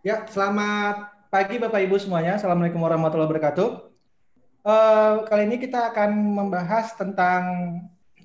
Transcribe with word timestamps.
Ya, 0.00 0.24
selamat 0.24 1.12
pagi 1.28 1.60
Bapak 1.60 1.76
Ibu 1.84 2.00
semuanya. 2.00 2.40
Assalamualaikum 2.40 2.80
warahmatullahi 2.80 3.36
wabarakatuh. 3.36 3.68
Uh, 4.64 5.28
kali 5.28 5.44
ini 5.44 5.60
kita 5.60 5.92
akan 5.92 6.40
membahas 6.40 6.96
tentang 6.96 7.44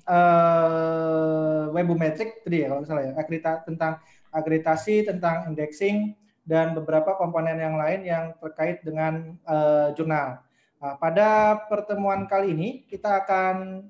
uh, 0.08 1.68
webometric 1.76 2.40
tadi 2.40 2.64
ya 2.64 2.72
kalau 2.72 2.80
salah 2.88 3.04
ya, 3.04 3.12
akredita 3.12 3.60
tentang 3.68 4.00
akreditasi, 4.32 5.04
tentang 5.04 5.52
indexing 5.52 6.16
dan 6.48 6.72
beberapa 6.72 7.12
komponen 7.20 7.60
yang 7.60 7.76
lain 7.76 8.08
yang 8.08 8.32
terkait 8.40 8.80
dengan 8.80 9.36
uh, 9.44 9.92
jurnal. 9.92 10.40
Nah, 10.80 10.96
pada 10.96 11.60
pertemuan 11.68 12.24
kali 12.24 12.56
ini 12.56 12.68
kita 12.88 13.20
akan 13.20 13.84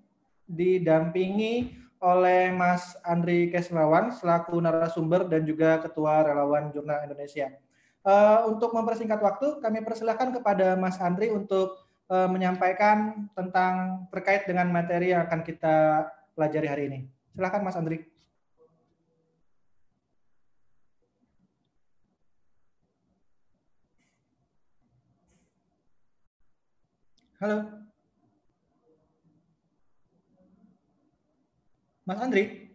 didampingi 0.51 1.71
oleh 2.03 2.51
Mas 2.51 2.99
Andri 3.07 3.47
Kesmawan 3.47 4.11
selaku 4.11 4.59
narasumber 4.59 5.31
dan 5.31 5.47
juga 5.47 5.79
Ketua 5.79 6.27
Relawan 6.27 6.75
Jurnal 6.75 7.07
Indonesia. 7.07 7.55
Uh, 8.07 8.55
untuk 8.55 8.71
mempersingkat 8.71 9.19
waktu, 9.19 9.59
kami 9.59 9.83
persilahkan 9.83 10.31
kepada 10.31 10.79
Mas 10.79 10.95
Andri 11.03 11.27
untuk 11.27 11.75
uh, 12.07 12.31
menyampaikan 12.31 13.27
tentang 13.35 14.07
terkait 14.15 14.47
dengan 14.47 14.71
materi 14.71 15.11
yang 15.11 15.27
akan 15.27 15.43
kita 15.43 16.07
pelajari 16.39 16.71
hari 16.71 16.83
ini. 16.87 17.01
Silakan 17.35 17.67
Mas 17.67 17.75
Andri. 17.75 18.07
Halo. 27.43 27.59
Mas 32.07 32.23
Andri. 32.23 32.66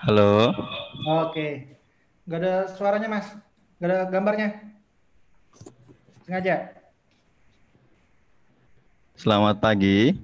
Halo. 0.00 0.56
Oke. 1.28 1.76
Gak 2.24 2.40
ada 2.40 2.72
suaranya, 2.72 3.04
Mas. 3.04 3.36
Gak 3.76 3.88
ada 3.92 3.98
gambarnya. 4.08 4.56
Sengaja. 6.24 6.72
Selamat 9.20 9.60
pagi. 9.60 10.16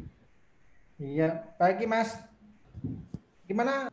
Iya, 0.97 1.44
pagi, 1.60 1.84
Mas. 1.84 2.16
Gimana 3.44 3.92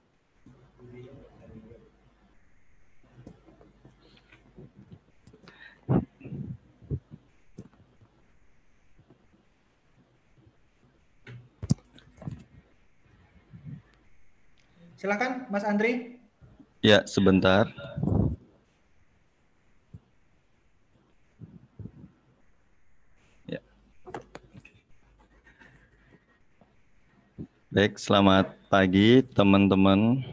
Silakan 15.03 15.51
Mas 15.51 15.67
Andri. 15.67 16.15
Ya, 16.79 17.03
sebentar. 17.03 17.67
Ya. 23.43 23.59
Baik, 27.67 27.99
selamat 27.99 28.55
pagi 28.71 29.19
teman-teman 29.35 30.23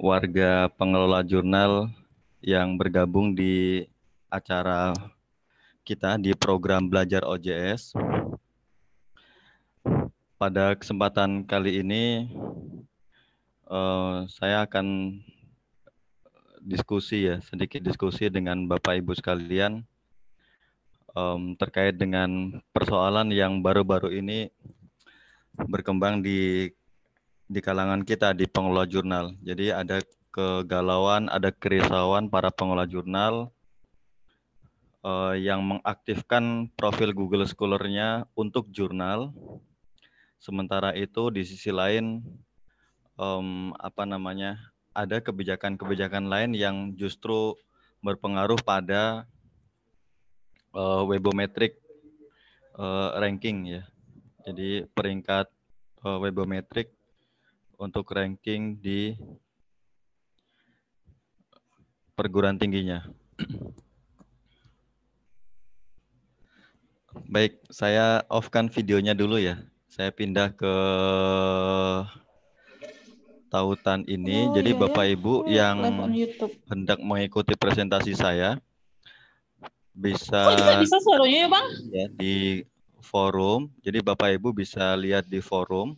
warga 0.00 0.72
pengelola 0.80 1.20
jurnal 1.20 1.92
yang 2.40 2.80
bergabung 2.80 3.36
di 3.36 3.84
acara 4.32 4.96
kita 5.84 6.16
di 6.16 6.32
program 6.32 6.88
Belajar 6.88 7.28
OJS. 7.28 7.92
Pada 10.40 10.72
kesempatan 10.80 11.44
kali 11.44 11.84
ini 11.84 12.24
uh, 13.68 14.24
saya 14.28 14.64
akan 14.64 15.18
diskusi 16.64 17.28
ya, 17.28 17.40
sedikit 17.44 17.84
diskusi 17.84 18.32
dengan 18.32 18.64
Bapak 18.64 18.96
Ibu 19.04 19.12
sekalian 19.16 19.84
um, 21.12 21.54
terkait 21.56 21.96
dengan 22.00 22.60
persoalan 22.72 23.30
yang 23.30 23.60
baru-baru 23.60 24.16
ini 24.16 24.48
berkembang 25.54 26.24
di 26.24 26.72
di 27.44 27.60
kalangan 27.60 28.02
kita 28.02 28.32
di 28.32 28.48
pengelola 28.48 28.88
jurnal. 28.88 29.36
Jadi 29.44 29.70
ada 29.70 30.00
kegalauan, 30.34 31.30
ada 31.30 31.52
kerisauan 31.54 32.26
para 32.32 32.50
pengelola 32.50 32.88
jurnal 32.88 33.52
uh, 35.04 35.36
yang 35.36 35.62
mengaktifkan 35.62 36.72
profil 36.74 37.14
Google 37.14 37.46
Scholar-nya 37.46 38.26
untuk 38.34 38.72
jurnal. 38.72 39.30
Sementara 40.40 40.92
itu 40.92 41.32
di 41.32 41.44
sisi 41.46 41.72
lain 41.72 42.20
um, 43.18 43.74
apa 43.78 44.06
namanya 44.06 44.58
ada 44.94 45.18
kebijakan-kebijakan 45.18 46.30
lain 46.30 46.54
yang 46.54 46.76
justru 46.94 47.58
berpengaruh 48.04 48.60
pada 48.62 49.26
uh, 50.70 51.02
webometric 51.08 51.78
uh, 52.78 53.18
ranking 53.18 53.80
ya. 53.80 53.82
Jadi 54.44 54.84
peringkat 54.92 55.48
uh, 56.04 56.18
webometric 56.20 56.92
untuk 57.80 58.06
ranking 58.14 58.78
di 58.78 59.16
perguruan 62.14 62.54
tingginya. 62.54 63.02
Baik, 67.30 67.58
saya 67.70 68.22
off-kan 68.30 68.70
videonya 68.70 69.14
dulu 69.14 69.38
ya. 69.38 69.58
Saya 69.90 70.10
pindah 70.10 70.54
ke 70.54 70.74
tautan 73.54 74.02
ini. 74.10 74.50
Oh, 74.50 74.58
Jadi 74.58 74.74
iya, 74.74 74.82
Bapak 74.82 75.06
ya. 75.06 75.14
Ibu 75.14 75.46
yang 75.46 75.78
hendak 76.66 76.98
mengikuti 76.98 77.54
presentasi 77.54 78.18
saya 78.18 78.58
bisa 79.94 80.50
Oh, 80.50 80.58
juga 80.58 80.82
bisa 80.82 80.98
suaranya 80.98 81.46
ya, 81.46 81.48
Bang? 81.48 81.70
Ya, 81.94 82.10
di 82.10 82.66
forum. 82.98 83.70
Jadi 83.86 84.02
Bapak 84.02 84.42
Ibu 84.42 84.50
bisa 84.50 84.98
lihat 84.98 85.30
di 85.30 85.38
forum. 85.38 85.94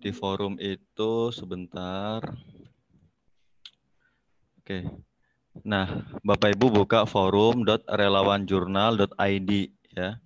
Di 0.00 0.08
forum 0.12 0.56
itu 0.60 1.32
sebentar. 1.32 2.20
Oke. 4.60 4.84
Nah, 5.64 6.04
Bapak 6.20 6.52
Ibu 6.52 6.84
buka 6.84 7.08
forum.relawanjurnal.id 7.08 9.50
ya. 9.96 10.20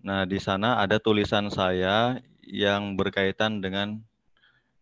Nah, 0.00 0.24
di 0.24 0.40
sana 0.40 0.80
ada 0.82 0.96
tulisan 0.98 1.52
saya 1.52 2.16
yang 2.50 2.98
berkaitan 2.98 3.62
dengan 3.62 4.02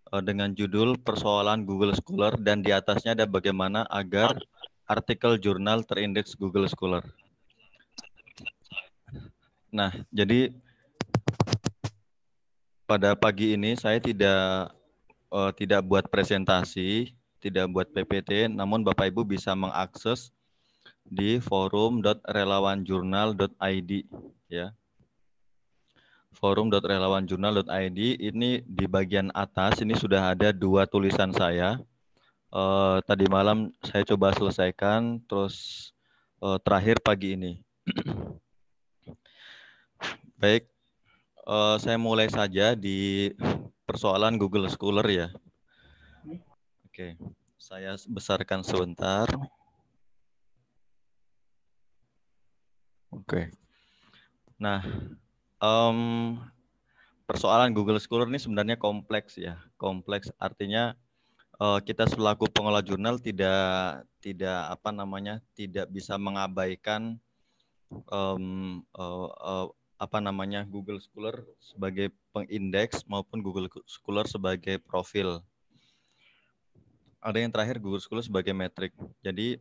uh, 0.08 0.24
dengan 0.24 0.56
judul 0.56 0.96
persoalan 0.96 1.68
Google 1.68 1.92
Scholar 1.92 2.40
dan 2.40 2.64
di 2.64 2.72
atasnya 2.72 3.12
ada 3.12 3.28
bagaimana 3.28 3.84
agar 3.92 4.40
artikel 4.88 5.36
jurnal 5.36 5.84
terindeks 5.84 6.32
Google 6.32 6.64
Scholar. 6.72 7.04
Nah, 9.68 9.92
jadi 10.08 10.48
pada 12.88 13.12
pagi 13.12 13.52
ini 13.52 13.76
saya 13.76 14.00
tidak 14.00 14.72
uh, 15.28 15.52
tidak 15.52 15.84
buat 15.84 16.08
presentasi, 16.08 17.12
tidak 17.44 17.68
buat 17.68 17.92
PPT, 17.92 18.48
namun 18.48 18.80
Bapak 18.80 19.12
Ibu 19.12 19.28
bisa 19.28 19.52
mengakses 19.52 20.32
di 21.04 21.36
forum.relawanjurnal.id 21.36 23.92
ya 24.48 24.72
forum.relawanjurnal.id 26.36 28.00
ini 28.20 28.60
di 28.62 28.84
bagian 28.84 29.32
atas 29.32 29.80
ini 29.80 29.96
sudah 29.96 30.36
ada 30.36 30.52
dua 30.52 30.84
tulisan 30.84 31.32
saya. 31.32 31.80
Uh, 32.48 33.00
tadi 33.04 33.28
malam 33.28 33.72
saya 33.84 34.04
coba 34.08 34.32
selesaikan, 34.32 35.20
terus 35.28 35.88
uh, 36.40 36.56
terakhir 36.60 37.00
pagi 37.00 37.36
ini. 37.36 37.52
Baik, 40.40 40.68
uh, 41.44 41.76
saya 41.80 42.00
mulai 42.00 42.30
saja 42.30 42.72
di 42.72 43.32
persoalan 43.88 44.36
Google 44.36 44.68
Scholar 44.68 45.04
ya. 45.08 45.28
Oke, 46.88 47.16
saya 47.56 47.96
besarkan 48.08 48.60
sebentar. 48.64 49.28
Oke. 53.08 53.48
Nah, 54.58 54.84
um, 55.62 56.38
persoalan 57.28 57.74
Google 57.76 58.00
Scholar 58.00 58.26
ini 58.30 58.40
sebenarnya 58.40 58.80
kompleks 58.80 59.36
ya. 59.36 59.60
Kompleks 59.76 60.32
artinya 60.40 60.96
uh, 61.60 61.78
kita 61.82 62.08
selaku 62.08 62.48
pengelola 62.50 62.82
jurnal 62.82 63.20
tidak 63.20 64.02
tidak 64.22 64.72
apa 64.72 64.90
namanya 64.90 65.44
tidak 65.54 65.86
bisa 65.92 66.16
mengabaikan 66.16 67.20
um, 68.10 68.82
uh, 68.96 69.28
uh, 69.28 69.66
apa 69.98 70.18
namanya 70.22 70.62
Google 70.62 71.02
Scholar 71.02 71.42
sebagai 71.58 72.14
pengindeks 72.30 73.02
maupun 73.10 73.42
Google 73.42 73.66
Scholar 73.84 74.24
sebagai 74.30 74.78
profil. 74.78 75.42
Ada 77.18 77.42
yang 77.42 77.50
terakhir 77.50 77.82
Google 77.82 77.98
Scholar 77.98 78.22
sebagai 78.22 78.54
metrik. 78.54 78.94
Jadi 79.26 79.58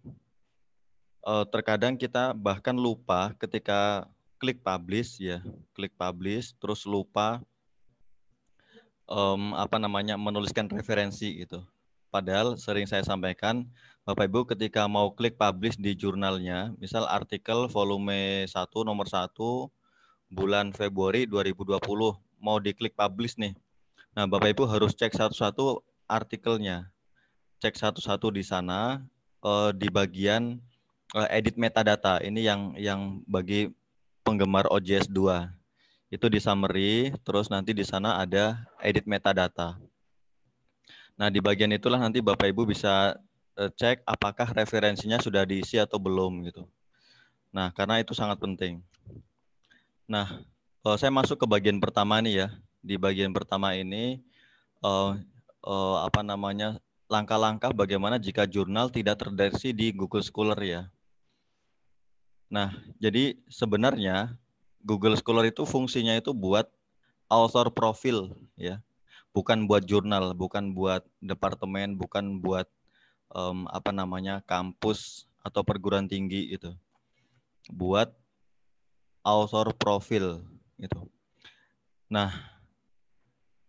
terkadang 1.52 2.00
kita 2.00 2.32
bahkan 2.32 2.72
lupa 2.72 3.36
ketika 3.36 4.08
klik 4.38 4.62
publish 4.62 5.18
ya, 5.22 5.42
klik 5.74 5.94
publish 5.98 6.54
terus 6.62 6.86
lupa 6.86 7.42
um, 9.10 9.58
apa 9.58 9.82
namanya 9.82 10.16
menuliskan 10.16 10.70
referensi 10.70 11.44
gitu. 11.44 11.64
Padahal 12.08 12.56
sering 12.56 12.88
saya 12.88 13.04
sampaikan 13.04 13.68
Bapak 14.08 14.32
Ibu 14.32 14.48
ketika 14.48 14.88
mau 14.88 15.12
klik 15.12 15.36
publish 15.36 15.76
di 15.76 15.92
jurnalnya, 15.92 16.72
misal 16.80 17.04
artikel 17.04 17.68
volume 17.68 18.48
1 18.48 18.56
nomor 18.88 19.04
1 19.04 19.28
bulan 20.32 20.72
Februari 20.72 21.28
2020 21.28 21.84
mau 22.40 22.58
diklik 22.64 22.96
publish 22.96 23.36
nih. 23.36 23.52
Nah, 24.16 24.26
Bapak 24.26 24.56
Ibu 24.56 24.64
harus 24.66 24.96
cek 24.96 25.14
satu-satu 25.14 25.84
artikelnya. 26.08 26.88
Cek 27.60 27.76
satu-satu 27.76 28.32
di 28.32 28.42
sana 28.42 29.04
uh, 29.44 29.76
di 29.76 29.92
bagian 29.92 30.58
uh, 31.14 31.28
edit 31.30 31.60
metadata. 31.60 32.24
Ini 32.24 32.42
yang 32.42 32.62
yang 32.80 33.02
bagi 33.28 33.70
penggemar 34.28 34.68
OJS 34.68 35.08
2. 35.08 35.48
Itu 36.12 36.28
di 36.28 36.44
summary, 36.44 37.16
terus 37.24 37.48
nanti 37.48 37.72
di 37.72 37.88
sana 37.88 38.20
ada 38.20 38.60
edit 38.84 39.08
metadata. 39.08 39.80
Nah, 41.16 41.32
di 41.32 41.40
bagian 41.40 41.72
itulah 41.72 41.96
nanti 41.96 42.20
Bapak 42.20 42.52
Ibu 42.52 42.68
bisa 42.68 43.16
uh, 43.56 43.72
cek 43.72 44.04
apakah 44.04 44.52
referensinya 44.52 45.18
sudah 45.24 45.48
diisi 45.48 45.80
atau 45.80 45.96
belum 45.96 46.44
gitu. 46.52 46.68
Nah, 47.56 47.72
karena 47.72 48.04
itu 48.04 48.12
sangat 48.12 48.38
penting. 48.44 48.84
Nah, 50.06 50.44
uh, 50.84 50.96
saya 51.00 51.10
masuk 51.10 51.40
ke 51.40 51.48
bagian 51.48 51.80
pertama 51.80 52.20
nih 52.20 52.46
ya. 52.46 52.48
Di 52.84 53.00
bagian 53.00 53.32
pertama 53.32 53.74
ini 53.74 54.20
uh, 54.84 55.16
apa 56.04 56.24
namanya 56.24 56.80
langkah-langkah 57.12 57.76
bagaimana 57.76 58.16
jika 58.16 58.48
jurnal 58.48 58.88
tidak 58.88 59.20
terdeteksi 59.20 59.72
di 59.72 59.92
Google 59.92 60.24
Scholar 60.24 60.60
ya. 60.60 60.88
Nah, 62.48 62.72
jadi 62.96 63.36
sebenarnya 63.52 64.40
Google 64.80 65.20
Scholar 65.20 65.52
itu 65.52 65.68
fungsinya 65.68 66.16
itu 66.16 66.32
buat 66.32 66.72
author 67.28 67.68
profil 67.72 68.36
ya. 68.56 68.80
Bukan 69.36 69.68
buat 69.68 69.84
jurnal, 69.86 70.34
bukan 70.34 70.74
buat 70.74 71.06
departemen, 71.20 72.00
bukan 72.00 72.40
buat 72.42 72.68
um, 73.36 73.68
apa 73.70 73.92
namanya 73.92 74.42
kampus 74.48 75.28
atau 75.44 75.62
perguruan 75.62 76.08
tinggi 76.08 76.56
itu. 76.56 76.72
Buat 77.68 78.16
author 79.28 79.76
profil 79.76 80.40
gitu. 80.80 81.12
Nah, 82.08 82.32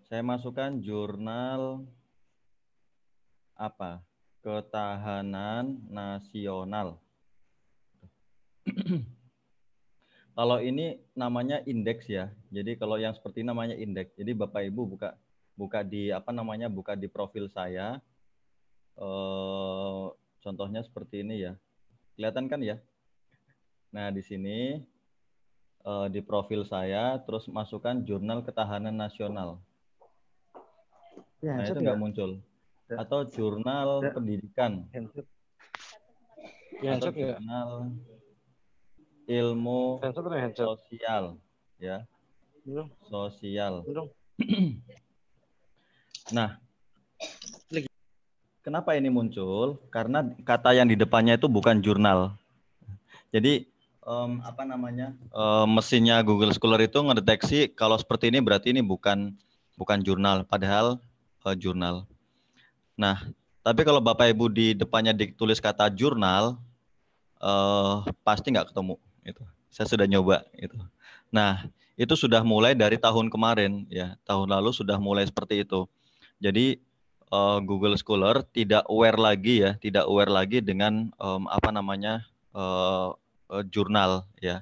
Saya 0.08 0.22
masukkan 0.22 0.78
jurnal 0.78 1.90
apa? 3.58 4.13
Ketahanan 4.44 5.80
Nasional. 5.88 7.00
kalau 10.38 10.60
ini 10.60 11.00
namanya 11.16 11.64
indeks 11.64 12.12
ya. 12.12 12.28
Jadi 12.52 12.76
kalau 12.76 13.00
yang 13.00 13.16
seperti 13.16 13.40
ini 13.40 13.56
namanya 13.56 13.80
indeks. 13.80 14.12
Jadi 14.20 14.36
Bapak 14.36 14.68
Ibu 14.68 15.00
buka 15.00 15.16
buka 15.56 15.80
di 15.80 16.12
apa 16.12 16.36
namanya? 16.36 16.68
buka 16.68 17.00
di 17.00 17.08
profil 17.08 17.48
saya. 17.48 18.04
Eh, 19.00 20.04
contohnya 20.44 20.84
seperti 20.84 21.24
ini 21.24 21.48
ya. 21.48 21.56
Kelihatan 22.20 22.52
kan 22.52 22.60
ya? 22.60 22.84
Nah, 23.96 24.12
di 24.12 24.20
sini 24.20 24.84
eh, 25.88 26.08
di 26.12 26.20
profil 26.20 26.68
saya 26.68 27.16
terus 27.24 27.48
masukkan 27.48 27.96
jurnal 28.04 28.44
ketahanan 28.44 28.92
nasional. 28.92 29.64
Ya, 31.40 31.60
nah, 31.60 31.64
itu 31.64 31.80
nggak 31.80 32.00
muncul. 32.00 32.44
Ya. 32.92 32.96
Atau 33.04 33.26
jurnal 33.32 34.04
ya. 34.04 34.12
pendidikan. 34.12 34.72
Ya, 36.84 37.00
atau 37.00 37.12
jurnal 37.16 37.70
ya. 39.28 39.40
ilmu 39.44 40.04
sosial. 40.56 41.40
Ya. 41.80 42.04
Belum. 42.64 42.88
Sosial. 43.08 43.84
Belum. 43.88 44.08
nah, 46.36 46.60
kenapa 48.64 48.96
ini 48.96 49.12
muncul? 49.12 49.78
Karena 49.92 50.24
kata 50.48 50.72
yang 50.72 50.88
di 50.88 50.96
depannya 50.96 51.36
itu 51.36 51.52
bukan 51.52 51.84
jurnal. 51.84 52.36
Jadi 53.36 53.68
um, 54.08 54.40
apa 54.44 54.64
namanya 54.64 55.12
um, 55.36 55.68
mesinnya 55.76 56.24
Google 56.24 56.56
Scholar 56.56 56.80
itu 56.80 57.00
ngedeteksi 57.00 57.72
kalau 57.76 58.00
seperti 58.00 58.32
ini 58.32 58.40
berarti 58.40 58.72
ini 58.72 58.80
bukan 58.80 59.36
bukan 59.76 60.00
jurnal. 60.02 60.48
Padahal 60.48 61.04
uh, 61.44 61.56
jurnal. 61.56 62.08
Nah, 62.94 63.26
tapi 63.64 63.82
kalau 63.88 64.04
Bapak 64.04 64.30
Ibu 64.36 64.52
di 64.52 64.68
depannya 64.76 65.16
ditulis 65.16 65.64
kata 65.64 65.88
jurnal, 65.90 66.60
uh, 67.40 68.04
pasti 68.22 68.52
nggak 68.52 68.76
ketemu. 68.76 68.96
Itu. 69.24 69.44
Saya 69.72 69.88
sudah 69.90 70.06
nyoba. 70.06 70.44
Itu. 70.54 70.78
Nah, 71.34 71.66
itu 71.96 72.14
sudah 72.14 72.46
mulai 72.46 72.78
dari 72.78 73.00
tahun 73.00 73.32
kemarin, 73.32 73.88
ya. 73.90 74.20
Tahun 74.28 74.46
lalu 74.46 74.76
sudah 74.76 75.00
mulai 75.00 75.26
seperti 75.26 75.66
itu. 75.66 75.88
Jadi 76.44 76.78
uh, 77.32 77.64
Google 77.64 77.98
Scholar 77.98 78.44
tidak 78.52 78.86
aware 78.92 79.18
lagi 79.18 79.64
ya, 79.64 79.80
tidak 79.80 80.06
aware 80.06 80.30
lagi 80.30 80.60
dengan 80.60 81.10
um, 81.18 81.48
apa 81.50 81.72
namanya 81.72 82.28
uh, 82.52 83.16
uh, 83.50 83.64
jurnal, 83.72 84.28
ya. 84.44 84.62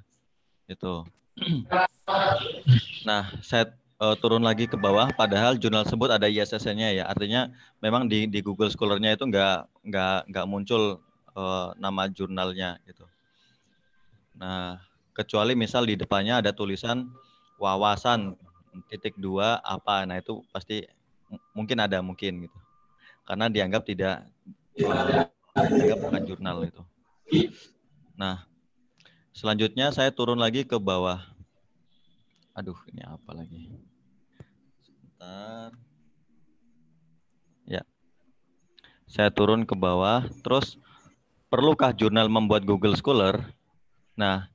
Itu. 0.69 1.03
nah, 3.07 3.33
saya 3.41 3.73
uh, 4.01 4.15
turun 4.17 4.41
lagi 4.41 4.65
ke 4.65 4.73
bawah 4.73 5.13
padahal 5.13 5.53
jurnal 5.61 5.85
tersebut 5.85 6.09
ada 6.09 6.25
ISSN-nya 6.25 6.89
ya. 6.97 7.03
Artinya 7.05 7.53
memang 7.77 8.09
di 8.09 8.25
di 8.25 8.41
Google 8.41 8.73
Scholar-nya 8.73 9.13
itu 9.13 9.29
nggak 9.29 9.85
nggak 9.85 10.17
nggak 10.33 10.45
muncul 10.49 10.97
uh, 11.37 11.69
nama 11.77 12.09
jurnalnya 12.09 12.81
gitu. 12.89 13.05
Nah 14.41 14.81
kecuali 15.13 15.53
misal 15.53 15.85
di 15.85 15.93
depannya 15.93 16.41
ada 16.41 16.49
tulisan 16.49 17.13
wawasan 17.61 18.33
titik 18.89 19.13
dua 19.21 19.61
apa. 19.61 20.03
Nah 20.09 20.17
itu 20.17 20.41
pasti 20.49 20.81
mungkin 21.53 21.77
ada 21.77 22.01
mungkin 22.01 22.49
gitu. 22.49 22.57
Karena 23.21 23.47
dianggap 23.47 23.85
tidak 23.85 24.25
dianggap 24.73 25.99
bukan 26.01 26.21
jurnal 26.25 26.57
itu. 26.65 26.81
Nah 28.17 28.49
selanjutnya 29.31 29.93
saya 29.93 30.09
turun 30.09 30.41
lagi 30.41 30.65
ke 30.65 30.75
bawah. 30.81 31.21
Aduh 32.51 32.75
ini 32.91 32.99
apa 33.07 33.31
lagi 33.31 33.90
Sebentar. 35.21 35.69
Ya. 37.69 37.85
Saya 39.05 39.29
turun 39.29 39.69
ke 39.69 39.77
bawah. 39.77 40.25
Terus, 40.41 40.81
perlukah 41.45 41.93
jurnal 41.93 42.25
membuat 42.25 42.65
Google 42.65 42.97
Scholar? 42.97 43.37
Nah, 44.17 44.49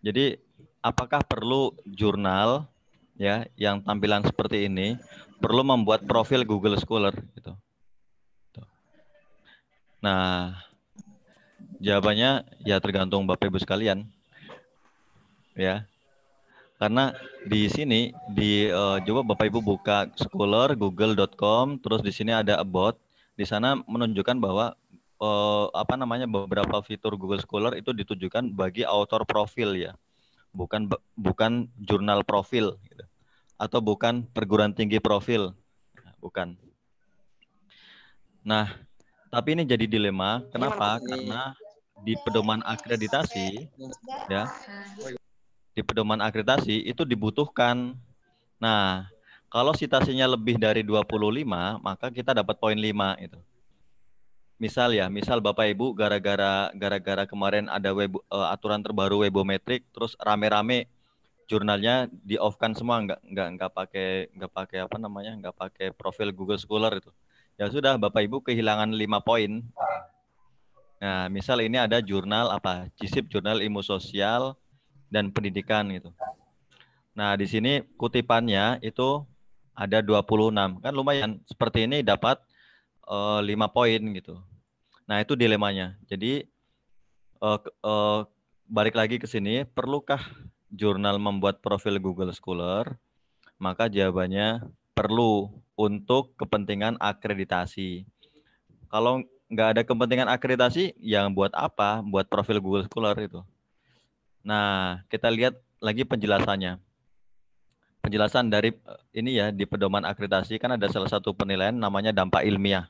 jadi 0.00 0.40
apakah 0.80 1.20
perlu 1.20 1.76
jurnal 1.84 2.64
ya 3.20 3.44
yang 3.60 3.84
tampilan 3.84 4.24
seperti 4.24 4.64
ini 4.64 4.96
perlu 5.44 5.60
membuat 5.60 6.08
profil 6.08 6.40
Google 6.48 6.80
Scholar 6.80 7.12
gitu. 7.36 7.52
Nah, 10.00 10.56
jawabannya 11.84 12.48
ya 12.64 12.80
tergantung 12.80 13.28
Bapak 13.28 13.52
Ibu 13.52 13.60
sekalian. 13.60 14.08
Ya, 15.52 15.84
karena 16.78 17.10
di 17.42 17.66
sini 17.66 18.14
di 18.30 18.70
uh, 18.70 19.02
coba 19.02 19.34
Bapak 19.34 19.50
Ibu 19.50 19.60
buka 19.60 20.06
Scholar 20.14 20.78
google.com 20.78 21.82
terus 21.82 22.06
di 22.06 22.14
sini 22.14 22.30
ada 22.30 22.62
about. 22.62 22.94
Di 23.34 23.46
sana 23.46 23.78
menunjukkan 23.86 24.38
bahwa 24.38 24.78
uh, 25.18 25.66
apa 25.74 25.98
namanya 25.98 26.30
beberapa 26.30 26.78
fitur 26.86 27.18
Google 27.18 27.42
Scholar 27.42 27.74
itu 27.74 27.90
ditujukan 27.90 28.54
bagi 28.54 28.86
author 28.86 29.26
profil 29.26 29.74
ya. 29.74 29.98
Bukan 30.54 30.86
bukan 31.18 31.66
jurnal 31.82 32.22
profil 32.22 32.78
gitu. 32.86 33.04
atau 33.58 33.82
bukan 33.82 34.22
perguruan 34.30 34.70
tinggi 34.70 35.02
profil. 35.02 35.50
Bukan. 36.22 36.54
Nah 38.46 38.70
tapi 39.34 39.58
ini 39.58 39.66
jadi 39.66 39.90
dilema. 39.90 40.46
Kenapa? 40.54 41.02
Karena 41.02 41.58
di 42.06 42.14
pedoman 42.22 42.62
akreditasi 42.62 43.66
ya 44.30 44.46
di 45.78 45.86
pedoman 45.86 46.18
akreditasi 46.18 46.90
itu 46.90 47.06
dibutuhkan. 47.06 47.94
Nah, 48.58 49.06
kalau 49.46 49.70
citasinya 49.70 50.26
lebih 50.26 50.58
dari 50.58 50.82
25, 50.82 51.46
maka 51.78 52.10
kita 52.10 52.34
dapat 52.34 52.58
poin 52.58 52.74
5 52.74 53.14
itu. 53.22 53.38
Misal 54.58 54.90
ya, 54.90 55.06
misal 55.06 55.38
Bapak 55.38 55.70
Ibu 55.70 55.94
gara-gara 55.94 56.74
gara-gara 56.74 57.22
kemarin 57.30 57.70
ada 57.70 57.94
web 57.94 58.18
uh, 58.26 58.50
aturan 58.50 58.82
terbaru 58.82 59.22
webometrik 59.22 59.86
terus 59.94 60.18
rame-rame 60.18 60.90
jurnalnya 61.46 62.10
di 62.10 62.34
off 62.36 62.58
kan 62.58 62.74
semua 62.74 62.98
nggak 63.00 63.22
nggak 63.24 63.48
nggak 63.56 63.70
pakai 63.72 64.08
nggak 64.36 64.52
pakai 64.52 64.78
apa 64.84 64.96
namanya 65.00 65.32
nggak 65.40 65.56
pakai 65.56 65.86
profil 65.96 66.28
Google 66.34 66.60
Scholar 66.60 66.92
itu 67.00 67.08
ya 67.56 67.72
sudah 67.72 67.96
bapak 67.96 68.28
ibu 68.28 68.44
kehilangan 68.44 68.92
lima 68.92 69.24
poin 69.24 69.64
nah 71.00 71.32
misal 71.32 71.64
ini 71.64 71.80
ada 71.80 72.04
jurnal 72.04 72.52
apa 72.52 72.92
CISIP 73.00 73.32
jurnal 73.32 73.64
ilmu 73.64 73.80
sosial 73.80 74.60
dan 75.08 75.32
pendidikan 75.32 75.88
gitu 75.92 76.12
nah 77.16 77.34
di 77.34 77.50
sini 77.50 77.82
kutipannya 77.98 78.78
itu 78.84 79.26
ada 79.74 79.98
26 80.04 80.82
kan 80.84 80.92
lumayan 80.94 81.42
seperti 81.48 81.90
ini 81.90 82.04
dapat 82.04 82.38
eh, 83.08 83.40
5 83.42 83.74
poin 83.74 84.00
gitu 84.14 84.38
nah 85.08 85.18
itu 85.18 85.34
dilemanya 85.34 85.96
jadi 86.06 86.46
uh, 87.42 87.58
uh, 87.82 88.20
balik 88.68 88.94
lagi 88.94 89.16
ke 89.16 89.24
sini 89.24 89.64
perlukah 89.64 90.20
jurnal 90.68 91.16
membuat 91.16 91.64
profil 91.64 91.96
Google 91.98 92.32
Scholar? 92.36 93.00
Maka 93.58 93.90
jawabannya 93.90 94.62
perlu 94.94 95.50
untuk 95.74 96.36
kepentingan 96.38 97.00
akreditasi. 97.00 98.06
Kalau 98.92 99.24
nggak 99.50 99.68
ada 99.74 99.82
kepentingan 99.82 100.28
akreditasi, 100.30 100.94
yang 101.00 101.32
buat 101.34 101.50
apa? 101.56 102.04
Buat 102.04 102.30
profil 102.30 102.62
Google 102.62 102.86
Scholar 102.86 103.16
itu. 103.18 103.42
Nah, 104.48 105.04
kita 105.12 105.28
lihat 105.28 105.60
lagi 105.76 106.08
penjelasannya. 106.08 106.80
Penjelasan 108.00 108.48
dari 108.48 108.72
eh, 108.72 109.20
ini 109.20 109.36
ya 109.36 109.52
di 109.52 109.68
pedoman 109.68 110.08
akreditasi 110.08 110.56
kan 110.56 110.72
ada 110.80 110.88
salah 110.88 111.12
satu 111.12 111.36
penilaian 111.36 111.76
namanya 111.76 112.16
dampak 112.16 112.48
ilmiah. 112.48 112.88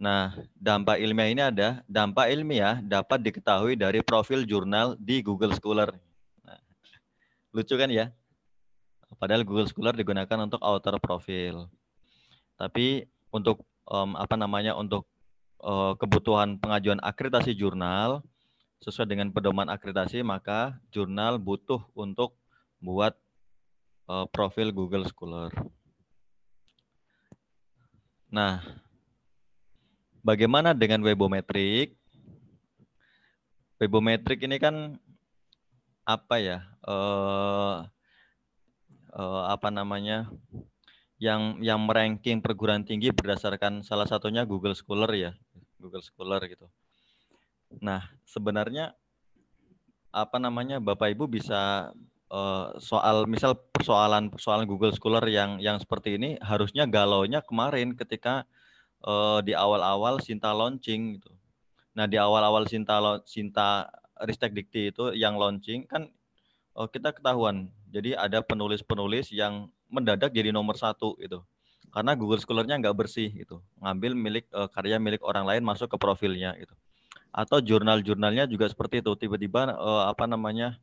Nah, 0.00 0.32
dampak 0.56 1.04
ilmiah 1.04 1.28
ini 1.28 1.42
ada 1.44 1.84
dampak 1.84 2.32
ilmiah 2.32 2.80
dapat 2.80 3.20
diketahui 3.28 3.76
dari 3.76 4.00
profil 4.00 4.48
jurnal 4.48 4.96
di 4.96 5.20
Google 5.20 5.52
Scholar. 5.52 5.92
Lucu 7.52 7.76
kan 7.76 7.88
ya? 7.92 8.12
Padahal 9.20 9.44
Google 9.44 9.68
Scholar 9.68 9.96
digunakan 9.96 10.38
untuk 10.44 10.60
author 10.64 10.96
profil. 11.00 11.68
Tapi 12.56 13.04
untuk 13.32 13.64
um, 13.88 14.16
apa 14.16 14.36
namanya 14.36 14.76
untuk 14.76 15.04
uh, 15.64 15.96
kebutuhan 15.96 16.60
pengajuan 16.60 17.00
akreditasi 17.00 17.56
jurnal 17.56 18.24
sesuai 18.84 19.08
dengan 19.08 19.28
pedoman 19.32 19.68
akreditasi 19.72 20.20
maka 20.20 20.76
jurnal 20.92 21.40
butuh 21.40 21.80
untuk 21.96 22.36
buat 22.80 23.16
uh, 24.10 24.26
profil 24.30 24.70
Google 24.70 25.08
Scholar. 25.08 25.50
Nah, 28.26 28.60
bagaimana 30.20 30.76
dengan 30.76 31.00
webometrik? 31.06 31.94
Webometrik 33.76 34.40
ini 34.44 34.56
kan 34.56 34.96
apa 36.06 36.38
ya 36.38 36.62
uh, 36.86 37.82
uh, 39.10 39.42
apa 39.50 39.68
namanya 39.74 40.30
yang 41.18 41.58
yang 41.64 41.82
meranking 41.82 42.38
perguruan 42.38 42.86
tinggi 42.86 43.10
berdasarkan 43.10 43.82
salah 43.82 44.06
satunya 44.06 44.46
Google 44.46 44.76
Scholar 44.76 45.10
ya 45.16 45.32
Google 45.80 46.04
Scholar 46.04 46.40
gitu. 46.46 46.68
Nah 47.82 48.06
sebenarnya 48.26 48.94
apa 50.14 50.40
namanya 50.40 50.80
Bapak 50.80 51.12
Ibu 51.12 51.28
bisa 51.28 51.92
uh, 52.32 52.66
soal 52.80 53.28
misal 53.28 53.58
persoalan 53.74 54.32
persoalan 54.32 54.64
Google 54.64 54.94
Scholar 54.96 55.22
yang 55.28 55.60
yang 55.60 55.76
seperti 55.76 56.16
ini 56.16 56.40
harusnya 56.40 56.88
galaunya 56.88 57.44
kemarin 57.44 57.92
ketika 57.92 58.48
uh, 59.04 59.44
di 59.44 59.52
awal-awal 59.52 60.18
Sinta 60.24 60.56
launching 60.56 61.20
gitu. 61.20 61.30
Nah 61.94 62.08
di 62.08 62.16
awal-awal 62.16 62.64
Sinta 62.64 63.20
Sinta 63.28 63.92
Ristek 64.24 64.56
Dikti 64.56 64.88
itu 64.94 65.12
yang 65.12 65.36
launching 65.36 65.84
kan 65.84 66.08
oh, 66.76 66.88
kita 66.88 67.12
ketahuan. 67.12 67.72
Jadi 67.92 68.12
ada 68.12 68.44
penulis-penulis 68.44 69.32
yang 69.32 69.72
mendadak 69.88 70.32
jadi 70.32 70.52
nomor 70.52 70.76
satu 70.76 71.16
itu. 71.20 71.40
Karena 71.88 72.12
Google 72.12 72.42
Scholar-nya 72.42 72.76
nggak 72.76 72.96
bersih 72.96 73.32
itu. 73.32 73.56
Ngambil 73.80 74.12
milik 74.12 74.44
uh, 74.52 74.68
karya 74.68 75.00
milik 75.00 75.24
orang 75.24 75.48
lain 75.48 75.64
masuk 75.64 75.88
ke 75.88 75.96
profilnya 75.96 76.52
itu. 76.60 76.72
Atau 77.36 77.60
jurnal-jurnalnya 77.60 78.48
juga 78.48 78.64
seperti 78.72 79.04
itu. 79.04 79.12
Tiba-tiba 79.12 79.76
uh, 79.76 80.08
apa 80.08 80.24
namanya 80.24 80.80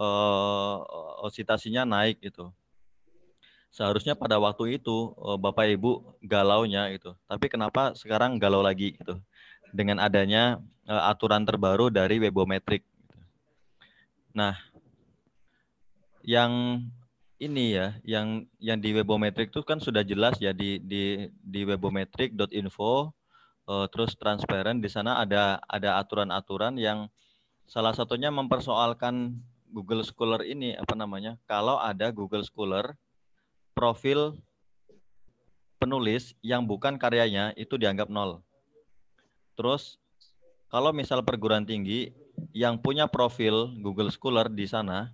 uh, 0.00 0.80
citasinya 1.28 1.84
naik 1.84 2.16
itu. 2.24 2.48
Seharusnya 3.72 4.16
pada 4.16 4.40
waktu 4.40 4.80
itu 4.80 5.12
uh, 5.20 5.36
Bapak 5.36 5.68
Ibu 5.68 6.20
galaunya 6.24 6.88
itu. 6.92 7.12
Tapi 7.28 7.52
kenapa 7.52 7.92
sekarang 7.92 8.40
galau 8.40 8.64
lagi 8.64 8.96
itu? 8.96 9.20
Dengan 9.72 10.00
adanya 10.00 10.60
uh, 10.88 11.12
aturan 11.12 11.44
terbaru 11.44 11.92
dari 11.92 12.20
webometrik. 12.20 12.84
Nah, 14.32 14.56
yang 16.24 16.84
ini 17.36 17.76
ya, 17.76 17.96
yang 18.06 18.48
yang 18.62 18.78
di 18.80 18.96
webometrik 18.96 19.52
itu 19.52 19.60
kan 19.66 19.76
sudah 19.76 20.06
jelas 20.06 20.38
ya 20.40 20.54
di 20.56 20.80
di 20.80 21.28
di 21.42 21.60
webometrik.info 21.68 23.12
uh, 23.66 23.86
terus 23.90 24.14
transparan 24.18 24.82
di 24.82 24.90
sana 24.90 25.22
ada 25.22 25.60
ada 25.66 26.00
aturan-aturan 26.02 26.78
yang 26.78 27.06
salah 27.66 27.94
satunya 27.94 28.28
mempersoalkan 28.28 29.38
Google 29.72 30.04
Scholar 30.04 30.44
ini 30.44 30.76
apa 30.76 30.92
namanya? 30.92 31.40
Kalau 31.48 31.80
ada 31.80 32.12
Google 32.12 32.44
Scholar 32.44 32.92
profil 33.72 34.36
penulis 35.80 36.36
yang 36.44 36.68
bukan 36.68 37.00
karyanya 37.00 37.56
itu 37.56 37.80
dianggap 37.80 38.12
nol. 38.12 38.44
Terus 39.56 39.96
kalau 40.68 40.92
misal 40.92 41.24
perguruan 41.24 41.64
tinggi 41.64 42.12
yang 42.52 42.78
punya 42.80 43.08
profil 43.08 43.72
Google 43.80 44.12
Scholar 44.12 44.52
di 44.52 44.68
sana, 44.68 45.10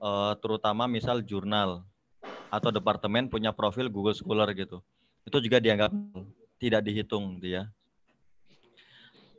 uh, 0.00 0.32
terutama 0.40 0.88
misal 0.88 1.20
jurnal 1.22 1.84
atau 2.52 2.68
departemen 2.68 3.28
punya 3.32 3.52
profil 3.52 3.88
Google 3.88 4.16
Scholar 4.16 4.48
gitu, 4.52 4.84
itu 5.24 5.38
juga 5.40 5.56
dianggap 5.56 5.92
tidak 6.62 6.86
dihitung. 6.86 7.42
Gitu 7.42 7.66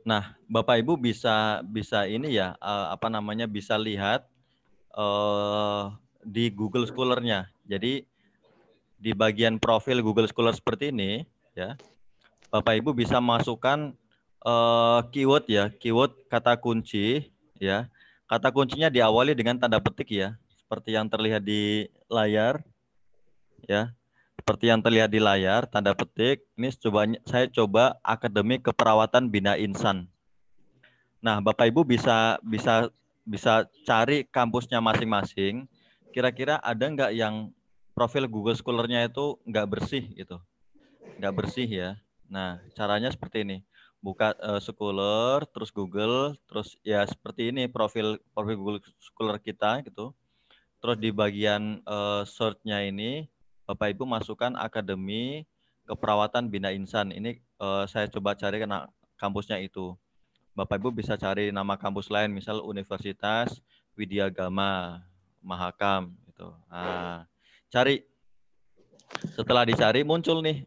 nah, 0.04 0.36
Bapak 0.44 0.84
Ibu 0.84 1.00
bisa 1.00 1.64
bisa 1.64 2.04
ini 2.04 2.36
ya 2.36 2.52
uh, 2.60 2.92
apa 2.92 3.08
namanya 3.08 3.48
bisa 3.48 3.80
lihat 3.80 4.28
uh, 4.92 5.96
di 6.20 6.52
Google 6.52 6.84
Scholar-nya. 6.84 7.48
Jadi 7.64 8.04
di 9.00 9.12
bagian 9.16 9.56
profil 9.56 10.04
Google 10.04 10.28
Scholar 10.28 10.52
seperti 10.52 10.92
ini 10.92 11.24
ya, 11.56 11.80
Bapak 12.52 12.84
Ibu 12.84 12.92
bisa 12.92 13.16
masukkan 13.18 13.96
uh, 14.44 15.00
keyword 15.08 15.48
ya, 15.48 15.72
keyword 15.72 16.12
kata 16.28 16.60
kunci 16.60 17.32
ya. 17.56 17.88
Kata 18.24 18.48
kuncinya 18.48 18.88
diawali 18.88 19.36
dengan 19.36 19.60
tanda 19.60 19.76
petik 19.80 20.08
ya, 20.08 20.36
seperti 20.48 20.96
yang 20.96 21.08
terlihat 21.08 21.44
di 21.44 21.88
layar 22.08 22.64
ya. 23.68 23.92
Seperti 24.34 24.68
yang 24.68 24.82
terlihat 24.82 25.08
di 25.08 25.22
layar, 25.22 25.64
tanda 25.70 25.94
petik. 25.94 26.44
Ini 26.58 26.74
coba 26.82 27.06
saya 27.24 27.46
coba 27.48 27.96
akademik 28.02 28.66
keperawatan 28.66 29.30
bina 29.30 29.54
insan. 29.56 30.10
Nah, 31.24 31.40
Bapak 31.40 31.70
Ibu 31.72 31.86
bisa 31.86 32.36
bisa 32.44 32.92
bisa 33.24 33.64
cari 33.88 34.28
kampusnya 34.28 34.84
masing-masing. 34.84 35.64
Kira-kira 36.12 36.60
ada 36.60 36.84
nggak 36.84 37.12
yang 37.16 37.48
profil 37.96 38.28
Google 38.28 38.58
Scholar-nya 38.58 39.08
itu 39.08 39.40
nggak 39.48 39.66
bersih 39.70 40.04
gitu, 40.12 40.36
nggak 41.16 41.34
bersih 41.34 41.64
ya. 41.70 41.90
Nah, 42.28 42.60
caranya 42.76 43.08
seperti 43.08 43.46
ini 43.46 43.64
buka 44.04 44.36
uh, 44.36 44.60
Scholar, 44.60 45.48
terus 45.48 45.72
Google, 45.72 46.36
terus 46.44 46.76
ya 46.84 47.00
seperti 47.08 47.48
ini 47.48 47.64
profil 47.72 48.20
profil 48.36 48.56
Google 48.60 48.80
Scholar 49.00 49.40
kita 49.40 49.80
gitu. 49.88 50.12
Terus 50.84 51.00
di 51.00 51.08
bagian 51.08 51.80
uh, 51.88 52.28
search-nya 52.28 52.84
ini 52.84 53.24
Bapak 53.64 53.96
Ibu 53.96 54.04
masukkan 54.04 54.52
Akademi 54.60 55.48
Keperawatan 55.84 56.48
Bina 56.48 56.72
Insan. 56.72 57.12
Ini 57.12 57.40
uh, 57.60 57.84
saya 57.88 58.08
coba 58.08 58.36
cari 58.36 58.60
kena 58.60 58.88
kampusnya 59.16 59.60
itu. 59.60 59.96
Bapak 60.52 60.80
Ibu 60.80 60.92
bisa 60.92 61.16
cari 61.16 61.50
nama 61.50 61.74
kampus 61.76 62.12
lain, 62.12 62.30
misal 62.32 62.62
Universitas 62.62 63.60
Widya 63.96 64.28
Gama, 64.28 65.02
Mahakam 65.40 66.14
gitu. 66.28 66.52
Nah, 66.68 67.24
cari. 67.68 68.04
Setelah 69.34 69.62
dicari 69.62 70.02
muncul 70.02 70.42
nih 70.42 70.66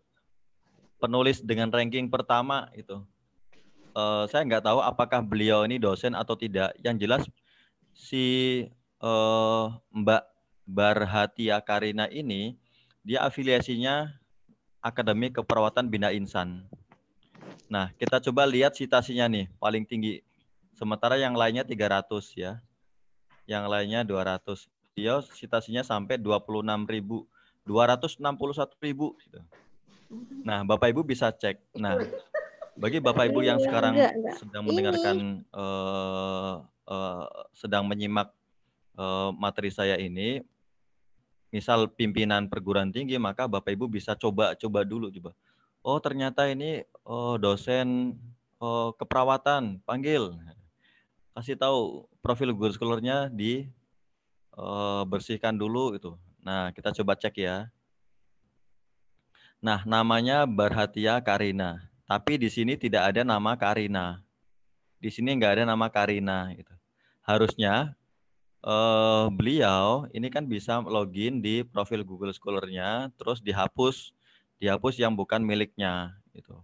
penulis 0.97 1.43
dengan 1.43 1.69
ranking 1.69 2.07
pertama 2.07 2.71
itu 2.73 3.03
uh, 3.97 4.23
saya 4.29 4.45
nggak 4.45 4.63
tahu 4.65 4.79
apakah 4.79 5.25
beliau 5.25 5.65
ini 5.65 5.81
dosen 5.81 6.13
atau 6.13 6.37
tidak. 6.37 6.77
Yang 6.85 6.95
jelas 7.01 7.23
si 7.97 8.25
uh, 9.01 9.73
Mbak 9.89 10.23
Barhatia 10.69 11.57
Karina 11.65 12.05
ini 12.13 12.53
dia 13.07 13.23
afiliasinya 13.23 14.11
Akademi 14.83 15.31
Keperawatan 15.31 15.87
Bina 15.87 16.11
Insan. 16.11 16.67
Nah, 17.71 17.95
kita 17.95 18.19
coba 18.19 18.43
lihat 18.43 18.75
citasinya 18.75 19.31
nih, 19.31 19.47
paling 19.63 19.87
tinggi. 19.87 20.19
Sementara 20.75 21.15
yang 21.15 21.31
lainnya 21.31 21.63
300 21.63 22.03
ya. 22.35 22.59
Yang 23.47 23.63
lainnya 23.71 24.03
200. 24.03 24.67
Dia 24.91 25.23
citasinya 25.23 25.87
sampai 25.87 26.19
26.000, 26.19 27.23
261.000 27.63 29.23
gitu. 29.23 29.39
Nah, 30.43 30.67
Bapak 30.67 30.91
Ibu 30.91 31.07
bisa 31.07 31.31
cek. 31.31 31.63
Nah, 31.79 31.95
bagi 32.75 32.99
Bapak 32.99 33.31
Ibu 33.31 33.39
yang 33.39 33.59
sekarang 33.63 33.95
enggak, 33.95 34.13
enggak. 34.19 34.35
sedang 34.39 34.63
mendengarkan 34.67 35.17
uh, 35.55 36.53
uh, 36.87 37.25
sedang 37.55 37.83
menyimak 37.87 38.31
uh, 38.99 39.31
materi 39.35 39.71
saya 39.71 39.95
ini, 39.95 40.43
misal 41.51 41.87
pimpinan 41.91 42.51
perguruan 42.51 42.91
tinggi, 42.91 43.15
maka 43.15 43.47
Bapak 43.47 43.71
Ibu 43.71 43.87
bisa 43.87 44.13
coba-coba 44.15 44.83
dulu 44.83 45.07
coba. 45.11 45.31
Oh 45.85 45.99
ternyata 46.03 46.49
ini 46.51 46.83
oh, 47.07 47.39
dosen 47.39 48.19
oh, 48.59 48.91
keperawatan, 48.99 49.79
panggil. 49.87 50.35
Kasih 51.31 51.55
tahu 51.55 52.09
profil 52.19 52.51
guru 52.51 52.73
scholarnya 52.73 53.29
di 53.29 53.69
uh, 54.57 55.05
bersihkan 55.05 55.53
dulu 55.55 55.93
itu. 55.95 56.11
Nah 56.41 56.73
kita 56.73 56.91
coba 56.91 57.13
cek 57.13 57.37
ya. 57.39 57.69
Nah 59.61 59.85
namanya 59.85 60.49
Barhatia 60.49 61.21
Karina. 61.21 61.87
Tapi 62.07 62.41
di 62.41 62.49
sini 62.49 62.73
tidak 62.79 63.13
ada 63.13 63.21
nama 63.21 63.53
Karina. 63.53 64.19
Di 64.97 65.13
sini 65.13 65.37
nggak 65.37 65.61
ada 65.61 65.63
nama 65.69 65.87
Karina. 65.93 66.49
Gitu. 66.57 66.73
Harusnya 67.21 67.93
uh, 68.63 69.27
beliau 69.33 70.09
ini 70.15 70.31
kan 70.31 70.45
bisa 70.49 70.79
login 70.81 71.41
di 71.43 71.61
profil 71.61 72.01
Google 72.01 72.33
Scholar-nya, 72.33 73.13
terus 73.19 73.43
dihapus, 73.43 74.15
dihapus 74.57 74.97
yang 74.97 75.13
bukan 75.13 75.43
miliknya. 75.43 76.17
Gitu. 76.33 76.55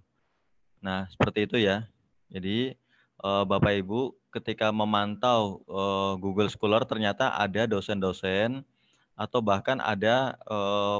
Nah 0.81 1.09
seperti 1.09 1.45
itu 1.49 1.57
ya. 1.61 1.85
Jadi 2.33 2.73
uh, 3.21 3.45
Bapak 3.45 3.77
Ibu 3.83 4.13
ketika 4.33 4.73
memantau 4.73 5.61
uh, 5.69 6.17
Google 6.17 6.49
Scholar 6.49 6.85
ternyata 6.89 7.37
ada 7.37 7.69
dosen-dosen 7.69 8.65
atau 9.13 9.45
bahkan 9.45 9.77
ada 9.77 10.33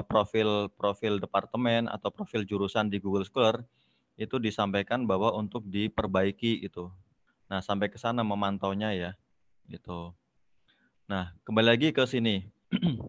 profil-profil 0.06 1.18
uh, 1.18 1.22
departemen 1.26 1.90
atau 1.90 2.14
profil 2.14 2.46
jurusan 2.46 2.86
di 2.86 3.02
Google 3.02 3.26
Scholar 3.26 3.66
itu 4.14 4.38
disampaikan 4.38 5.02
bahwa 5.02 5.34
untuk 5.34 5.66
diperbaiki 5.66 6.62
itu. 6.62 6.86
Nah, 7.50 7.58
sampai 7.58 7.90
ke 7.90 7.98
sana 7.98 8.22
memantaunya 8.22 8.94
ya. 8.94 9.10
Gitu. 9.66 10.14
Nah, 11.04 11.36
kembali 11.44 11.68
lagi 11.68 11.88
ke 11.92 12.00
sini. 12.08 12.48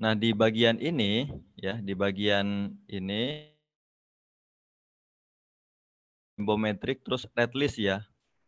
nah, 0.00 0.16
di 0.16 0.32
bagian 0.32 0.80
ini 0.80 1.28
ya, 1.60 1.76
di 1.76 1.92
bagian 1.92 2.72
ini 2.88 3.44
simbometrik 6.32 7.04
terus 7.04 7.28
red 7.36 7.52
list 7.52 7.76
ya. 7.76 8.00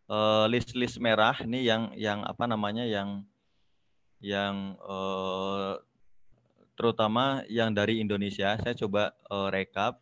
Uh, 0.08 0.48
list-list 0.48 0.96
merah 1.00 1.36
ini 1.44 1.68
yang 1.68 1.92
yang 2.00 2.24
apa 2.24 2.48
namanya 2.48 2.88
yang 2.88 3.28
yang 4.24 4.80
uh, 4.80 5.76
terutama 6.80 7.44
yang 7.52 7.76
dari 7.76 8.00
Indonesia. 8.00 8.56
Saya 8.56 8.72
coba 8.72 9.12
uh, 9.28 9.52
rekap 9.52 10.00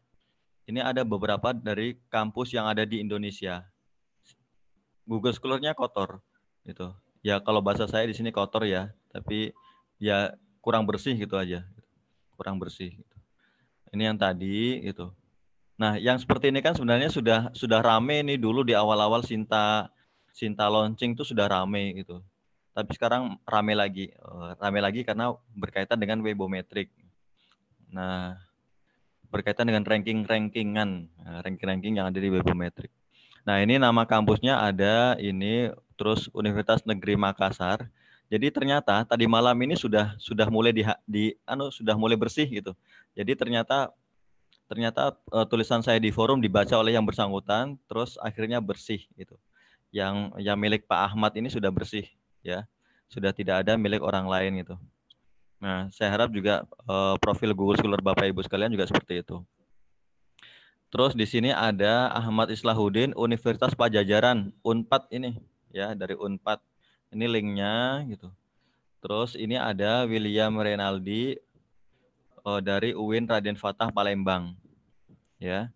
ini 0.71 0.79
ada 0.79 1.03
beberapa 1.03 1.51
dari 1.51 1.99
kampus 2.07 2.55
yang 2.55 2.71
ada 2.71 2.87
di 2.87 3.03
Indonesia. 3.03 3.67
Google 5.11 5.35
Scholar-nya 5.35 5.75
kotor 5.75 6.23
gitu. 6.71 6.95
Ya 7.21 7.43
kalau 7.43 7.61
bahasa 7.61 7.85
saya 7.91 8.07
di 8.07 8.15
sini 8.17 8.31
kotor 8.33 8.65
ya, 8.65 8.95
tapi 9.13 9.53
ya 10.01 10.33
kurang 10.65 10.87
bersih 10.89 11.19
gitu 11.19 11.37
aja. 11.37 11.67
Kurang 12.39 12.57
bersih 12.57 12.95
gitu. 12.97 13.17
Ini 13.91 14.15
yang 14.15 14.19
tadi 14.19 14.81
gitu. 14.87 15.13
Nah, 15.81 15.97
yang 15.99 16.17
seperti 16.21 16.53
ini 16.53 16.61
kan 16.63 16.77
sebenarnya 16.77 17.11
sudah 17.11 17.51
sudah 17.57 17.81
rame 17.83 18.23
nih 18.25 18.39
dulu 18.39 18.63
di 18.63 18.77
awal-awal 18.77 19.25
Sinta 19.27 19.91
Sinta 20.31 20.71
launching 20.71 21.19
itu 21.19 21.27
sudah 21.27 21.51
rame 21.51 21.99
gitu. 21.99 22.23
Tapi 22.71 22.91
sekarang 22.95 23.37
rame 23.45 23.75
lagi. 23.75 24.09
Eh, 24.15 24.51
rame 24.63 24.79
lagi 24.79 25.03
karena 25.03 25.35
berkaitan 25.53 25.99
dengan 25.99 26.23
webometrik. 26.23 26.95
Nah, 27.91 28.39
berkaitan 29.31 29.67
dengan 29.71 29.87
ranking-rankingan, 29.87 30.91
eh, 31.07 31.39
ranking-ranking 31.47 31.99
yang 31.99 32.11
ada 32.11 32.19
di 32.19 32.29
Webometric. 32.31 32.91
Nah, 33.45 33.57
ini 33.65 33.81
nama 33.81 34.05
kampusnya 34.05 34.61
ada 34.61 35.17
ini 35.17 35.73
terus 35.97 36.29
Universitas 36.37 36.85
Negeri 36.85 37.17
Makassar. 37.17 37.89
Jadi 38.31 38.47
ternyata 38.55 39.03
tadi 39.03 39.27
malam 39.27 39.59
ini 39.59 39.75
sudah 39.75 40.15
sudah 40.23 40.47
mulai 40.47 40.71
di, 40.71 40.87
di 41.03 41.35
anu 41.43 41.69
sudah 41.75 41.99
mulai 41.99 42.15
bersih 42.15 42.47
gitu. 42.47 42.73
Jadi 43.19 43.35
ternyata 43.35 43.91
ternyata 44.71 45.19
uh, 45.35 45.43
tulisan 45.51 45.83
saya 45.83 45.99
di 45.99 46.15
forum 46.15 46.39
dibaca 46.39 46.79
oleh 46.79 46.95
yang 46.95 47.03
bersangkutan 47.03 47.75
terus 47.91 48.15
akhirnya 48.23 48.63
bersih 48.63 49.03
gitu. 49.19 49.35
Yang 49.91 50.31
yang 50.39 50.55
milik 50.55 50.87
Pak 50.87 51.11
Ahmad 51.11 51.35
ini 51.35 51.51
sudah 51.51 51.75
bersih 51.75 52.07
ya. 52.47 52.63
Sudah 53.11 53.35
tidak 53.35 53.67
ada 53.67 53.75
milik 53.75 53.99
orang 53.99 54.31
lain 54.31 54.63
gitu. 54.63 54.79
Nah, 55.59 55.91
saya 55.91 56.15
harap 56.15 56.31
juga 56.31 56.63
uh, 56.87 57.19
profil 57.19 57.51
Google 57.53 57.77
Scholar 57.77 58.01
Bapak 58.01 58.31
Ibu 58.31 58.41
sekalian 58.47 58.71
juga 58.71 58.87
seperti 58.87 59.27
itu. 59.27 59.43
Terus 60.91 61.15
di 61.15 61.23
sini 61.23 61.55
ada 61.55 62.11
Ahmad 62.11 62.51
Islahuddin 62.51 63.15
Universitas 63.15 63.79
Pajajaran 63.79 64.51
Unpad 64.67 65.07
ini 65.15 65.39
ya 65.71 65.95
dari 65.95 66.19
Unpad. 66.19 66.59
Ini 67.11 67.27
linknya 67.27 68.07
gitu. 68.11 68.31
Terus 69.03 69.39
ini 69.39 69.55
ada 69.55 70.07
William 70.07 70.55
Renaldi 70.59 71.39
uh, 72.43 72.59
dari 72.59 72.95
UIN 72.95 73.27
Raden 73.27 73.55
Fatah 73.55 73.91
Palembang. 73.95 74.55
Ya. 75.39 75.71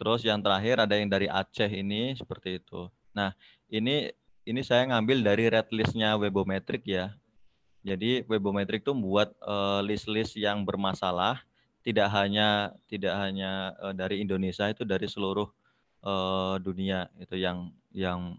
Terus 0.00 0.24
yang 0.24 0.40
terakhir 0.40 0.80
ada 0.80 0.96
yang 0.96 1.12
dari 1.12 1.28
Aceh 1.28 1.68
ini 1.68 2.16
seperti 2.16 2.60
itu. 2.60 2.88
Nah, 3.12 3.36
ini 3.68 4.08
ini 4.48 4.60
saya 4.64 4.88
ngambil 4.88 5.20
dari 5.20 5.52
red 5.52 5.68
listnya 5.68 6.16
Webometric 6.16 6.84
ya. 6.88 7.12
Jadi 7.80 8.28
webometrik 8.28 8.84
itu 8.84 8.92
membuat 8.92 9.32
uh, 9.40 9.80
list-list 9.80 10.36
yang 10.36 10.68
bermasalah 10.68 11.40
tidak 11.80 12.08
hanya 12.12 12.76
tidak 12.88 13.14
hanya 13.16 13.72
uh, 13.80 13.94
dari 13.96 14.20
Indonesia 14.20 14.68
itu 14.68 14.84
dari 14.84 15.08
seluruh 15.08 15.48
uh, 16.04 16.56
dunia 16.60 17.08
itu 17.16 17.40
yang 17.40 17.72
yang 17.92 18.36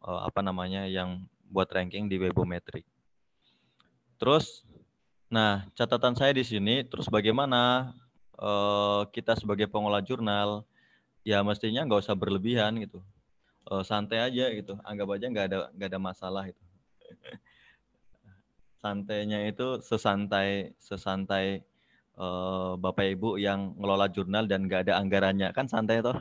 uh, 0.00 0.24
apa 0.24 0.40
namanya 0.40 0.88
yang 0.88 1.24
buat 1.52 1.68
ranking 1.70 2.08
di 2.08 2.16
webometrik. 2.16 2.84
Terus 4.16 4.64
nah, 5.28 5.68
catatan 5.76 6.16
saya 6.16 6.32
di 6.32 6.44
sini 6.44 6.84
terus 6.88 7.06
bagaimana 7.12 7.92
uh, 8.40 9.04
kita 9.12 9.36
sebagai 9.36 9.68
pengolah 9.68 10.00
jurnal 10.00 10.64
ya 11.24 11.44
mestinya 11.44 11.84
nggak 11.84 12.04
usah 12.08 12.16
berlebihan 12.16 12.80
gitu. 12.80 13.04
Uh, 13.68 13.84
santai 13.84 14.20
aja 14.20 14.48
gitu. 14.52 14.76
Anggap 14.84 15.08
aja 15.20 15.26
nggak 15.28 15.46
ada 15.52 15.58
nggak 15.76 15.88
ada 15.92 16.00
masalah 16.00 16.44
itu. 16.48 16.64
santainya 18.84 19.48
itu 19.48 19.80
sesantai 19.80 20.76
sesantai 20.76 21.64
uh, 22.18 22.78
bapak 22.78 23.14
ibu 23.18 23.36
yang 23.38 23.74
ngelola 23.78 24.10
jurnal 24.10 24.46
dan 24.46 24.66
nggak 24.66 24.88
ada 24.88 24.98
anggarannya. 24.98 25.50
Kan 25.54 25.66
santai 25.66 26.02
toh? 26.02 26.18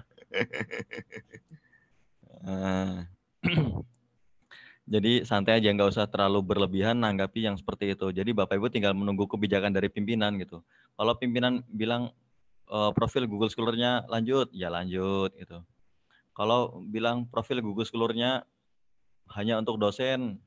Uh, 2.44 3.08
jadi 4.94 5.24
santai 5.24 5.64
aja 5.64 5.72
nggak 5.72 5.96
usah 5.96 6.12
terlalu 6.12 6.44
berlebihan 6.44 7.00
nanggapi 7.00 7.46
yang 7.46 7.56
seperti 7.56 7.96
itu. 7.96 8.12
Jadi 8.12 8.36
bapak 8.36 8.60
ibu 8.60 8.68
tinggal 8.68 8.92
menunggu 8.98 9.30
kebijakan 9.30 9.72
dari 9.72 9.88
pimpinan 9.88 10.36
gitu. 10.42 10.60
Kalau 10.94 11.14
pimpinan 11.18 11.64
bilang 11.72 12.12
uh, 12.68 12.92
profil 12.92 13.26
Google 13.30 13.50
Scholar-nya 13.50 14.06
lanjut 14.10 14.52
ya 14.52 14.68
lanjut 14.68 15.32
gitu. 15.40 15.64
Kalau 16.34 16.82
bilang 16.90 17.30
profil 17.30 17.62
Google 17.62 17.86
Scholar-nya 17.86 18.44
hanya 19.38 19.62
untuk 19.62 19.80
dosen 19.80 20.42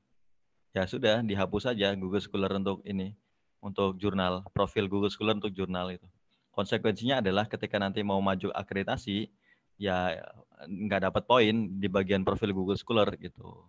ya 0.77 0.85
sudah 0.85 1.25
dihapus 1.25 1.73
saja 1.73 1.97
Google 1.97 2.21
Scholar 2.21 2.53
untuk 2.61 2.85
ini 2.85 3.17
untuk 3.61 3.97
jurnal 3.99 4.45
profil 4.53 4.87
Google 4.87 5.13
Scholar 5.13 5.39
untuk 5.39 5.53
jurnal 5.53 5.95
itu. 5.95 6.07
Konsekuensinya 6.53 7.21
adalah 7.21 7.45
ketika 7.45 7.77
nanti 7.77 8.01
mau 8.01 8.21
maju 8.25 8.49
akreditasi 8.53 9.29
ya 9.77 10.25
nggak 10.65 11.13
dapat 11.13 11.23
poin 11.29 11.69
di 11.77 11.89
bagian 11.89 12.25
profil 12.25 12.57
Google 12.57 12.81
Scholar 12.81 13.13
gitu. 13.21 13.69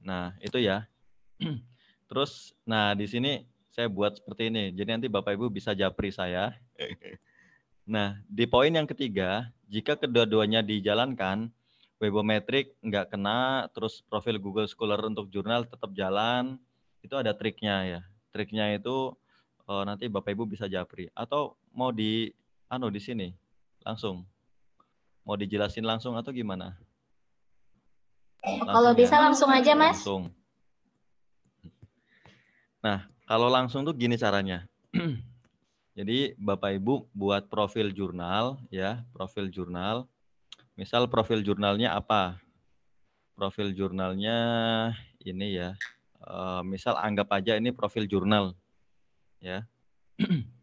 Nah 0.00 0.32
itu 0.40 0.56
ya. 0.60 0.88
Terus 2.08 2.56
nah 2.64 2.96
di 2.96 3.04
sini 3.04 3.44
saya 3.72 3.88
buat 3.88 4.16
seperti 4.20 4.48
ini. 4.48 4.72
Jadi 4.72 4.88
nanti 4.88 5.08
bapak 5.08 5.36
ibu 5.36 5.48
bisa 5.52 5.72
japri 5.76 6.12
saya. 6.12 6.56
Nah 7.82 8.14
di 8.30 8.46
poin 8.46 8.70
yang 8.70 8.86
ketiga 8.86 9.50
jika 9.66 9.98
kedua-duanya 9.98 10.62
dijalankan 10.62 11.50
webometrik 12.02 12.78
nggak 12.78 13.10
kena, 13.10 13.66
terus 13.74 14.06
profil 14.06 14.38
Google 14.42 14.70
Scholar 14.70 15.02
untuk 15.06 15.26
jurnal 15.30 15.66
tetap 15.66 15.90
jalan, 15.94 16.62
itu 17.02 17.14
ada 17.14 17.30
triknya 17.30 17.76
ya. 17.86 18.00
Triknya 18.32 18.72
itu 18.74 19.12
uh, 19.68 19.82
nanti 19.84 20.08
Bapak 20.08 20.32
Ibu 20.32 20.48
bisa 20.48 20.66
japri 20.66 21.12
atau 21.12 21.54
mau 21.76 21.92
di 21.92 22.32
anu 22.72 22.88
di 22.88 22.98
sini 22.98 23.28
langsung. 23.84 24.24
Mau 25.22 25.38
dijelasin 25.38 25.86
langsung 25.86 26.18
atau 26.18 26.34
gimana? 26.34 26.74
Langsung 28.42 28.66
kalau 28.66 28.90
ya? 28.90 28.98
bisa 28.98 29.16
langsung 29.22 29.50
aja, 29.54 29.72
Mas. 29.78 30.02
Langsung. 30.02 30.34
Nah, 32.82 33.06
kalau 33.30 33.46
langsung 33.46 33.86
tuh 33.86 33.94
gini 33.94 34.18
caranya. 34.18 34.66
Jadi 35.98 36.34
Bapak 36.34 36.74
Ibu 36.82 37.06
buat 37.14 37.46
profil 37.46 37.94
jurnal 37.94 38.58
ya, 38.72 39.06
profil 39.14 39.46
jurnal 39.52 40.10
Misal 40.72 41.04
profil 41.04 41.44
jurnalnya 41.44 41.92
apa? 41.92 42.40
Profil 43.36 43.76
jurnalnya 43.76 44.36
ini 45.20 45.60
ya. 45.60 45.76
Uh, 46.22 46.62
misal 46.62 46.94
anggap 46.98 47.28
aja 47.34 47.58
ini 47.58 47.74
profil 47.74 48.06
jurnal. 48.06 48.54
Ya. 49.42 49.66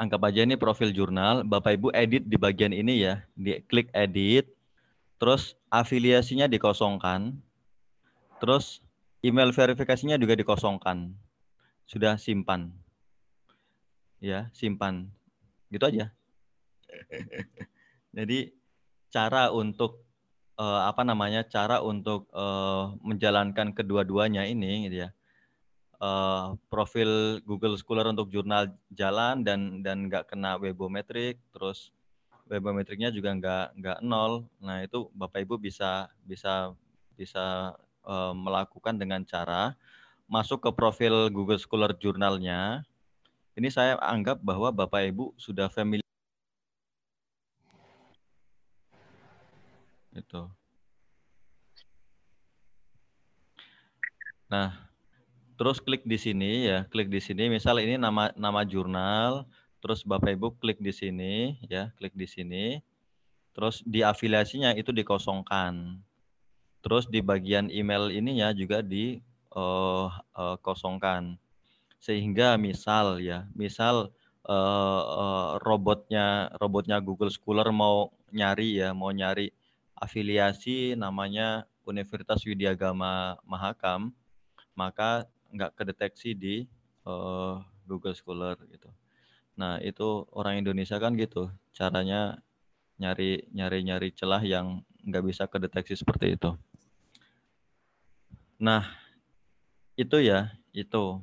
anggap 0.00 0.20
aja 0.26 0.42
ini 0.42 0.58
profil 0.58 0.90
jurnal, 0.90 1.46
Bapak 1.46 1.78
Ibu 1.78 1.88
edit 1.94 2.26
di 2.26 2.38
bagian 2.38 2.74
ini 2.74 3.02
ya. 3.02 3.22
Di 3.34 3.62
klik 3.66 3.90
edit, 3.94 4.50
terus 5.18 5.58
afiliasinya 5.70 6.46
dikosongkan. 6.50 7.34
Terus 8.42 8.82
email 9.24 9.50
verifikasinya 9.54 10.18
juga 10.18 10.34
dikosongkan. 10.38 11.14
Sudah 11.86 12.18
simpan. 12.18 12.70
Ya, 14.18 14.50
simpan. 14.54 15.10
Gitu 15.70 15.84
aja. 15.84 16.14
Jadi 18.16 18.54
cara 19.10 19.50
untuk 19.50 20.03
uh, 20.58 20.88
apa 20.90 21.02
namanya? 21.02 21.46
Cara 21.46 21.80
untuk 21.82 22.26
uh, 22.34 22.94
menjalankan 23.02 23.74
kedua-duanya 23.74 24.46
ini 24.46 24.88
gitu 24.88 25.08
ya. 25.08 25.10
Uh, 26.02 26.58
profil 26.68 27.40
Google 27.46 27.78
Scholar 27.80 28.10
untuk 28.10 28.28
jurnal 28.28 28.74
jalan 28.92 29.40
dan 29.46 29.80
dan 29.80 30.10
nggak 30.10 30.28
kena 30.28 30.60
webometrik, 30.60 31.40
terus 31.54 31.94
webometriknya 32.50 33.08
juga 33.14 33.32
nggak 33.32 33.66
nggak 33.78 33.98
nol. 34.04 34.44
Nah 34.60 34.84
itu 34.84 35.08
bapak 35.16 35.48
ibu 35.48 35.56
bisa 35.56 36.10
bisa 36.26 36.74
bisa 37.14 37.72
uh, 38.04 38.34
melakukan 38.36 38.98
dengan 38.98 39.24
cara 39.24 39.72
masuk 40.28 40.60
ke 40.64 40.70
profil 40.74 41.30
Google 41.32 41.60
Scholar 41.60 41.94
jurnalnya. 41.96 42.84
Ini 43.54 43.70
saya 43.70 43.94
anggap 44.02 44.42
bahwa 44.42 44.74
bapak 44.74 45.14
ibu 45.14 45.30
sudah 45.38 45.70
familiar. 45.70 46.04
Itu. 50.14 50.48
Nah, 54.48 54.70
terus 55.58 55.82
klik 55.82 56.06
di 56.06 56.16
sini 56.16 56.70
ya, 56.70 56.86
klik 56.86 57.10
di 57.10 57.18
sini. 57.18 57.50
Misal 57.50 57.82
ini 57.82 57.98
nama 57.98 58.30
nama 58.38 58.62
jurnal, 58.62 59.50
Terus 59.84 60.00
Bapak 60.00 60.32
Ibu 60.32 60.56
klik 60.64 60.80
di 60.80 60.96
sini 60.96 61.60
ya, 61.68 61.92
klik 62.00 62.16
di 62.16 62.24
sini. 62.24 62.80
Terus 63.52 63.84
di 63.84 64.00
afiliasinya 64.00 64.72
itu 64.72 64.96
dikosongkan. 64.96 66.00
Terus 66.80 67.04
di 67.04 67.20
bagian 67.20 67.68
email 67.68 68.08
ininya 68.08 68.48
juga 68.56 68.80
dikosongkan. 68.80 71.36
Uh, 71.36 71.36
uh, 71.36 72.00
Sehingga 72.00 72.56
misal 72.56 73.20
ya, 73.20 73.44
misal 73.52 74.08
uh, 74.48 75.02
uh, 75.04 75.60
robotnya 75.60 76.48
robotnya 76.56 76.96
Google 77.04 77.28
Scholar 77.28 77.68
mau 77.68 78.08
nyari 78.32 78.80
ya, 78.80 78.96
mau 78.96 79.12
nyari 79.12 79.52
afiliasi 80.04 80.94
namanya 80.94 81.64
Universitas 81.88 82.44
Widyagama 82.44 83.40
Mahakam, 83.44 84.12
maka 84.76 85.28
nggak 85.52 85.72
kedeteksi 85.76 86.36
di 86.36 86.56
uh, 87.08 87.60
Google 87.88 88.16
Scholar 88.16 88.56
gitu. 88.68 88.88
Nah, 89.54 89.78
itu 89.80 90.26
orang 90.34 90.60
Indonesia 90.60 90.98
kan 90.98 91.14
gitu, 91.14 91.48
caranya 91.76 92.42
nyari 92.98 93.46
nyari 93.50 93.78
nyari 93.86 94.08
celah 94.14 94.42
yang 94.42 94.82
nggak 95.06 95.24
bisa 95.24 95.44
kedeteksi 95.46 95.94
seperti 95.98 96.34
itu. 96.34 96.56
Nah, 98.58 98.86
itu 99.94 100.18
ya, 100.22 100.50
itu 100.74 101.22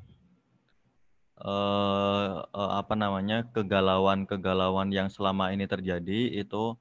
eh, 1.42 2.34
eh, 2.40 2.72
apa 2.80 2.94
namanya 2.96 3.48
kegalauan-kegalauan 3.52 4.94
yang 4.94 5.10
selama 5.12 5.52
ini 5.52 5.66
terjadi 5.68 6.40
itu 6.44 6.78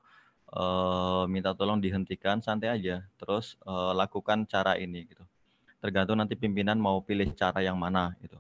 eh, 0.50 1.24
minta 1.30 1.54
tolong 1.54 1.78
dihentikan, 1.78 2.42
santai 2.42 2.70
aja, 2.74 3.06
terus 3.20 3.56
eh, 3.64 3.92
lakukan 3.94 4.46
cara 4.46 4.76
ini 4.78 5.06
gitu. 5.06 5.24
Tergantung 5.80 6.20
nanti 6.20 6.36
pimpinan 6.36 6.76
mau 6.76 7.00
pilih 7.00 7.32
cara 7.32 7.64
yang 7.64 7.78
mana 7.80 8.12
gitu. 8.20 8.36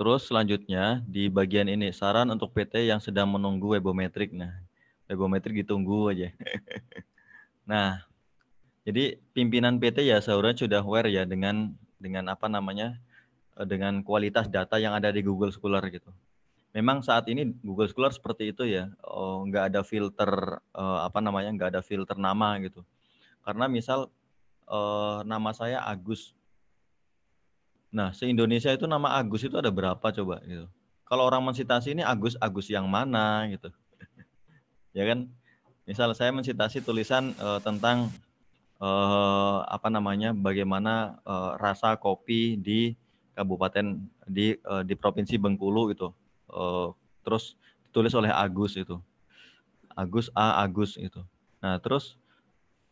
Terus 0.00 0.28
selanjutnya 0.32 1.04
di 1.04 1.28
bagian 1.28 1.68
ini 1.68 1.92
saran 1.92 2.32
untuk 2.32 2.56
PT 2.56 2.88
yang 2.88 3.04
sedang 3.04 3.28
menunggu 3.28 3.76
webometrik. 3.76 4.32
Nah, 4.32 4.48
webometrik 5.04 5.60
ditunggu 5.60 6.08
aja. 6.16 6.32
nah, 7.70 8.00
jadi 8.88 9.20
pimpinan 9.36 9.76
PT 9.76 10.08
ya 10.08 10.16
seharusnya 10.24 10.64
sudah 10.64 10.80
aware 10.80 11.12
ya 11.12 11.28
dengan 11.28 11.76
dengan 12.00 12.32
apa 12.32 12.48
namanya 12.48 12.96
eh, 13.60 13.68
dengan 13.68 14.00
kualitas 14.00 14.48
data 14.48 14.80
yang 14.80 14.96
ada 14.96 15.12
di 15.12 15.20
Google 15.20 15.52
Scholar 15.52 15.84
gitu. 15.92 16.08
Memang 16.70 17.02
saat 17.02 17.26
ini 17.26 17.50
Google 17.66 17.90
Scholar 17.90 18.14
seperti 18.14 18.54
itu 18.54 18.62
ya, 18.62 18.86
oh, 19.02 19.42
nggak 19.42 19.74
ada 19.74 19.80
filter 19.82 20.62
uh, 20.70 21.02
apa 21.02 21.18
namanya 21.18 21.50
nggak 21.50 21.70
ada 21.74 21.82
filter 21.82 22.14
nama 22.14 22.54
gitu. 22.62 22.86
Karena 23.42 23.66
misal 23.66 24.06
uh, 24.70 25.26
nama 25.26 25.50
saya 25.50 25.82
Agus, 25.82 26.30
Nah, 27.90 28.14
se-Indonesia 28.14 28.70
itu 28.70 28.86
nama 28.86 29.18
Agus 29.18 29.42
itu 29.42 29.58
ada 29.58 29.68
berapa 29.68 29.98
coba 30.14 30.38
gitu. 30.46 30.70
Kalau 31.10 31.26
orang 31.26 31.42
mensitasi 31.42 31.98
ini 31.98 32.06
Agus 32.06 32.38
Agus 32.38 32.70
yang 32.70 32.86
mana 32.86 33.50
gitu. 33.50 33.74
ya 34.96 35.10
kan? 35.10 35.26
Misal 35.90 36.14
saya 36.14 36.30
mensitasi 36.30 36.86
tulisan 36.86 37.34
uh, 37.42 37.58
tentang 37.58 38.14
uh, 38.78 39.66
apa 39.66 39.90
namanya 39.90 40.30
bagaimana 40.30 41.18
uh, 41.26 41.58
rasa 41.58 41.98
kopi 41.98 42.54
di 42.54 42.94
kabupaten 43.34 44.06
di 44.30 44.54
uh, 44.62 44.86
di 44.86 44.94
provinsi 44.94 45.34
Bengkulu 45.34 45.90
itu. 45.90 46.14
Uh, 46.50 46.92
terus 47.22 47.54
ditulis 47.88 48.14
oleh 48.14 48.30
Agus 48.30 48.74
itu. 48.74 48.98
Agus 49.94 50.30
A 50.34 50.62
Agus 50.62 50.94
itu. 50.94 51.22
Nah, 51.60 51.76
terus 51.82 52.16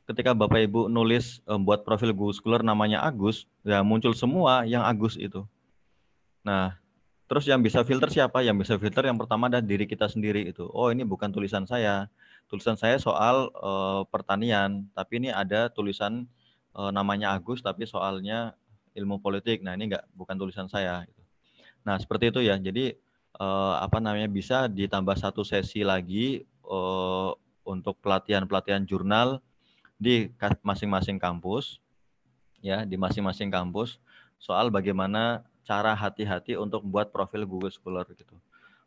ketika 0.08 0.32
Bapak 0.32 0.64
Ibu 0.64 0.88
nulis 0.88 1.44
um, 1.44 1.62
buat 1.62 1.84
profil 1.84 2.16
Google 2.16 2.36
Scholar 2.36 2.62
namanya 2.64 3.04
Agus, 3.04 3.44
ya 3.62 3.84
muncul 3.84 4.16
semua 4.16 4.64
yang 4.64 4.82
Agus 4.82 5.14
itu. 5.20 5.44
Nah, 6.42 6.76
terus 7.28 7.44
yang 7.44 7.60
bisa 7.60 7.84
filter 7.84 8.08
siapa? 8.08 8.40
Yang 8.40 8.66
bisa 8.66 8.74
filter 8.80 9.04
yang 9.04 9.20
pertama 9.20 9.52
adalah 9.52 9.64
diri 9.64 9.84
kita 9.84 10.08
sendiri 10.08 10.48
itu. 10.48 10.64
Oh, 10.72 10.88
ini 10.88 11.04
bukan 11.04 11.28
tulisan 11.28 11.68
saya. 11.68 12.08
Tulisan 12.48 12.80
saya 12.80 12.96
soal 12.96 13.52
uh, 13.60 14.08
pertanian, 14.08 14.88
tapi 14.96 15.20
ini 15.20 15.28
ada 15.28 15.68
tulisan 15.68 16.24
uh, 16.72 16.88
namanya 16.88 17.36
Agus 17.36 17.60
tapi 17.60 17.84
soalnya 17.84 18.56
ilmu 18.96 19.20
politik. 19.20 19.60
Nah, 19.60 19.76
ini 19.76 19.92
enggak 19.92 20.08
bukan 20.16 20.36
tulisan 20.40 20.66
saya 20.66 21.04
gitu. 21.04 21.22
Nah, 21.84 22.00
seperti 22.00 22.32
itu 22.32 22.40
ya. 22.40 22.56
Jadi 22.56 22.96
uh, 23.38 23.80
apa 23.80 23.98
namanya 24.02 24.28
bisa 24.28 24.66
ditambah 24.66 25.14
satu 25.18 25.42
sesi 25.42 25.82
lagi 25.86 26.44
uh, 26.66 27.32
untuk 27.66 27.98
pelatihan-pelatihan 28.04 28.84
jurnal 28.84 29.42
di 29.98 30.30
masing-masing 30.62 31.18
kampus 31.18 31.82
ya 32.62 32.86
di 32.86 32.94
masing-masing 32.94 33.50
kampus 33.50 33.98
soal 34.38 34.70
bagaimana 34.70 35.42
cara 35.66 35.92
hati-hati 35.92 36.56
untuk 36.56 36.80
buat 36.86 37.12
profil 37.12 37.44
Google 37.44 37.68
Scholar 37.68 38.08
gitu. 38.16 38.38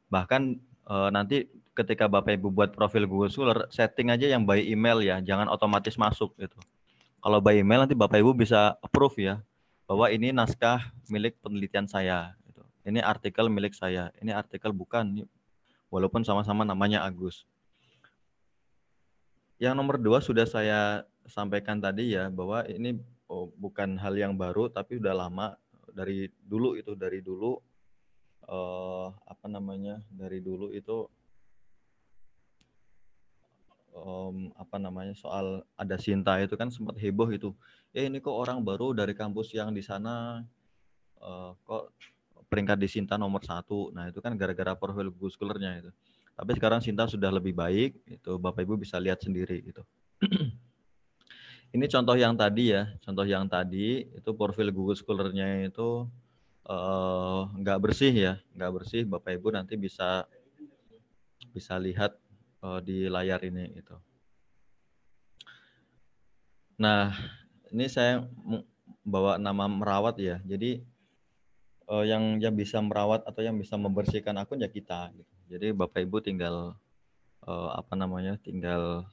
Bahkan 0.09 0.41
e, 0.89 0.95
nanti 1.13 1.45
ketika 1.77 2.09
Bapak 2.09 2.41
Ibu 2.41 2.49
buat 2.49 2.73
profil 2.73 3.05
Google 3.05 3.29
Scholar, 3.29 3.69
setting 3.69 4.09
aja 4.09 4.25
yang 4.25 4.49
by 4.49 4.57
email 4.57 4.97
ya, 5.03 5.21
jangan 5.21 5.45
otomatis 5.51 5.93
masuk 5.99 6.33
gitu. 6.41 6.57
Kalau 7.21 7.37
by 7.37 7.61
email 7.61 7.85
nanti 7.85 7.93
Bapak 7.93 8.17
Ibu 8.17 8.33
bisa 8.33 8.81
approve 8.81 9.21
ya 9.21 9.35
bahwa 9.85 10.09
ini 10.09 10.33
naskah 10.33 10.89
milik 11.11 11.37
penelitian 11.43 11.85
saya. 11.85 12.33
Ini 12.81 12.99
artikel 13.05 13.45
milik 13.45 13.77
saya, 13.77 14.09
ini 14.17 14.33
artikel 14.33 14.73
bukan. 14.73 15.25
Walaupun 15.93 16.25
sama-sama 16.25 16.65
namanya 16.65 17.03
Agus. 17.05 17.45
Yang 19.61 19.73
nomor 19.77 20.01
dua 20.01 20.23
sudah 20.23 20.49
saya 20.49 21.05
sampaikan 21.29 21.77
tadi 21.77 22.17
ya 22.17 22.33
bahwa 22.33 22.65
ini 22.65 22.97
oh, 23.29 23.53
bukan 23.53 23.93
hal 24.01 24.17
yang 24.17 24.33
baru 24.33 24.71
tapi 24.73 24.97
sudah 24.97 25.13
lama. 25.13 25.53
Dari 25.91 26.31
dulu 26.47 26.79
itu 26.79 26.95
dari 26.95 27.19
dulu 27.19 27.59
uh, 28.47 29.11
apa 29.27 29.45
namanya 29.51 29.99
dari 30.07 30.39
dulu 30.39 30.71
itu 30.71 31.03
um, 33.93 34.49
apa 34.55 34.79
namanya 34.79 35.13
soal 35.13 35.61
ada 35.75 35.99
Sinta 35.99 36.39
itu 36.39 36.55
kan 36.55 36.71
sempat 36.71 36.97
heboh 36.97 37.29
itu. 37.29 37.51
Eh 37.91 38.07
ini 38.07 38.23
kok 38.23 38.33
orang 38.33 38.63
baru 38.63 38.95
dari 38.95 39.11
kampus 39.11 39.51
yang 39.51 39.75
di 39.75 39.83
sana? 39.83 40.41
Uh, 41.21 41.53
kok 41.67 41.93
peringkat 42.51 42.75
di 42.75 42.91
Sinta 42.91 43.15
nomor 43.15 43.47
satu 43.47 43.95
nah 43.95 44.11
itu 44.11 44.19
kan 44.19 44.35
gara-gara 44.35 44.75
profil 44.75 45.07
Google 45.15 45.31
Scholar-nya 45.31 45.71
itu 45.79 45.91
tapi 46.41 46.57
sekarang 46.57 46.79
Sinta 46.81 47.05
sudah 47.05 47.29
lebih 47.29 47.53
baik, 47.53 48.01
itu 48.07 48.31
Bapak 48.41 48.65
Ibu 48.65 48.79
bisa 48.79 48.97
lihat 48.97 49.21
sendiri 49.21 49.61
gitu. 49.61 49.85
Ini 51.75 51.85
contoh 51.87 52.17
yang 52.17 52.35
tadi 52.35 52.73
ya, 52.73 52.89
contoh 52.99 53.23
yang 53.23 53.47
tadi 53.47 54.03
itu 54.03 54.29
profil 54.35 54.73
Google 54.75 54.97
Scholar-nya 54.97 55.71
itu 55.71 56.03
uh, 56.67 57.47
nggak 57.47 57.79
bersih 57.79 58.11
ya, 58.11 58.33
nggak 58.57 58.71
bersih. 58.73 59.07
Bapak 59.07 59.39
Ibu 59.39 59.55
nanti 59.55 59.77
bisa 59.79 60.27
bisa 61.53 61.79
lihat 61.79 62.17
uh, 62.65 62.83
di 62.83 63.07
layar 63.07 63.39
ini 63.45 63.71
itu. 63.77 63.95
Nah, 66.81 67.13
ini 67.69 67.85
saya 67.87 68.25
bawa 69.05 69.37
nama 69.37 69.69
merawat 69.69 70.17
ya. 70.19 70.41
Jadi 70.43 70.83
uh, 71.91 72.05
yang 72.07 72.39
yang 72.39 72.55
bisa 72.55 72.79
merawat 72.79 73.27
atau 73.27 73.43
yang 73.43 73.59
bisa 73.59 73.75
membersihkan 73.75 74.39
akun 74.39 74.63
ya 74.63 74.71
kita. 74.71 75.11
Gitu. 75.11 75.33
Jadi 75.51 75.67
Bapak 75.75 75.99
Ibu 76.07 76.23
tinggal 76.23 76.79
uh, 77.43 77.69
apa 77.75 77.99
namanya? 77.99 78.39
tinggal 78.39 79.03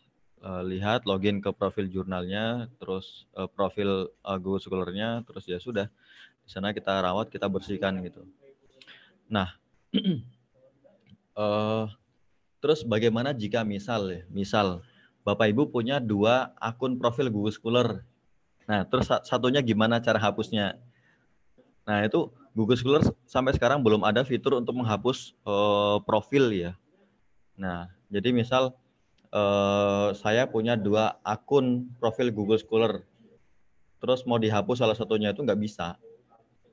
uh, 0.40 0.62
lihat 0.62 1.02
login 1.02 1.42
ke 1.42 1.50
profil 1.50 1.90
jurnalnya, 1.90 2.70
terus 2.78 3.26
uh, 3.34 3.50
profil 3.50 4.14
uh, 4.22 4.38
Google 4.38 4.62
Scholar-nya, 4.62 5.26
terus 5.26 5.50
ya 5.50 5.58
sudah. 5.58 5.90
Di 6.46 6.50
sana 6.54 6.70
kita 6.70 7.02
rawat, 7.02 7.28
kita 7.28 7.50
bersihkan 7.50 7.98
gitu. 8.06 8.22
Nah, 9.26 9.58
uh, 11.34 11.90
terus 12.62 12.86
bagaimana 12.86 13.34
jika 13.34 13.66
misal 13.66 14.06
ya, 14.08 14.22
misal 14.30 14.86
Bapak 15.26 15.50
Ibu 15.50 15.68
punya 15.68 16.00
dua 16.00 16.56
akun 16.56 16.96
profil 16.96 17.28
Google 17.28 17.52
Scholar 17.52 17.88
Nah, 18.68 18.84
terus 18.84 19.08
satunya 19.24 19.64
gimana 19.64 19.96
cara 19.96 20.20
hapusnya? 20.20 20.76
Nah, 21.88 22.04
itu 22.04 22.28
Google 22.58 22.74
Scholar 22.74 23.06
sampai 23.30 23.54
sekarang 23.54 23.86
belum 23.86 24.02
ada 24.02 24.26
fitur 24.26 24.58
untuk 24.58 24.74
menghapus 24.74 25.38
uh, 25.46 26.02
profil 26.02 26.50
ya. 26.50 26.72
Nah, 27.54 27.86
jadi 28.10 28.34
misal 28.34 28.74
uh, 29.30 30.10
saya 30.18 30.50
punya 30.50 30.74
dua 30.74 31.22
akun 31.22 31.86
profil 32.02 32.34
Google 32.34 32.58
Scholar, 32.58 33.06
terus 34.02 34.26
mau 34.26 34.42
dihapus 34.42 34.82
salah 34.82 34.98
satunya 34.98 35.30
itu 35.30 35.46
nggak 35.46 35.60
bisa. 35.62 35.94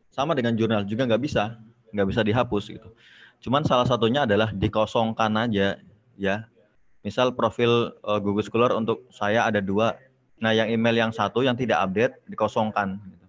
Sama 0.10 0.34
dengan 0.34 0.58
jurnal 0.58 0.90
juga 0.90 1.06
nggak 1.06 1.22
bisa, 1.22 1.62
nggak 1.94 2.08
bisa 2.10 2.22
dihapus 2.26 2.74
gitu. 2.74 2.90
Cuman 3.46 3.62
salah 3.62 3.86
satunya 3.86 4.26
adalah 4.26 4.50
dikosongkan 4.50 5.30
aja 5.38 5.78
ya. 6.18 6.50
Misal 7.06 7.38
profil 7.38 7.94
uh, 8.02 8.18
Google 8.18 8.42
Scholar 8.42 8.74
untuk 8.74 9.06
saya 9.14 9.46
ada 9.46 9.62
dua, 9.62 9.94
Nah, 10.36 10.52
yang 10.52 10.68
email 10.68 11.08
yang 11.08 11.12
satu 11.16 11.48
yang 11.48 11.56
tidak 11.56 11.80
update 11.80 12.14
dikosongkan. 12.28 13.00
Gitu. 13.00 13.25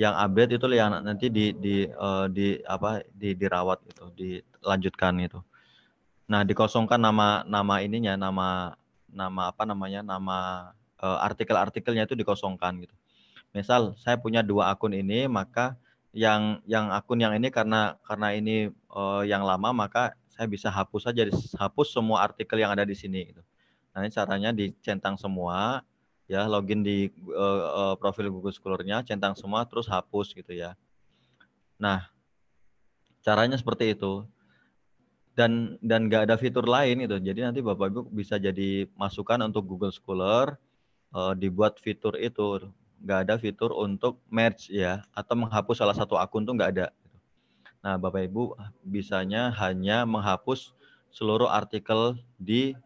Yang 0.00 0.14
update 0.16 0.52
itu 0.56 0.66
yang 0.72 0.90
nanti 1.04 1.26
di 1.28 1.52
di 1.52 1.84
uh, 1.92 2.24
di 2.32 2.56
apa 2.64 3.04
di 3.12 3.36
dirawat 3.36 3.84
itu, 3.84 4.04
dilanjutkan 4.16 5.20
itu. 5.20 5.44
Nah, 6.24 6.40
dikosongkan 6.40 6.96
nama 6.96 7.44
nama 7.44 7.84
ininya, 7.84 8.16
nama 8.16 8.72
nama 9.12 9.52
apa 9.52 9.68
namanya, 9.68 10.00
nama 10.00 10.70
uh, 11.04 11.18
artikel-artikelnya 11.20 12.08
itu 12.08 12.16
dikosongkan 12.16 12.80
gitu. 12.80 12.96
Misal 13.52 13.92
saya 14.00 14.16
punya 14.16 14.40
dua 14.40 14.72
akun 14.72 14.96
ini, 14.96 15.28
maka 15.28 15.76
yang 16.16 16.64
yang 16.64 16.88
akun 16.96 17.20
yang 17.20 17.36
ini 17.36 17.52
karena 17.52 18.00
karena 18.06 18.32
ini 18.32 18.72
uh, 18.94 19.20
yang 19.26 19.44
lama, 19.44 19.74
maka 19.74 20.16
saya 20.32 20.48
bisa 20.48 20.72
hapus 20.72 21.12
saja, 21.12 21.28
hapus 21.60 21.92
semua 21.92 22.24
artikel 22.24 22.56
yang 22.56 22.72
ada 22.72 22.88
di 22.88 22.96
sini. 22.96 23.34
Gitu. 23.34 23.42
Nah, 23.92 24.06
ini 24.06 24.10
caranya 24.14 24.50
dicentang 24.54 25.20
semua, 25.20 25.82
ya 26.30 26.46
login 26.46 26.86
di 26.86 27.10
uh, 27.34 27.60
uh, 27.90 27.94
profil 27.98 28.30
Google 28.30 28.54
Scholar-nya, 28.54 29.02
centang 29.02 29.34
semua 29.34 29.66
terus 29.66 29.90
hapus 29.90 30.30
gitu 30.30 30.54
ya. 30.54 30.78
Nah, 31.74 32.06
caranya 33.26 33.58
seperti 33.58 33.98
itu. 33.98 34.22
Dan 35.34 35.74
dan 35.82 36.06
nggak 36.06 36.30
ada 36.30 36.36
fitur 36.38 36.70
lain 36.70 37.02
itu. 37.02 37.18
Jadi 37.18 37.40
nanti 37.42 37.58
Bapak 37.58 37.90
Ibu 37.90 38.00
bisa 38.14 38.38
jadi 38.38 38.86
masukan 38.94 39.42
untuk 39.42 39.66
Google 39.66 39.90
Scholar 39.90 40.54
uh, 41.10 41.34
dibuat 41.34 41.82
fitur 41.82 42.14
itu. 42.14 42.62
Nggak 43.02 43.18
ada 43.26 43.34
fitur 43.34 43.74
untuk 43.74 44.22
merge 44.30 44.70
ya 44.70 45.02
atau 45.16 45.34
menghapus 45.34 45.82
salah 45.82 45.96
satu 45.96 46.14
akun 46.14 46.46
tuh 46.46 46.54
nggak 46.54 46.78
ada. 46.78 46.86
Nah, 47.82 47.98
Bapak 47.98 48.30
Ibu 48.30 48.54
bisanya 48.86 49.50
hanya 49.58 50.06
menghapus 50.06 50.76
seluruh 51.10 51.50
artikel 51.50 52.20
di 52.38 52.76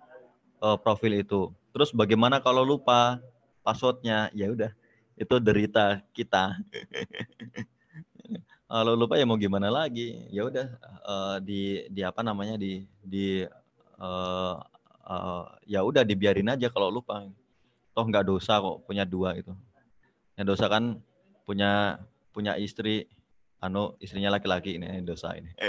uh, 0.65 0.81
profil 0.81 1.21
itu. 1.21 1.53
Terus 1.75 1.91
bagaimana 1.93 2.41
kalau 2.41 2.63
lupa? 2.63 3.21
Passwordnya. 3.65 4.29
Ya 4.37 4.53
udah 4.53 4.71
itu 5.17 5.35
derita 5.41 6.05
kita. 6.13 6.55
Kalau 8.75 8.99
lupa 8.99 9.15
ya 9.15 9.23
mau 9.23 9.39
gimana 9.39 9.71
lagi? 9.71 10.27
Ya 10.35 10.43
udah 10.45 10.67
uh, 11.07 11.37
di 11.39 11.87
di 11.89 12.03
apa 12.03 12.27
namanya 12.27 12.59
di 12.59 12.83
di 13.01 13.47
uh, 14.03 14.59
uh, 15.07 15.45
ya 15.63 15.87
udah 15.87 16.03
dibiarin 16.03 16.51
aja 16.51 16.67
kalau 16.73 16.91
lupa. 16.91 17.23
Toh 17.95 18.03
nggak 18.03 18.27
dosa 18.27 18.59
kok 18.59 18.83
punya 18.83 19.07
dua 19.07 19.39
itu. 19.39 19.55
Yang 20.35 20.59
dosa 20.59 20.67
kan 20.67 20.99
punya 21.47 22.03
punya 22.35 22.59
istri 22.59 23.07
anu 23.63 23.95
istrinya 24.03 24.35
laki-laki 24.35 24.75
ini 24.75 24.99
dosa 25.07 25.39
ini. 25.39 25.55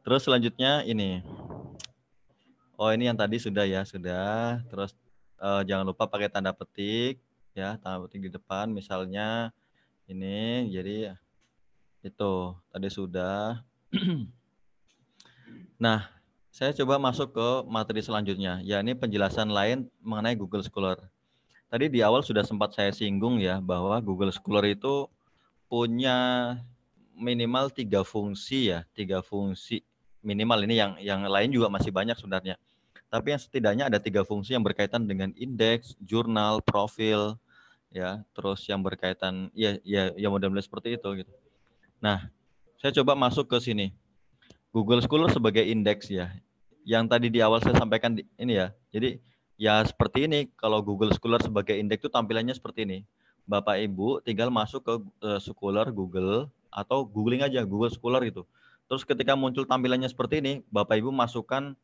Terus 0.00 0.24
selanjutnya 0.24 0.80
ini 0.88 1.20
Oh 2.80 2.88
ini 2.96 3.12
yang 3.12 3.18
tadi 3.20 3.36
sudah 3.36 3.68
ya 3.68 3.84
sudah. 3.84 4.64
Terus 4.72 4.96
uh, 5.36 5.60
jangan 5.68 5.84
lupa 5.84 6.08
pakai 6.08 6.32
tanda 6.32 6.48
petik 6.56 7.20
ya 7.52 7.76
tanda 7.76 8.00
petik 8.08 8.24
di 8.24 8.30
depan. 8.32 8.72
Misalnya 8.72 9.52
ini 10.08 10.64
jadi 10.72 11.12
itu 12.00 12.32
tadi 12.72 12.88
sudah. 12.88 13.60
nah 15.84 16.08
saya 16.48 16.72
coba 16.72 16.96
masuk 16.96 17.36
ke 17.36 17.48
materi 17.68 18.00
selanjutnya. 18.00 18.64
Ya 18.64 18.80
ini 18.80 18.96
penjelasan 18.96 19.52
lain 19.52 19.92
mengenai 20.00 20.32
Google 20.32 20.64
Scholar. 20.64 20.96
Tadi 21.68 21.92
di 21.92 22.00
awal 22.00 22.24
sudah 22.24 22.48
sempat 22.48 22.72
saya 22.72 22.96
singgung 22.96 23.44
ya 23.44 23.60
bahwa 23.60 24.00
Google 24.00 24.32
Scholar 24.32 24.64
itu 24.64 25.04
punya 25.68 26.56
minimal 27.12 27.68
tiga 27.68 28.08
fungsi 28.08 28.72
ya 28.72 28.88
tiga 28.96 29.20
fungsi 29.20 29.84
minimal 30.24 30.64
ini 30.64 30.74
yang 30.80 30.92
yang 30.96 31.20
lain 31.28 31.52
juga 31.52 31.68
masih 31.68 31.92
banyak 31.92 32.16
sebenarnya 32.16 32.56
tapi 33.10 33.34
yang 33.34 33.42
setidaknya 33.42 33.90
ada 33.90 33.98
tiga 33.98 34.22
fungsi 34.22 34.54
yang 34.54 34.62
berkaitan 34.62 35.04
dengan 35.04 35.34
indeks, 35.34 35.98
jurnal, 35.98 36.62
profil, 36.62 37.34
ya, 37.90 38.22
terus 38.32 38.62
yang 38.70 38.80
berkaitan, 38.86 39.50
ya, 39.50 39.76
ya, 39.82 40.14
ya 40.14 40.28
model-model 40.30 40.62
seperti 40.62 40.94
itu 40.94 41.26
gitu. 41.26 41.32
Nah, 41.98 42.30
saya 42.80 42.94
coba 43.02 43.18
masuk 43.18 43.50
ke 43.50 43.58
sini. 43.60 43.92
Google 44.70 45.02
Scholar 45.02 45.28
sebagai 45.28 45.66
indeks 45.66 46.08
ya. 46.08 46.30
Yang 46.86 47.04
tadi 47.12 47.26
di 47.28 47.42
awal 47.42 47.58
saya 47.60 47.76
sampaikan 47.76 48.16
di, 48.16 48.22
ini 48.38 48.56
ya. 48.56 48.72
Jadi 48.94 49.18
ya 49.58 49.82
seperti 49.82 50.30
ini. 50.30 50.48
Kalau 50.56 50.80
Google 50.80 51.12
Scholar 51.12 51.42
sebagai 51.42 51.74
indeks 51.76 52.06
itu 52.06 52.10
tampilannya 52.10 52.54
seperti 52.54 52.86
ini. 52.86 52.98
Bapak 53.44 53.82
Ibu 53.82 54.22
tinggal 54.22 54.48
masuk 54.48 54.80
ke 54.86 54.94
uh, 55.26 55.42
Scholar 55.42 55.90
Google 55.90 56.46
atau 56.70 57.02
googling 57.02 57.42
aja 57.42 57.66
Google 57.66 57.90
Scholar 57.90 58.22
gitu. 58.24 58.46
Terus 58.86 59.02
ketika 59.02 59.34
muncul 59.34 59.66
tampilannya 59.66 60.06
seperti 60.06 60.38
ini, 60.38 60.52
Bapak 60.70 61.02
Ibu 61.02 61.10
masukkan 61.10 61.74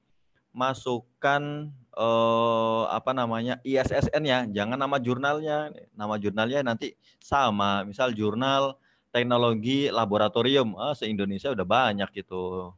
masukkan 0.57 1.69
eh, 1.93 2.85
apa 2.89 3.13
namanya 3.13 3.61
ISSN-nya, 3.61 4.49
jangan 4.49 4.81
nama 4.81 4.97
jurnalnya. 4.97 5.69
Nama 5.93 6.15
jurnalnya 6.17 6.65
nanti 6.65 6.97
sama, 7.21 7.85
misal 7.85 8.17
jurnal 8.17 8.81
teknologi 9.13 9.93
laboratorium, 9.93 10.73
ah, 10.81 10.97
se 10.97 11.05
Indonesia 11.09 11.53
udah 11.53 11.67
banyak 11.69 12.09
gitu. 12.17 12.73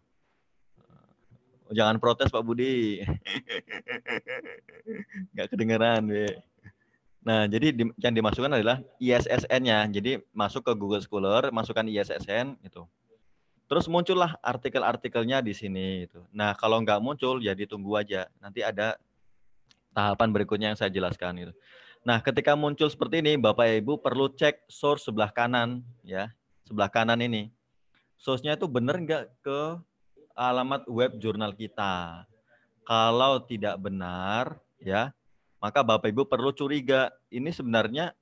Jangan 1.71 2.01
protes 2.03 2.33
Pak 2.33 2.43
Budi. 2.43 3.05
Nggak 5.37 5.49
kedengeran, 5.53 6.03
Be. 6.09 6.27
Nah, 7.29 7.45
jadi 7.45 7.77
di, 7.77 7.85
yang 8.01 8.15
dimasukkan 8.17 8.57
adalah 8.57 8.81
ISSN-nya. 8.97 9.85
Jadi 9.93 10.25
masuk 10.33 10.65
ke 10.65 10.73
Google 10.73 11.05
Scholar, 11.05 11.53
masukkan 11.53 11.85
ISSN 11.85 12.57
itu. 12.65 12.89
Terus 13.69 13.85
muncullah 13.85 14.41
artikel-artikelnya 14.41 15.45
di 15.45 15.53
sini. 15.53 16.09
Itu. 16.09 16.25
Nah, 16.33 16.57
kalau 16.57 16.81
nggak 16.81 17.05
muncul, 17.05 17.45
ya 17.45 17.53
ditunggu 17.53 18.01
aja. 18.01 18.25
Nanti 18.41 18.65
ada 18.65 18.97
tahapan 19.93 20.33
berikutnya 20.33 20.73
yang 20.73 20.79
saya 20.81 20.89
jelaskan. 20.89 21.49
Itu. 21.49 21.53
Nah, 22.01 22.25
ketika 22.25 22.57
muncul 22.57 22.89
seperti 22.89 23.21
ini, 23.21 23.37
Bapak 23.37 23.69
Ibu 23.85 24.01
perlu 24.01 24.33
cek 24.33 24.65
source 24.73 25.05
sebelah 25.05 25.29
kanan, 25.29 25.85
ya, 26.01 26.33
sebelah 26.65 26.89
kanan 26.89 27.21
ini. 27.21 27.53
Source-nya 28.17 28.57
itu 28.57 28.65
benar 28.65 28.97
nggak 28.99 29.29
ke 29.45 29.61
alamat 30.33 30.89
web 30.89 31.21
jurnal 31.21 31.53
kita. 31.53 32.25
Kalau 32.89 33.45
tidak 33.45 33.77
benar, 33.85 34.57
ya, 34.81 35.13
maka 35.61 35.85
Bapak 35.85 36.09
Ibu 36.09 36.25
perlu 36.25 36.57
curiga. 36.57 37.13
Ini 37.29 37.53
sebenarnya 37.53 38.17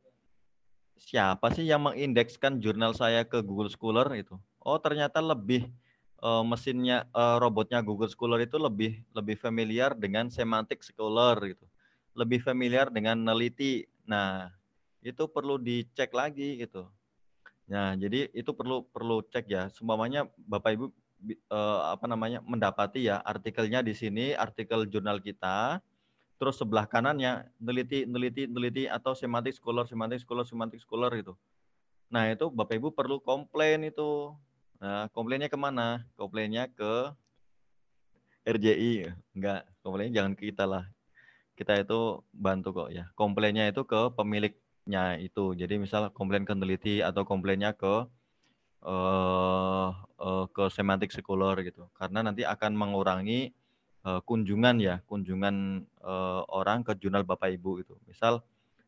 siapa 0.99 1.55
sih 1.55 1.69
yang 1.69 1.87
mengindekskan 1.87 2.59
jurnal 2.59 2.97
saya 2.97 3.23
ke 3.23 3.39
Google 3.45 3.71
Scholar 3.71 4.11
itu? 4.19 4.35
Oh 4.67 4.83
ternyata 4.83 5.23
lebih 5.23 5.71
uh, 6.19 6.43
mesinnya 6.43 7.07
uh, 7.15 7.39
robotnya 7.39 7.79
Google 7.87 8.11
Scholar 8.11 8.43
itu 8.43 8.59
lebih 8.59 8.99
lebih 9.15 9.39
familiar 9.39 9.95
dengan 9.95 10.27
semantic 10.27 10.83
scholar 10.83 11.39
gitu. 11.47 11.63
Lebih 12.19 12.43
familiar 12.43 12.91
dengan 12.91 13.15
neliti. 13.15 13.87
Nah, 14.09 14.51
itu 15.05 15.29
perlu 15.31 15.61
dicek 15.61 16.11
lagi 16.11 16.59
gitu. 16.59 16.91
Nah, 17.71 17.95
jadi 17.95 18.31
itu 18.35 18.51
perlu 18.51 18.83
perlu 18.91 19.23
cek 19.23 19.47
ya. 19.47 19.71
Semuanya 19.71 20.27
Bapak 20.35 20.71
Ibu 20.75 20.87
uh, 21.53 21.95
apa 21.95 22.07
namanya 22.11 22.43
mendapati 22.43 23.07
ya 23.07 23.23
artikelnya 23.23 23.87
di 23.87 23.95
sini 23.95 24.35
artikel 24.35 24.89
jurnal 24.91 25.23
kita. 25.23 25.79
Terus 26.37 26.61
sebelah 26.61 26.85
kanannya 26.85 27.49
neliti 27.57 28.05
neliti 28.05 28.45
neliti 28.45 28.85
atau 28.85 29.17
semantic 29.17 29.57
scholar 29.57 29.89
semantic 29.89 30.21
scholar 30.21 30.45
semantic 30.45 30.81
scholar 30.85 31.13
itu. 31.17 31.33
Nah, 32.07 32.31
itu 32.31 32.47
Bapak 32.49 32.79
Ibu 32.79 32.95
perlu 32.95 33.19
komplain 33.19 33.83
itu 33.83 34.31
Nah, 34.77 35.09
komplainnya 35.13 35.49
ke 35.49 35.57
mana? 35.57 36.05
Komplainnya 36.21 36.69
ke 36.69 37.13
RJI. 38.47 39.11
Enggak, 39.33 39.65
komplainnya 39.81 40.23
jangan 40.23 40.33
ke 40.37 40.53
kita 40.53 40.65
lah. 40.69 40.85
Kita 41.57 41.73
itu 41.81 42.21
bantu 42.37 42.85
kok 42.85 42.89
ya. 42.93 43.09
Komplainnya 43.17 43.67
itu 43.73 43.83
ke 43.89 44.13
pemiliknya 44.13 45.17
itu. 45.17 45.57
Jadi 45.57 45.81
misal 45.81 46.13
komplain 46.13 46.45
ke 46.45 46.53
peneliti 46.53 47.01
atau 47.01 47.25
komplainnya 47.25 47.73
ke 47.73 48.05
uh, 48.85 49.89
uh, 49.97 50.45
ke 50.53 50.65
semantik 50.69 51.11
sekolah 51.11 51.57
gitu. 51.65 51.89
Karena 51.97 52.21
nanti 52.21 52.45
akan 52.45 52.77
mengurangi 52.77 53.57
uh, 54.07 54.21
kunjungan 54.23 54.77
ya, 54.79 55.01
kunjungan 55.09 55.89
uh, 56.05 56.45
orang 56.53 56.87
ke 56.87 56.95
jurnal 57.01 57.25
Bapak 57.25 57.51
Ibu 57.57 57.83
itu. 57.83 57.95
Misal 58.05 58.45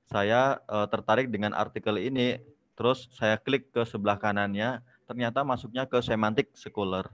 saya 0.09 0.61
uh, 0.69 0.87
tertarik 0.89 1.29
dengan 1.29 1.53
artikel 1.53 1.97
ini, 1.97 2.39
terus 2.79 3.11
saya 3.13 3.37
klik 3.37 3.75
ke 3.75 3.83
sebelah 3.85 4.17
kanannya, 4.17 4.81
ternyata 5.09 5.41
masuknya 5.41 5.89
ke 5.89 5.99
semantik 6.05 6.53
scholar. 6.53 7.09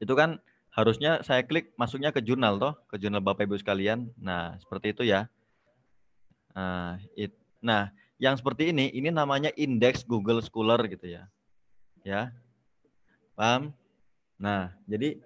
Itu 0.00 0.16
kan 0.16 0.40
harusnya 0.72 1.20
saya 1.20 1.44
klik 1.44 1.76
masuknya 1.76 2.10
ke 2.10 2.24
jurnal 2.24 2.56
toh, 2.56 2.74
ke 2.88 2.96
jurnal 2.96 3.20
Bapak 3.20 3.44
Ibu 3.44 3.60
sekalian. 3.60 4.08
Nah, 4.16 4.56
seperti 4.56 4.96
itu 4.96 5.04
ya. 5.04 5.28
Nah, 6.56 6.96
it, 7.12 7.36
nah, 7.60 7.92
yang 8.16 8.40
seperti 8.40 8.72
ini, 8.72 8.88
ini 8.96 9.12
namanya 9.12 9.52
indeks 9.52 10.02
Google 10.08 10.40
Scholar 10.40 10.80
gitu 10.88 11.12
ya. 11.12 11.28
Ya, 12.02 12.32
paham? 13.36 13.76
Nah, 14.40 14.74
jadi 14.88 15.20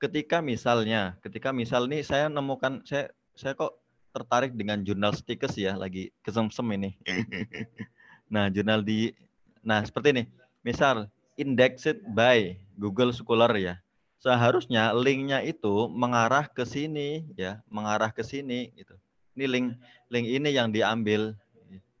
ketika 0.00 0.40
misalnya, 0.42 1.14
ketika 1.22 1.52
misal 1.52 1.86
nih 1.86 2.02
saya 2.02 2.26
nemukan, 2.32 2.82
saya 2.82 3.12
saya 3.36 3.52
kok 3.52 3.78
tertarik 4.16 4.56
dengan 4.56 4.80
jurnal 4.80 5.12
stikes 5.12 5.54
ya, 5.60 5.76
lagi 5.76 6.08
kesemsem 6.24 6.66
ini. 6.72 6.90
nah, 8.32 8.48
jurnal 8.48 8.80
di, 8.80 9.12
nah 9.60 9.84
seperti 9.84 10.16
ini. 10.16 10.24
Misal, 10.66 11.06
indexed 11.38 12.02
by 12.10 12.58
Google 12.74 13.14
Scholar 13.14 13.54
ya. 13.54 13.78
Seharusnya 14.18 14.90
linknya 14.98 15.38
itu 15.46 15.86
mengarah 15.86 16.50
ke 16.50 16.66
sini 16.66 17.22
ya, 17.38 17.62
mengarah 17.70 18.10
ke 18.10 18.26
sini 18.26 18.74
gitu. 18.74 18.98
Ini 19.38 19.46
link 19.46 19.66
link 20.10 20.26
ini 20.26 20.50
yang 20.50 20.74
diambil 20.74 21.38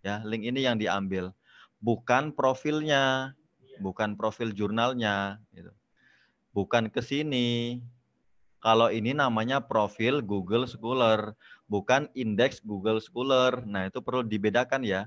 ya, 0.02 0.18
link 0.26 0.42
ini 0.42 0.66
yang 0.66 0.82
diambil. 0.82 1.30
Bukan 1.78 2.34
profilnya, 2.34 3.38
bukan 3.78 4.18
profil 4.18 4.50
jurnalnya 4.50 5.38
gitu. 5.54 5.70
Bukan 6.50 6.90
ke 6.90 6.98
sini. 6.98 7.78
Kalau 8.58 8.90
ini 8.90 9.14
namanya 9.14 9.62
profil 9.62 10.26
Google 10.26 10.66
Scholar, 10.66 11.38
bukan 11.70 12.10
indeks 12.18 12.58
Google 12.58 12.98
Scholar. 12.98 13.62
Nah, 13.62 13.86
itu 13.86 14.02
perlu 14.02 14.26
dibedakan 14.26 14.82
ya. 14.82 15.06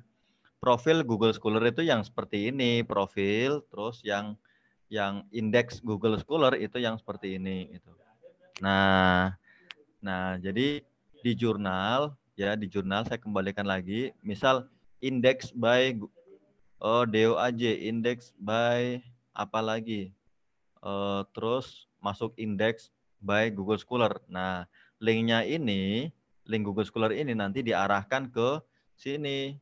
Profil 0.59 1.07
Google 1.07 1.31
Scholar 1.31 1.63
itu 1.71 1.87
yang 1.87 2.03
seperti 2.03 2.51
ini, 2.51 2.83
profil 2.83 3.63
terus 3.71 4.03
yang 4.03 4.35
yang 4.91 5.23
indeks 5.31 5.79
Google 5.79 6.19
Scholar 6.19 6.51
itu 6.59 6.83
yang 6.83 6.99
seperti 6.99 7.39
ini 7.39 7.71
itu. 7.71 7.87
Nah, 8.59 9.39
nah 10.03 10.35
jadi 10.35 10.83
di 11.23 11.31
jurnal 11.31 12.11
ya 12.35 12.59
di 12.59 12.67
jurnal 12.67 13.07
saya 13.07 13.19
kembalikan 13.19 13.63
lagi 13.63 14.11
misal 14.19 14.67
index 14.99 15.55
by 15.55 15.95
oh 16.83 17.07
DOAJ 17.07 17.79
index 17.79 18.35
by 18.35 18.99
apa 19.31 19.59
lagi? 19.63 20.11
Uh, 20.83 21.23
terus 21.31 21.87
masuk 22.03 22.35
index 22.35 22.91
by 23.23 23.47
Google 23.47 23.79
Scholar. 23.79 24.19
Nah 24.27 24.67
linknya 24.99 25.47
ini 25.47 26.11
link 26.43 26.67
Google 26.67 26.83
Scholar 26.83 27.15
ini 27.15 27.31
nanti 27.31 27.63
diarahkan 27.63 28.27
ke 28.27 28.59
sini 28.99 29.55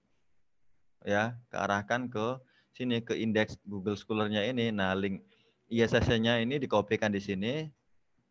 ya 1.06 1.38
kearahkan 1.52 2.10
ke 2.10 2.40
sini 2.74 3.02
ke 3.02 3.18
indeks 3.18 3.58
Google 3.66 3.98
Scholar-nya 3.98 4.46
ini 4.48 4.74
nah 4.74 4.94
link 4.98 5.22
ISS-nya 5.68 6.40
ini 6.40 6.58
dikopikan 6.62 7.12
di 7.12 7.20
sini 7.20 7.68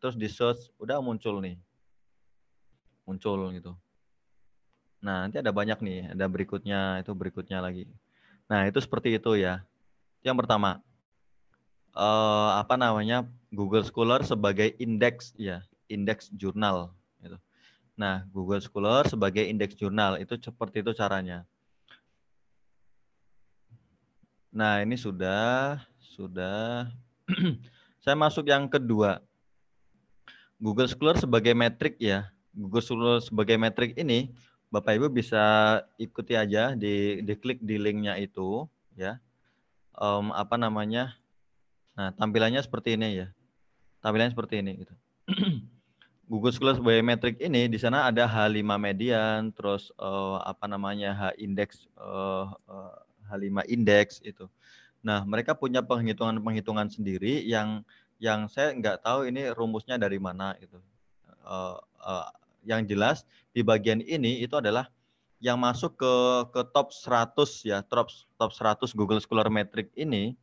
terus 0.00 0.16
di 0.16 0.26
search 0.26 0.72
udah 0.80 0.98
muncul 1.02 1.38
nih 1.42 1.58
muncul 3.06 3.52
gitu 3.54 3.76
Nah, 5.04 5.28
nanti 5.28 5.38
ada 5.38 5.52
banyak 5.52 5.78
nih, 5.78 6.00
ada 6.16 6.26
berikutnya, 6.26 7.04
itu 7.04 7.12
berikutnya 7.12 7.62
lagi. 7.62 7.86
Nah, 8.50 8.66
itu 8.66 8.82
seperti 8.82 9.14
itu 9.14 9.38
ya. 9.38 9.62
Yang 10.26 10.36
pertama, 10.44 10.82
eh, 11.94 12.50
apa 12.58 12.74
namanya 12.74 13.26
Google 13.52 13.86
Scholar 13.86 14.26
sebagai 14.26 14.74
indeks 14.82 15.30
ya, 15.36 15.62
indeks 15.86 16.32
jurnal. 16.34 16.90
Gitu. 17.22 17.38
Nah, 17.94 18.26
Google 18.34 18.58
Scholar 18.58 19.06
sebagai 19.06 19.46
indeks 19.46 19.78
jurnal 19.78 20.18
itu 20.18 20.34
seperti 20.42 20.82
itu 20.82 20.92
caranya. 20.96 21.46
Nah, 24.56 24.80
ini 24.80 24.96
sudah, 24.96 25.84
sudah. 26.00 26.88
Saya 28.02 28.16
masuk 28.16 28.48
yang 28.48 28.64
kedua. 28.72 29.20
Google 30.56 30.88
Scholar 30.88 31.20
sebagai 31.20 31.52
metrik 31.52 32.00
ya. 32.00 32.32
Google 32.56 32.80
Scholar 32.80 33.20
sebagai 33.20 33.60
metrik 33.60 33.92
ini 34.00 34.32
Bapak 34.72 34.96
Ibu 34.96 35.12
bisa 35.12 35.44
ikuti 36.00 36.32
aja 36.32 36.72
di 36.72 37.20
diklik 37.20 37.60
di 37.60 37.76
linknya 37.76 38.16
itu 38.16 38.64
ya. 38.96 39.20
Um, 39.92 40.32
apa 40.32 40.56
namanya? 40.56 41.12
Nah, 41.92 42.16
tampilannya 42.16 42.64
seperti 42.64 42.96
ini 42.96 43.12
ya. 43.12 43.28
Tampilannya 44.00 44.32
seperti 44.32 44.64
ini 44.64 44.72
gitu. 44.88 44.94
Google 46.32 46.56
Scholar 46.56 46.80
sebagai 46.80 47.04
metrik 47.04 47.36
ini 47.44 47.68
di 47.68 47.76
sana 47.76 48.08
ada 48.08 48.24
H5 48.24 48.64
median, 48.80 49.52
terus 49.52 49.92
uh, 50.00 50.40
apa 50.48 50.64
namanya 50.64 51.12
H 51.12 51.22
index 51.36 51.84
uh, 52.00 52.56
uh, 52.66 53.05
H5 53.26 53.66
index 53.68 54.22
itu. 54.22 54.46
Nah, 55.02 55.22
mereka 55.22 55.54
punya 55.54 55.84
penghitungan-penghitungan 55.84 56.90
sendiri 56.90 57.46
yang 57.46 57.86
yang 58.16 58.48
saya 58.48 58.72
nggak 58.72 59.04
tahu 59.04 59.28
ini 59.28 59.52
rumusnya 59.52 60.00
dari 60.00 60.16
mana 60.16 60.56
gitu. 60.58 60.80
Uh, 61.46 61.78
uh, 62.02 62.26
yang 62.66 62.82
jelas 62.82 63.22
di 63.54 63.62
bagian 63.62 64.02
ini 64.02 64.42
itu 64.42 64.58
adalah 64.58 64.90
yang 65.38 65.60
masuk 65.60 65.94
ke 66.00 66.14
ke 66.50 66.60
top 66.72 66.90
100 66.90 67.68
ya, 67.68 67.78
top 67.84 68.08
top 68.40 68.50
100 68.50 68.90
Google 68.96 69.22
Scholar 69.22 69.46
Metric 69.52 69.92
ini. 69.94 70.34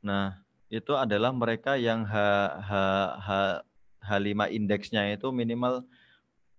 Nah, 0.00 0.40
itu 0.72 0.96
adalah 0.96 1.34
mereka 1.34 1.76
yang 1.76 2.06
H, 2.08 2.16
H, 2.64 2.72
H, 3.20 3.28
H5 4.02 4.50
indeksnya 4.56 5.04
itu 5.12 5.28
minimal 5.28 5.84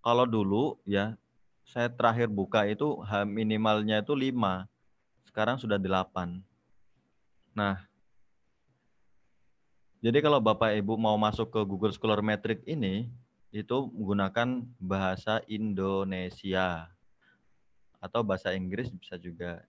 kalau 0.06 0.30
dulu 0.30 0.78
ya 0.86 1.18
saya 1.66 1.90
terakhir 1.90 2.30
buka 2.30 2.68
itu 2.70 3.02
H 3.02 3.26
minimalnya 3.26 4.04
itu 4.04 4.14
5. 4.14 4.70
Sekarang 5.34 5.58
sudah 5.58 5.82
8. 5.82 6.46
Nah, 7.58 7.82
jadi 9.98 10.22
kalau 10.22 10.38
Bapak 10.38 10.78
Ibu 10.78 10.94
mau 10.94 11.18
masuk 11.18 11.50
ke 11.50 11.58
Google 11.66 11.90
Scholar 11.90 12.22
Metric 12.22 12.62
ini, 12.70 13.10
itu 13.50 13.90
menggunakan 13.98 14.62
bahasa 14.78 15.42
Indonesia. 15.50 16.86
Atau 17.98 18.22
bahasa 18.22 18.54
Inggris 18.54 18.94
bisa 18.94 19.18
juga. 19.18 19.66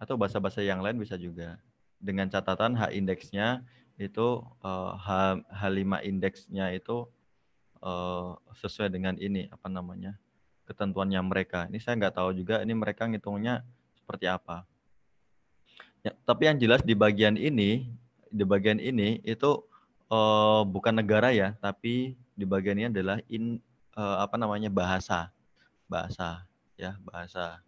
Atau 0.00 0.16
bahasa-bahasa 0.16 0.64
yang 0.64 0.80
lain 0.80 0.96
bisa 0.96 1.20
juga. 1.20 1.60
Dengan 2.00 2.32
catatan 2.32 2.72
H 2.80 2.96
indeksnya 2.96 3.60
itu 4.00 4.40
uh, 4.64 4.96
H 4.96 5.44
H5 5.44 6.08
indeksnya 6.08 6.72
itu 6.72 7.04
uh, 7.84 8.32
sesuai 8.56 8.88
dengan 8.88 9.20
ini 9.20 9.44
apa 9.52 9.68
namanya 9.68 10.16
ketentuannya 10.64 11.20
mereka. 11.20 11.68
Ini 11.68 11.76
saya 11.84 12.00
nggak 12.00 12.16
tahu 12.16 12.32
juga 12.32 12.64
ini 12.64 12.72
mereka 12.72 13.04
ngitungnya 13.04 13.60
seperti 14.10 14.26
apa 14.26 14.66
ya, 16.02 16.10
tapi 16.26 16.50
yang 16.50 16.58
jelas 16.58 16.82
di 16.82 16.98
bagian 16.98 17.38
ini 17.38 17.86
di 18.26 18.42
bagian 18.42 18.82
ini 18.82 19.22
itu 19.22 19.62
uh, 20.10 20.66
bukan 20.66 20.98
negara 20.98 21.30
ya, 21.30 21.54
tapi 21.62 22.18
di 22.34 22.42
bagian 22.42 22.78
ini 22.78 22.88
adalah 22.90 23.22
in 23.30 23.62
uh, 23.94 24.22
apa 24.22 24.34
namanya 24.34 24.66
bahasa, 24.70 25.30
bahasa 25.86 26.42
ya 26.74 26.98
bahasa. 27.06 27.62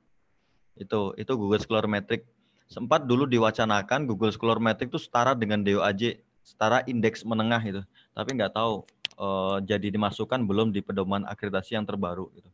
Itu 0.75 1.15
itu 1.15 1.33
Google 1.39 1.63
Scholar 1.63 1.87
Metric 1.87 2.27
sempat 2.67 3.05
dulu 3.05 3.29
diwacanakan 3.29 4.09
Google 4.11 4.35
Scholar 4.35 4.59
Metric 4.59 4.91
itu 4.91 4.99
setara 4.99 5.39
dengan 5.39 5.63
DOAJ, 5.63 6.19
setara 6.43 6.83
indeks 6.91 7.23
menengah 7.23 7.63
itu, 7.63 7.83
tapi 8.17 8.35
nggak 8.35 8.55
tahu 8.59 8.83
uh, 9.19 9.63
jadi 9.63 9.93
dimasukkan 9.95 10.43
belum 10.43 10.75
di 10.75 10.83
pedoman 10.83 11.23
akreditasi 11.29 11.79
yang 11.79 11.87
terbaru 11.87 12.31
gitu. 12.35 12.51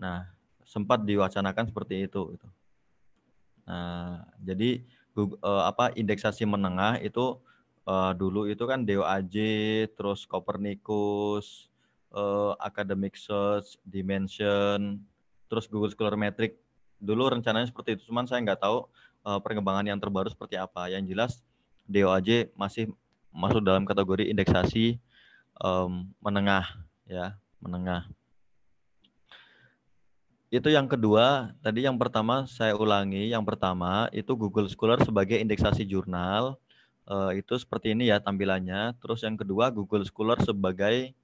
Nah 0.00 0.26
sempat 0.66 1.02
diwacanakan 1.02 1.66
seperti 1.70 2.06
itu. 2.06 2.34
Gitu. 2.34 2.48
Nah 3.68 4.24
jadi 4.40 4.84
uh, 5.16 5.64
apa 5.68 5.92
indeksasi 5.96 6.46
menengah 6.46 7.00
itu 7.02 7.36
uh, 7.88 8.12
dulu 8.14 8.46
itu 8.46 8.64
kan 8.64 8.86
DOAJ, 8.86 9.36
terus 9.98 10.24
Copernicus, 10.24 11.70
uh, 12.14 12.54
Academic 12.60 13.16
Search, 13.16 13.78
Dimension, 13.82 15.02
terus 15.50 15.66
Google 15.66 15.92
Scholar 15.92 16.14
Metric. 16.14 16.58
Dulu 17.00 17.32
rencananya 17.32 17.68
seperti 17.68 17.96
itu, 17.96 18.12
cuman 18.12 18.28
saya 18.28 18.44
nggak 18.44 18.60
tahu 18.60 18.84
uh, 19.24 19.40
perkembangan 19.40 19.88
yang 19.88 19.98
terbaru 19.98 20.28
seperti 20.28 20.60
apa. 20.60 20.92
Yang 20.92 21.04
jelas 21.16 21.32
DOAJ 21.88 22.52
masih 22.54 22.92
masuk 23.32 23.64
dalam 23.64 23.88
kategori 23.88 24.28
indeksasi 24.28 25.00
um, 25.62 26.12
menengah, 26.20 26.66
ya 27.08 27.38
menengah. 27.62 28.04
Itu 30.50 30.66
yang 30.66 30.90
kedua, 30.90 31.54
tadi 31.62 31.86
yang 31.86 31.94
pertama 31.94 32.42
saya 32.50 32.74
ulangi, 32.74 33.30
yang 33.30 33.46
pertama 33.46 34.10
itu 34.10 34.34
Google 34.34 34.66
Scholar 34.66 34.98
sebagai 34.98 35.38
indeksasi 35.38 35.86
jurnal, 35.86 36.58
uh, 37.06 37.30
itu 37.30 37.54
seperti 37.54 37.94
ini 37.94 38.10
ya 38.10 38.18
tampilannya. 38.18 38.98
Terus 38.98 39.22
yang 39.22 39.38
kedua 39.38 39.70
Google 39.70 40.02
Scholar 40.02 40.42
sebagai 40.42 41.14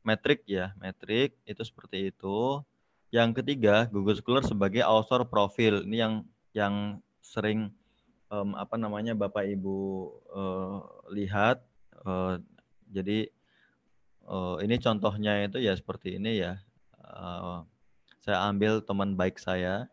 metrik 0.00 0.48
ya, 0.48 0.72
metrik 0.80 1.36
itu 1.44 1.60
seperti 1.60 2.08
itu. 2.08 2.64
Yang 3.12 3.44
ketiga 3.44 3.84
Google 3.92 4.16
Scholar 4.16 4.48
sebagai 4.48 4.80
author 4.80 5.28
profil. 5.28 5.84
Ini 5.84 5.96
yang 6.00 6.14
yang 6.56 6.74
sering 7.20 7.68
um, 8.32 8.56
apa 8.56 8.80
namanya 8.80 9.12
Bapak 9.12 9.44
Ibu 9.44 9.78
uh, 10.32 10.78
lihat. 11.12 11.60
Uh, 12.00 12.40
jadi 12.88 13.28
uh, 14.24 14.56
ini 14.64 14.80
contohnya 14.80 15.44
itu 15.44 15.60
ya 15.60 15.76
seperti 15.76 16.16
ini 16.16 16.40
ya. 16.48 16.56
Uh, 16.96 17.68
saya 18.20 18.44
ambil 18.48 18.84
teman 18.84 19.16
baik 19.16 19.40
saya. 19.40 19.88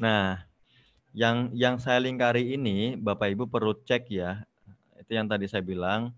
Nah, 0.00 0.40
yang 1.12 1.52
yang 1.52 1.76
saya 1.76 2.00
lingkari 2.00 2.56
ini 2.56 2.96
Bapak 2.96 3.36
Ibu 3.36 3.44
perlu 3.52 3.76
cek 3.84 4.08
ya. 4.08 4.40
Itu 4.96 5.12
yang 5.12 5.28
tadi 5.28 5.44
saya 5.44 5.60
bilang. 5.60 6.16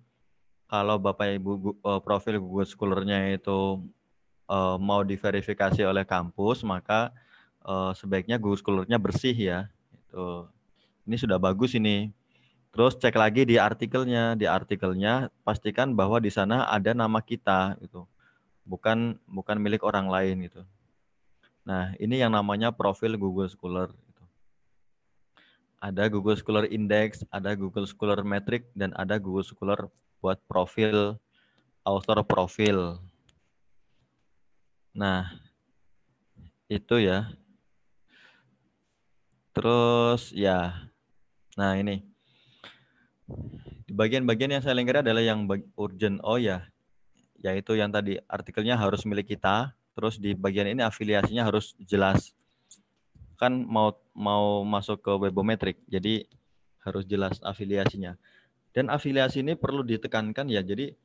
kalau 0.73 0.97
Bapak 0.97 1.37
Ibu 1.37 1.77
uh, 1.85 2.01
profil 2.01 2.41
Google 2.41 2.65
Scholar-nya 2.65 3.37
itu 3.37 3.85
uh, 4.49 4.81
mau 4.81 5.05
diverifikasi 5.05 5.85
oleh 5.85 6.01
kampus, 6.09 6.65
maka 6.65 7.13
uh, 7.61 7.93
sebaiknya 7.93 8.41
Google 8.41 8.57
Scholar-nya 8.57 8.97
bersih 8.97 9.37
ya. 9.37 9.69
Itu. 9.93 10.49
Ini 11.05 11.21
sudah 11.21 11.37
bagus 11.37 11.77
ini. 11.77 12.09
Terus 12.73 12.97
cek 12.97 13.13
lagi 13.21 13.45
di 13.45 13.61
artikelnya, 13.61 14.33
di 14.33 14.49
artikelnya 14.49 15.29
pastikan 15.45 15.93
bahwa 15.93 16.17
di 16.17 16.33
sana 16.33 16.65
ada 16.73 16.97
nama 16.97 17.21
kita 17.21 17.77
gitu. 17.85 18.09
Bukan 18.65 19.21
bukan 19.29 19.57
milik 19.61 19.85
orang 19.85 20.09
lain 20.09 20.49
gitu. 20.49 20.65
Nah, 21.69 21.93
ini 22.01 22.17
yang 22.25 22.33
namanya 22.33 22.73
profil 22.73 23.21
Google 23.21 23.53
Scholar 23.53 23.93
gitu. 23.93 24.25
Ada 25.85 26.09
Google 26.09 26.41
Scholar 26.41 26.65
Index, 26.73 27.29
ada 27.29 27.53
Google 27.53 27.85
Scholar 27.85 28.25
Metric 28.25 28.65
dan 28.73 28.97
ada 28.97 29.21
Google 29.21 29.45
Scholar 29.45 29.93
buat 30.25 30.41
profil 30.49 31.21
author 31.85 32.25
profil. 32.25 33.05
Nah, 34.97 35.29
itu 36.73 37.05
ya. 37.05 37.29
Terus 39.53 40.33
ya. 40.33 40.89
Nah, 41.61 41.77
ini 41.77 42.12
di 43.87 43.93
bagian-bagian 43.93 44.57
yang 44.59 44.63
saya 44.63 44.79
lingkari 44.79 45.05
adalah 45.05 45.21
yang 45.21 45.45
urgent. 45.77 46.23
Oh 46.25 46.41
ya, 46.41 46.65
yaitu 47.43 47.77
yang 47.77 47.91
tadi 47.93 48.17
artikelnya 48.31 48.79
harus 48.79 49.05
milik 49.05 49.37
kita. 49.37 49.75
Terus 49.93 50.17
di 50.17 50.33
bagian 50.33 50.73
ini 50.73 50.81
afiliasinya 50.81 51.45
harus 51.45 51.77
jelas. 51.85 52.33
Kan 53.37 53.69
mau 53.69 53.93
mau 54.17 54.65
masuk 54.65 55.05
ke 55.05 55.13
webometric, 55.13 55.77
jadi 55.85 56.25
harus 56.87 57.05
jelas 57.05 57.37
afiliasinya. 57.45 58.17
Dan 58.73 58.89
afiliasi 58.89 59.45
ini 59.45 59.53
perlu 59.53 59.85
ditekankan 59.85 60.49
ya. 60.49 60.65
Jadi 60.65 60.97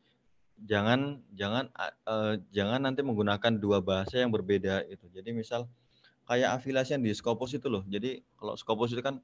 jangan 0.64 1.20
jangan 1.36 1.68
uh, 2.08 2.40
jangan 2.56 2.88
nanti 2.88 3.04
menggunakan 3.04 3.60
dua 3.60 3.84
bahasa 3.84 4.24
yang 4.24 4.32
berbeda 4.32 4.88
itu. 4.88 5.12
Jadi 5.12 5.36
misal 5.36 5.68
kayak 6.24 6.64
afiliasi 6.64 6.96
yang 6.96 7.04
di 7.04 7.12
Scopus 7.12 7.60
itu 7.60 7.68
loh. 7.68 7.84
Jadi 7.88 8.24
kalau 8.40 8.56
Scopus 8.56 8.96
itu 8.96 9.04
kan 9.04 9.20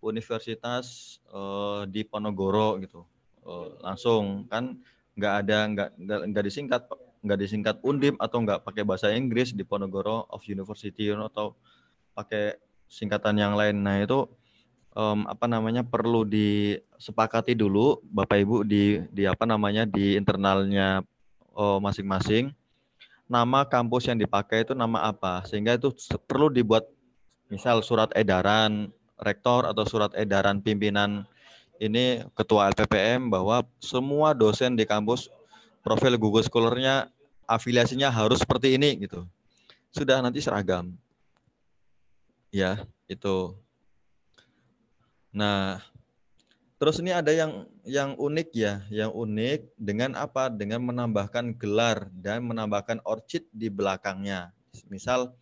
universitas 0.00 1.18
uh, 1.32 1.88
di 1.88 2.04
Ponorogo 2.04 2.78
gitu. 2.82 3.02
Uh, 3.46 3.78
langsung 3.80 4.44
kan 4.50 4.76
nggak 5.16 5.34
ada 5.46 5.58
nggak 5.72 5.88
nggak 6.32 6.44
disingkat 6.44 6.82
nggak 7.24 7.38
disingkat 7.40 7.76
undip 7.80 8.14
atau 8.20 8.42
nggak 8.44 8.62
pakai 8.66 8.82
bahasa 8.84 9.10
Inggris 9.14 9.56
di 9.56 9.64
Ponorogo 9.64 10.28
of 10.28 10.44
University 10.44 11.10
atau 11.10 11.56
pakai 12.12 12.58
singkatan 12.86 13.40
yang 13.40 13.54
lain. 13.56 13.82
Nah 13.82 14.02
itu 14.02 14.28
um, 14.94 15.24
apa 15.26 15.48
namanya 15.48 15.82
perlu 15.82 16.22
disepakati 16.22 17.56
dulu 17.56 17.98
Bapak 18.04 18.38
Ibu 18.40 18.56
di 18.62 19.00
di 19.10 19.24
apa 19.26 19.44
namanya 19.48 19.84
di 19.88 20.14
internalnya 20.16 21.02
masing-masing. 21.56 22.52
Nama 23.24 23.64
kampus 23.64 24.12
yang 24.12 24.20
dipakai 24.20 24.68
itu 24.68 24.76
nama 24.76 25.08
apa? 25.08 25.40
Sehingga 25.48 25.80
itu 25.80 25.88
perlu 26.28 26.52
dibuat 26.52 26.84
misal 27.48 27.80
surat 27.80 28.12
edaran 28.12 28.92
rektor 29.20 29.64
atau 29.64 29.84
surat 29.88 30.12
edaran 30.16 30.60
pimpinan 30.60 31.24
ini 31.76 32.24
ketua 32.32 32.72
LPPM 32.72 33.28
bahwa 33.28 33.64
semua 33.80 34.32
dosen 34.32 34.76
di 34.76 34.88
kampus 34.88 35.28
profil 35.84 36.16
Google 36.16 36.44
Scholar-nya 36.44 37.08
afiliasinya 37.46 38.10
harus 38.10 38.42
seperti 38.42 38.74
ini 38.74 39.06
gitu. 39.06 39.24
Sudah 39.92 40.20
nanti 40.20 40.42
seragam. 40.42 40.92
Ya, 42.50 42.84
itu. 43.06 43.54
Nah, 45.36 45.84
terus 46.80 46.96
ini 47.00 47.12
ada 47.12 47.28
yang 47.28 47.68
yang 47.84 48.16
unik 48.16 48.48
ya, 48.56 48.80
yang 48.88 49.12
unik 49.12 49.76
dengan 49.76 50.16
apa? 50.16 50.48
Dengan 50.48 50.80
menambahkan 50.80 51.54
gelar 51.60 52.08
dan 52.12 52.44
menambahkan 52.44 53.04
orchid 53.04 53.44
di 53.52 53.68
belakangnya. 53.68 54.52
Misal 54.88 55.36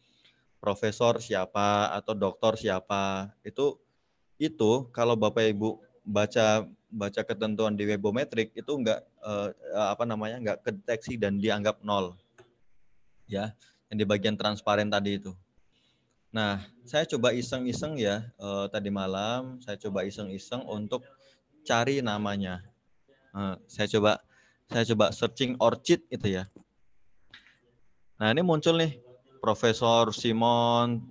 profesor 0.64 1.20
siapa 1.20 1.92
atau 1.92 2.16
doktor 2.16 2.56
siapa. 2.56 3.28
Itu 3.44 3.76
itu 4.40 4.88
kalau 4.96 5.12
bapak 5.12 5.52
ibu 5.52 5.76
baca 6.00 6.64
baca 6.88 7.20
ketentuan 7.20 7.76
di 7.76 7.84
webometrik 7.84 8.56
itu 8.56 8.72
enggak 8.72 9.04
eh, 9.20 9.48
apa 9.76 10.08
namanya 10.08 10.40
enggak 10.40 10.58
kedeteksi 10.64 11.20
dan 11.20 11.36
dianggap 11.36 11.84
nol. 11.84 12.16
Ya 13.28 13.52
yang 13.92 14.00
di 14.00 14.08
bagian 14.08 14.40
transparan 14.40 14.88
tadi 14.88 15.20
itu. 15.20 15.36
Nah 16.32 16.64
saya 16.88 17.04
coba 17.04 17.36
iseng-iseng 17.36 18.00
ya 18.00 18.24
eh, 18.24 18.66
tadi 18.72 18.88
malam 18.88 19.60
saya 19.60 19.76
coba 19.76 20.08
iseng-iseng 20.08 20.64
untuk 20.64 21.04
cari 21.68 22.00
namanya. 22.00 22.64
Nah, 23.34 23.58
saya 23.66 23.90
coba 23.90 24.22
saya 24.72 24.84
coba 24.94 25.12
searching 25.12 25.60
orchid 25.60 26.00
itu 26.08 26.40
ya. 26.40 26.48
Nah 28.16 28.32
ini 28.32 28.40
muncul 28.40 28.78
nih 28.78 29.03
Profesor 29.44 30.08
Simon 30.16 31.04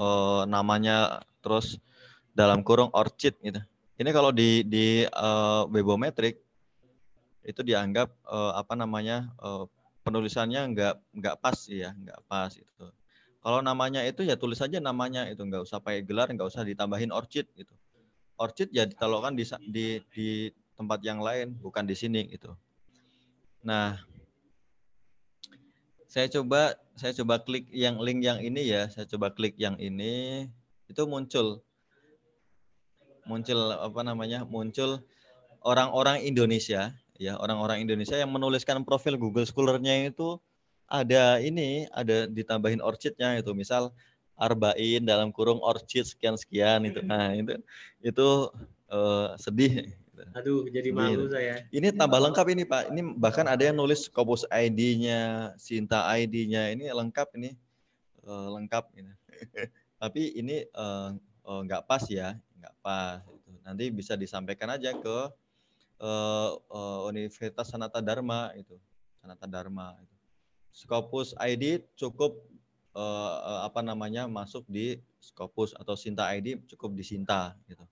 uh, 0.00 0.48
namanya 0.48 1.20
terus 1.44 1.76
dalam 2.32 2.64
kurung 2.64 2.88
Orchid 2.96 3.36
gitu. 3.44 3.60
Ini 4.00 4.08
kalau 4.08 4.32
di 4.32 4.64
di 4.64 5.04
uh, 5.04 5.68
Webometric 5.68 6.40
itu 7.44 7.60
dianggap 7.60 8.08
uh, 8.24 8.56
apa 8.56 8.72
namanya 8.72 9.28
uh, 9.36 9.68
penulisannya 10.00 10.64
nggak 10.72 10.94
nggak 11.12 11.36
pas 11.44 11.60
ya 11.68 11.92
nggak 11.92 12.20
pas 12.24 12.56
itu. 12.56 12.86
Kalau 13.44 13.60
namanya 13.60 14.00
itu 14.00 14.24
ya 14.24 14.40
tulis 14.40 14.56
saja 14.56 14.80
namanya 14.80 15.28
itu 15.28 15.44
nggak 15.44 15.68
usah 15.68 15.76
pakai 15.76 16.00
gelar 16.00 16.32
nggak 16.32 16.48
usah 16.48 16.64
ditambahin 16.64 17.12
orchid 17.12 17.44
gitu. 17.52 17.76
Orchid 18.40 18.72
ya 18.72 18.88
ditaruhkan 18.88 19.36
di 19.36 19.44
di 19.68 19.86
di 20.08 20.28
tempat 20.72 21.04
yang 21.04 21.20
lain 21.20 21.52
bukan 21.60 21.84
di 21.84 21.92
sini 21.92 22.32
gitu. 22.32 22.56
Nah 23.60 24.00
saya 26.08 26.32
coba 26.32 26.80
saya 26.94 27.12
coba 27.22 27.42
klik 27.42 27.66
yang 27.74 27.98
link 27.98 28.22
yang 28.22 28.38
ini 28.38 28.70
ya 28.70 28.86
saya 28.90 29.06
coba 29.10 29.34
klik 29.34 29.58
yang 29.58 29.74
ini 29.82 30.46
itu 30.86 31.02
muncul. 31.08 31.62
Muncul 33.24 33.60
apa 33.74 34.00
namanya? 34.04 34.46
Muncul 34.46 35.02
orang-orang 35.64 36.22
Indonesia 36.22 36.92
ya 37.18 37.38
orang-orang 37.38 37.86
Indonesia 37.86 38.18
yang 38.18 38.30
menuliskan 38.30 38.82
profil 38.82 39.14
Google 39.14 39.46
Scholar-nya 39.46 40.10
itu 40.10 40.38
ada 40.90 41.38
ini 41.40 41.86
ada 41.94 42.26
ditambahin 42.28 42.82
orchidnya 42.82 43.38
itu 43.40 43.54
misal 43.54 43.94
Arbain 44.34 45.06
dalam 45.06 45.30
kurung 45.30 45.62
orchid 45.62 46.10
sekian 46.10 46.34
sekian 46.34 46.82
itu. 46.82 46.98
Nah 47.06 47.38
itu 47.38 47.54
itu 48.02 48.28
uh, 48.90 49.30
sedih 49.38 49.94
Aduh, 50.34 50.66
jadi 50.70 50.94
malu 50.94 51.26
saya. 51.26 51.66
Ini 51.74 51.94
tambah 51.94 52.20
lengkap 52.22 52.46
ini 52.54 52.62
Pak. 52.62 52.82
Ini 52.94 53.02
bahkan 53.18 53.46
ada 53.50 53.62
yang 53.62 53.76
nulis 53.78 54.06
Kobus 54.06 54.46
ID-nya, 54.50 55.52
Sinta 55.58 56.06
ID-nya. 56.14 56.70
Ini 56.74 56.90
lengkap 56.94 57.34
ini. 57.38 57.54
Uh, 58.24 58.54
lengkap 58.56 58.94
ini. 58.96 59.12
Tapi 60.02 60.36
ini 60.38 60.64
uh, 60.72 61.12
uh, 61.44 61.60
nggak 61.66 61.84
pas 61.84 62.02
ya, 62.06 62.38
nggak 62.60 62.74
pas. 62.80 63.20
Nanti 63.64 63.88
bisa 63.90 64.14
disampaikan 64.14 64.70
aja 64.72 64.92
ke 64.92 65.16
uh, 66.00 66.50
uh, 66.58 67.00
Universitas 67.08 67.70
Sanata 67.70 68.00
Dharma 68.00 68.52
itu. 68.56 68.76
Sanata 69.20 69.48
Dharma 69.48 69.96
itu. 70.00 70.14
Scopus 70.74 71.38
ID 71.38 71.86
cukup 71.94 72.42
uh, 72.98 73.62
apa 73.66 73.80
namanya 73.82 74.26
masuk 74.26 74.66
di 74.66 74.98
Scopus 75.22 75.72
atau 75.78 75.94
Sinta 75.94 76.28
ID 76.34 76.66
cukup 76.68 76.92
di 76.92 77.04
Sinta 77.06 77.54
gitu. 77.70 77.84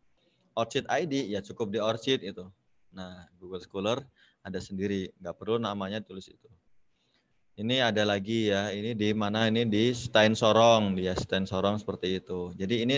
Orchid 0.53 0.85
ID 0.89 1.33
ya 1.33 1.41
cukup 1.41 1.73
di 1.73 1.79
Orchid 1.81 2.21
itu. 2.25 2.49
Nah, 2.93 3.25
Google 3.41 3.65
Scholar 3.65 4.05
ada 4.45 4.61
sendiri, 4.61 5.09
nggak 5.23 5.37
perlu 5.41 5.57
namanya 5.57 6.05
tulis 6.05 6.29
itu. 6.29 6.49
Ini 7.53 7.85
ada 7.85 8.09
lagi 8.09 8.49
ya, 8.49 8.73
ini 8.73 8.97
di 8.97 9.13
mana 9.13 9.49
ini 9.49 9.69
di 9.69 9.93
Stein 9.93 10.33
Sorong, 10.33 10.97
dia 10.97 11.13
Stein 11.13 11.45
Sorong 11.45 11.77
seperti 11.77 12.21
itu. 12.21 12.53
Jadi 12.57 12.85
ini 12.85 12.97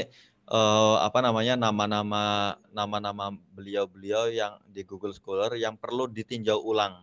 eh, 0.50 0.96
apa 1.02 1.18
namanya 1.18 1.58
nama-nama 1.58 2.54
nama-nama 2.70 3.34
beliau-beliau 3.54 4.30
yang 4.30 4.58
di 4.70 4.86
Google 4.86 5.14
Scholar 5.14 5.50
yang 5.58 5.74
perlu 5.74 6.06
ditinjau 6.06 6.58
ulang, 6.62 6.94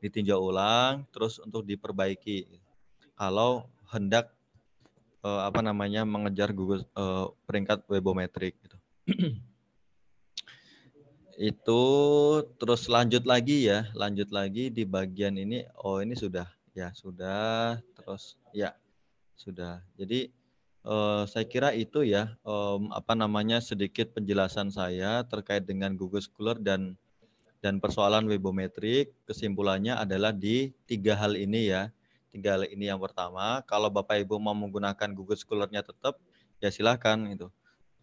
ditinjau 0.00 0.40
ulang, 0.40 1.04
terus 1.12 1.36
untuk 1.40 1.68
diperbaiki. 1.68 2.48
Kalau 3.12 3.68
hendak 3.92 4.32
eh, 5.20 5.42
apa 5.44 5.60
namanya 5.60 6.08
mengejar 6.08 6.52
Google 6.56 6.88
eh, 6.96 7.26
peringkat 7.44 7.84
webometrik 7.92 8.56
gitu. 8.60 8.76
itu 11.40 11.82
terus 12.60 12.84
lanjut 12.92 13.24
lagi 13.24 13.64
ya 13.72 13.88
lanjut 13.96 14.28
lagi 14.28 14.68
di 14.68 14.84
bagian 14.84 15.40
ini. 15.40 15.64
Oh 15.80 16.04
ini 16.04 16.12
sudah. 16.12 16.44
Ya 16.76 16.92
sudah. 16.92 17.80
Terus 17.96 18.36
ya 18.52 18.76
sudah. 19.40 19.80
Jadi 19.96 20.28
eh, 20.84 21.22
saya 21.24 21.44
kira 21.48 21.72
itu 21.72 22.04
ya 22.04 22.36
um, 22.44 22.92
apa 22.92 23.16
namanya 23.16 23.64
sedikit 23.64 24.12
penjelasan 24.12 24.68
saya 24.68 25.24
terkait 25.24 25.64
dengan 25.64 25.96
Google 25.96 26.20
Scholar 26.20 26.60
dan 26.60 27.00
dan 27.64 27.80
persoalan 27.80 28.28
webometrik 28.28 29.12
kesimpulannya 29.24 29.96
adalah 29.96 30.36
di 30.36 30.76
tiga 30.84 31.16
hal 31.16 31.40
ini 31.40 31.72
ya. 31.72 31.88
Tiga 32.28 32.60
hal 32.60 32.68
ini 32.68 32.92
yang 32.92 33.00
pertama 33.00 33.64
kalau 33.64 33.88
bapak 33.88 34.20
ibu 34.28 34.36
mau 34.36 34.52
menggunakan 34.52 35.16
Google 35.16 35.40
Scholar-nya 35.40 35.80
tetap 35.88 36.20
ya 36.60 36.68
silahkan 36.68 37.16
itu 37.32 37.48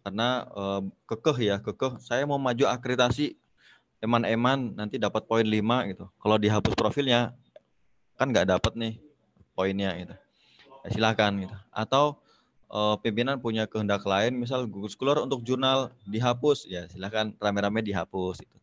karena 0.08 0.48
uh, 0.56 0.80
kekeh 1.04 1.52
ya 1.52 1.56
kekeh 1.60 2.00
saya 2.00 2.24
mau 2.24 2.40
maju 2.40 2.64
akreditasi 2.64 3.36
eman-eman 4.00 4.72
nanti 4.72 4.96
dapat 4.96 5.28
poin 5.28 5.44
5 5.44 5.92
gitu. 5.92 6.08
Kalau 6.16 6.40
dihapus 6.40 6.72
profilnya 6.72 7.36
kan 8.16 8.32
nggak 8.32 8.48
dapat 8.56 8.72
nih 8.72 8.94
poinnya 9.52 9.92
gitu. 10.00 10.16
Ya, 10.86 10.88
silahkan 10.96 11.28
gitu. 11.36 11.52
Atau 11.68 12.16
uh, 12.72 12.96
pimpinan 13.04 13.36
punya 13.36 13.68
kehendak 13.68 14.06
lain, 14.08 14.32
misal 14.38 14.64
Google 14.64 14.88
Scholar 14.88 15.20
untuk 15.20 15.44
jurnal 15.44 15.92
dihapus, 16.08 16.64
ya 16.64 16.88
silahkan 16.88 17.36
rame-rame 17.36 17.84
dihapus. 17.84 18.40
Gitu. 18.40 18.56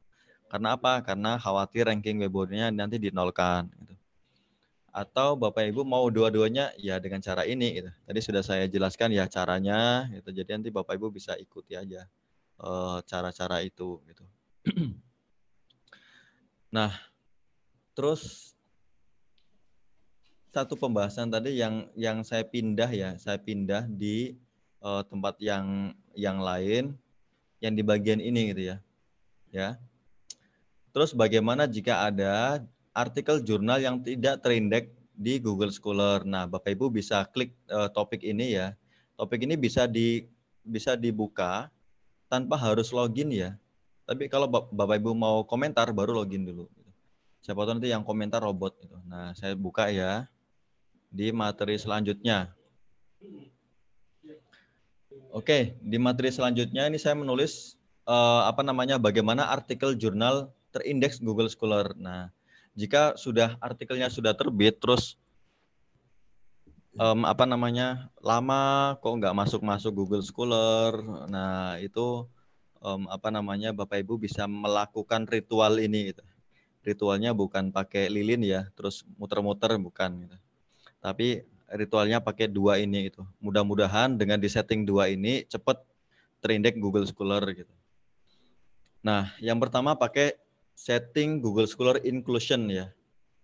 Karena 0.50 0.74
apa? 0.74 1.06
Karena 1.06 1.38
khawatir 1.38 1.86
ranking 1.86 2.18
webboardnya 2.26 2.74
nanti 2.74 2.98
dinolkan. 2.98 3.70
Gitu. 3.70 3.94
Atau 4.96 5.36
Bapak 5.36 5.68
Ibu 5.68 5.84
mau 5.84 6.08
dua-duanya 6.08 6.72
ya 6.80 7.04
dengan 7.04 7.20
cara 7.20 7.44
ini. 7.44 7.84
Gitu. 7.84 7.92
Tadi 8.08 8.20
sudah 8.24 8.40
saya 8.40 8.64
jelaskan 8.72 9.12
ya 9.12 9.28
caranya. 9.28 10.08
Gitu. 10.08 10.32
Jadi 10.32 10.50
nanti 10.56 10.70
Bapak 10.72 10.96
Ibu 10.96 11.12
bisa 11.12 11.36
ikuti 11.36 11.76
aja 11.76 12.08
eh, 12.64 12.98
cara-cara 13.04 13.60
uh, 13.60 13.68
itu. 13.68 14.00
Gitu. 14.08 14.24
Nah, 16.76 16.92
terus 17.96 18.52
satu 20.52 20.76
pembahasan 20.76 21.32
tadi 21.32 21.56
yang 21.56 21.88
yang 21.96 22.20
saya 22.28 22.44
pindah 22.44 22.92
ya, 22.92 23.16
saya 23.16 23.40
pindah 23.40 23.88
di 23.88 24.36
uh, 24.84 25.00
tempat 25.08 25.40
yang 25.40 25.96
yang 26.20 26.44
lain 26.44 27.00
yang 27.64 27.80
di 27.80 27.84
bagian 27.84 28.20
ini 28.20 28.52
gitu 28.52 28.76
ya. 28.76 28.78
Ya. 29.56 29.70
Terus 30.92 31.16
bagaimana 31.16 31.64
jika 31.64 32.12
ada 32.12 32.60
artikel 32.96 33.44
jurnal 33.44 33.84
yang 33.84 34.00
tidak 34.00 34.40
terindeks 34.40 34.96
di 35.12 35.38
Google 35.44 35.70
Scholar. 35.76 36.24
Nah, 36.24 36.48
Bapak 36.48 36.72
Ibu 36.72 36.88
bisa 36.88 37.28
klik 37.28 37.52
uh, 37.68 37.92
topik 37.92 38.24
ini 38.24 38.56
ya. 38.56 38.72
Topik 39.20 39.44
ini 39.44 39.60
bisa 39.60 39.84
di 39.86 40.24
bisa 40.64 40.96
dibuka 40.96 41.68
tanpa 42.32 42.56
harus 42.56 42.96
login 42.96 43.30
ya. 43.32 43.60
Tapi 44.08 44.32
kalau 44.32 44.48
Bapak 44.48 44.96
Ibu 45.04 45.12
mau 45.12 45.44
komentar 45.44 45.92
baru 45.92 46.16
login 46.24 46.48
dulu. 46.48 46.72
Siapa 47.44 47.62
tahu 47.62 47.78
nanti 47.78 47.94
yang 47.94 48.02
komentar 48.02 48.42
robot 48.42 48.74
gitu. 48.82 48.98
Nah, 49.06 49.36
saya 49.38 49.54
buka 49.54 49.92
ya 49.92 50.26
di 51.14 51.30
materi 51.30 51.78
selanjutnya. 51.78 52.50
Oke, 55.36 55.76
di 55.84 56.00
materi 56.00 56.32
selanjutnya 56.32 56.88
ini 56.88 56.96
saya 56.96 57.14
menulis 57.14 57.76
uh, 58.08 58.48
apa 58.48 58.64
namanya 58.64 58.96
bagaimana 58.96 59.52
artikel 59.52 59.94
jurnal 59.94 60.50
terindeks 60.72 61.20
Google 61.24 61.52
Scholar. 61.52 61.92
Nah, 61.96 62.35
jika 62.76 63.16
sudah 63.16 63.56
artikelnya 63.64 64.12
sudah 64.12 64.36
terbit 64.36 64.78
terus 64.78 65.16
um, 67.00 67.24
apa 67.24 67.48
namanya 67.48 68.12
lama 68.20 68.96
kok 69.00 69.16
nggak 69.16 69.36
masuk 69.36 69.62
masuk 69.64 69.92
Google 69.96 70.22
Scholar 70.22 70.92
nah 71.32 71.80
itu 71.80 72.28
um, 72.86 73.10
apa 73.10 73.34
namanya 73.34 73.74
Bapak 73.74 74.06
Ibu 74.06 74.22
bisa 74.22 74.46
melakukan 74.46 75.26
ritual 75.26 75.82
ini 75.82 76.14
gitu. 76.14 76.22
Ritualnya 76.86 77.34
bukan 77.34 77.74
pakai 77.74 78.14
lilin 78.14 78.46
ya, 78.46 78.70
terus 78.78 79.02
muter-muter 79.18 79.74
bukan 79.82 80.30
gitu. 80.30 80.38
Tapi 81.02 81.42
ritualnya 81.74 82.22
pakai 82.22 82.46
dua 82.46 82.78
ini 82.78 83.10
itu. 83.10 83.26
Mudah-mudahan 83.42 84.14
dengan 84.14 84.38
disetting 84.38 84.86
dua 84.86 85.10
ini 85.10 85.42
cepat 85.50 85.82
terindeks 86.46 86.78
Google 86.78 87.10
Scholar 87.10 87.42
gitu. 87.58 87.74
Nah, 89.02 89.34
yang 89.42 89.58
pertama 89.58 89.98
pakai 89.98 90.38
setting 90.76 91.42
Google 91.42 91.66
Scholar 91.66 92.04
Inclusion 92.04 92.70
ya. 92.70 92.92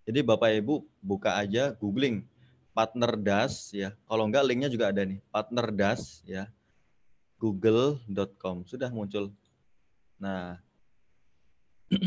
Jadi 0.06 0.22
Bapak 0.22 0.52
Ibu 0.60 0.84
buka 1.00 1.40
aja 1.40 1.74
googling 1.74 2.28
partner 2.72 3.16
das 3.20 3.72
ya. 3.72 3.96
Kalau 4.08 4.28
enggak 4.28 4.46
linknya 4.48 4.70
juga 4.72 4.92
ada 4.92 5.04
nih, 5.04 5.20
partner 5.32 5.72
das 5.72 6.24
ya 6.28 6.48
google.com. 7.42 8.70
Sudah 8.70 8.94
muncul. 8.94 9.34
Nah, 10.22 10.62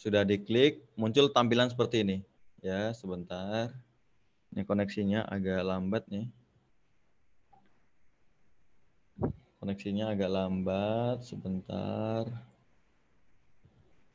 sudah 0.00 0.24
diklik, 0.24 0.80
muncul 0.96 1.28
tampilan 1.28 1.68
seperti 1.68 2.00
ini. 2.00 2.24
Ya, 2.64 2.96
sebentar. 2.96 3.68
Ini 4.50 4.64
koneksinya 4.64 5.28
agak 5.28 5.60
lambat 5.60 6.08
nih. 6.08 6.32
Koneksinya 9.60 10.08
agak 10.16 10.32
lambat, 10.32 11.20
sebentar. 11.20 12.24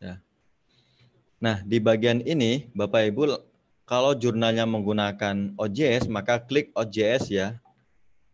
Ya. 0.02 0.18
Nah, 1.36 1.60
di 1.68 1.78
bagian 1.84 2.24
ini, 2.24 2.72
Bapak 2.72 3.12
Ibu, 3.12 3.36
kalau 3.86 4.16
jurnalnya 4.18 4.64
menggunakan 4.64 5.54
OJS, 5.60 6.08
maka 6.08 6.42
klik 6.42 6.72
OJS 6.74 7.30
ya. 7.30 7.60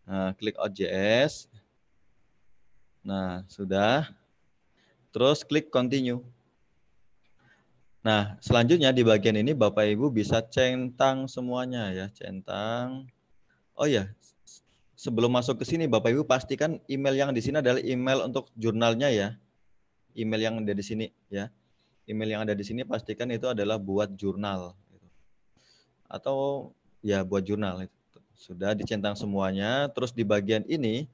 Nah, 0.06 0.32
klik 0.38 0.56
OJS. 0.56 1.50
Nah, 3.02 3.44
sudah. 3.50 4.14
Terus 5.12 5.44
klik 5.44 5.74
continue. 5.74 6.24
Nah, 8.02 8.38
selanjutnya 8.42 8.90
di 8.90 9.06
bagian 9.06 9.38
ini 9.38 9.54
Bapak 9.54 9.86
Ibu 9.86 10.10
bisa 10.10 10.42
centang 10.42 11.30
semuanya 11.30 11.94
ya, 11.94 12.10
centang. 12.10 13.06
Oh 13.78 13.86
ya, 13.86 14.10
sebelum 14.98 15.30
masuk 15.30 15.62
ke 15.62 15.66
sini 15.70 15.86
Bapak 15.86 16.10
Ibu 16.10 16.26
pastikan 16.26 16.82
email 16.90 17.14
yang 17.14 17.30
di 17.30 17.42
sini 17.46 17.62
adalah 17.62 17.78
email 17.82 18.26
untuk 18.26 18.50
jurnalnya 18.58 19.10
ya. 19.14 19.30
Email 20.18 20.42
yang 20.50 20.56
ada 20.66 20.74
di 20.74 20.82
sini 20.82 21.06
ya. 21.30 21.54
Email 22.12 22.36
yang 22.36 22.42
ada 22.44 22.52
di 22.52 22.68
sini 22.68 22.84
pastikan 22.84 23.32
itu 23.32 23.48
adalah 23.48 23.80
buat 23.80 24.12
jurnal 24.20 24.76
atau 26.12 26.70
ya 27.00 27.24
buat 27.24 27.40
jurnal 27.48 27.88
itu 27.88 28.20
sudah 28.36 28.76
dicentang 28.76 29.16
semuanya. 29.16 29.88
Terus 29.96 30.12
di 30.12 30.28
bagian 30.28 30.68
ini, 30.68 31.08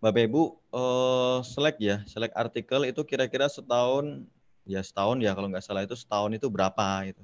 Bapak 0.00 0.24
Ibu 0.24 0.42
uh, 0.72 1.38
select 1.44 1.78
ya, 1.84 2.00
select 2.08 2.32
artikel 2.32 2.88
itu 2.88 3.04
kira-kira 3.04 3.44
setahun, 3.50 4.24
ya 4.64 4.80
setahun 4.80 5.20
ya 5.20 5.36
kalau 5.36 5.52
nggak 5.52 5.60
salah 5.60 5.84
itu 5.84 5.98
setahun 5.98 6.32
itu 6.32 6.48
berapa 6.48 6.88
gitu. 7.12 7.22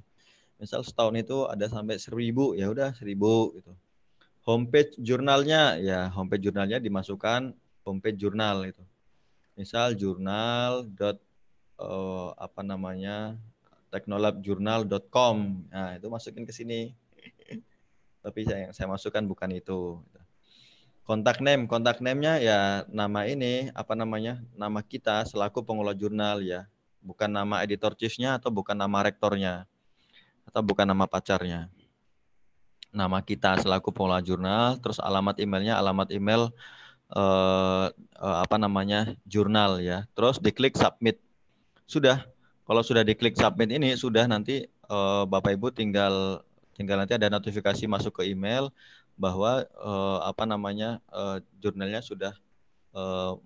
Misal 0.60 0.84
setahun 0.84 1.16
itu 1.16 1.48
ada 1.48 1.66
sampai 1.66 1.96
seribu, 1.96 2.52
ya 2.52 2.68
udah 2.68 2.92
seribu 2.92 3.56
gitu. 3.56 3.72
Homepage 4.44 4.92
jurnalnya, 5.00 5.80
ya 5.80 6.12
homepage 6.12 6.44
jurnalnya 6.44 6.76
dimasukkan 6.76 7.56
homepage 7.88 8.20
jurnal 8.20 8.68
itu. 8.68 8.84
Misal 9.56 9.96
jurnal 9.96 10.84
uh, 11.78 12.34
apa 12.36 12.60
namanya 12.62 13.38
teknolobjurnal.com. 13.90 15.36
Nah, 15.70 15.94
itu 15.94 16.06
masukin 16.10 16.44
ke 16.44 16.52
sini 16.52 16.94
tapi 18.24 18.40
saya, 18.48 18.72
saya 18.72 18.88
masukkan 18.88 19.20
bukan 19.20 19.52
itu. 19.52 20.00
Kontak 21.04 21.44
name, 21.44 21.68
kontak 21.68 22.00
name-nya 22.00 22.40
ya 22.40 22.58
nama 22.88 23.28
ini, 23.28 23.68
apa 23.76 23.92
namanya, 23.92 24.40
nama 24.56 24.80
kita 24.80 25.28
selaku 25.28 25.60
pengelola 25.60 25.92
jurnal 25.92 26.40
ya, 26.40 26.64
bukan 27.04 27.28
nama 27.28 27.60
editor 27.60 27.92
chief-nya 27.92 28.40
atau 28.40 28.48
bukan 28.48 28.72
nama 28.72 29.04
rektornya, 29.04 29.68
atau 30.48 30.64
bukan 30.64 30.88
nama 30.88 31.04
pacarnya. 31.04 31.68
Nama 32.88 33.20
kita 33.20 33.60
selaku 33.60 33.92
pengelola 33.92 34.24
jurnal, 34.24 34.80
terus 34.80 34.96
alamat 34.96 35.36
emailnya, 35.44 35.76
alamat 35.76 36.08
email 36.08 36.48
eh, 37.12 37.86
eh, 37.92 38.36
apa 38.40 38.56
namanya 38.56 39.12
jurnal 39.28 39.84
ya, 39.84 40.08
terus 40.16 40.40
diklik 40.40 40.72
submit. 40.80 41.20
Sudah, 41.84 42.24
kalau 42.64 42.80
sudah 42.80 43.04
diklik 43.04 43.36
submit 43.36 43.70
ini 43.72 43.92
sudah 43.94 44.24
nanti 44.24 44.64
eh, 44.66 45.22
Bapak 45.28 45.56
Ibu 45.56 45.72
tinggal 45.72 46.40
tinggal 46.74 46.98
nanti 46.98 47.14
ada 47.14 47.30
notifikasi 47.30 47.86
masuk 47.86 48.20
ke 48.20 48.34
email 48.34 48.68
bahwa 49.14 49.62
uh, 49.78 50.26
apa 50.26 50.42
namanya 50.42 50.98
uh, 51.14 51.38
jurnalnya 51.62 52.02
sudah 52.02 52.34
uh, 52.90 53.38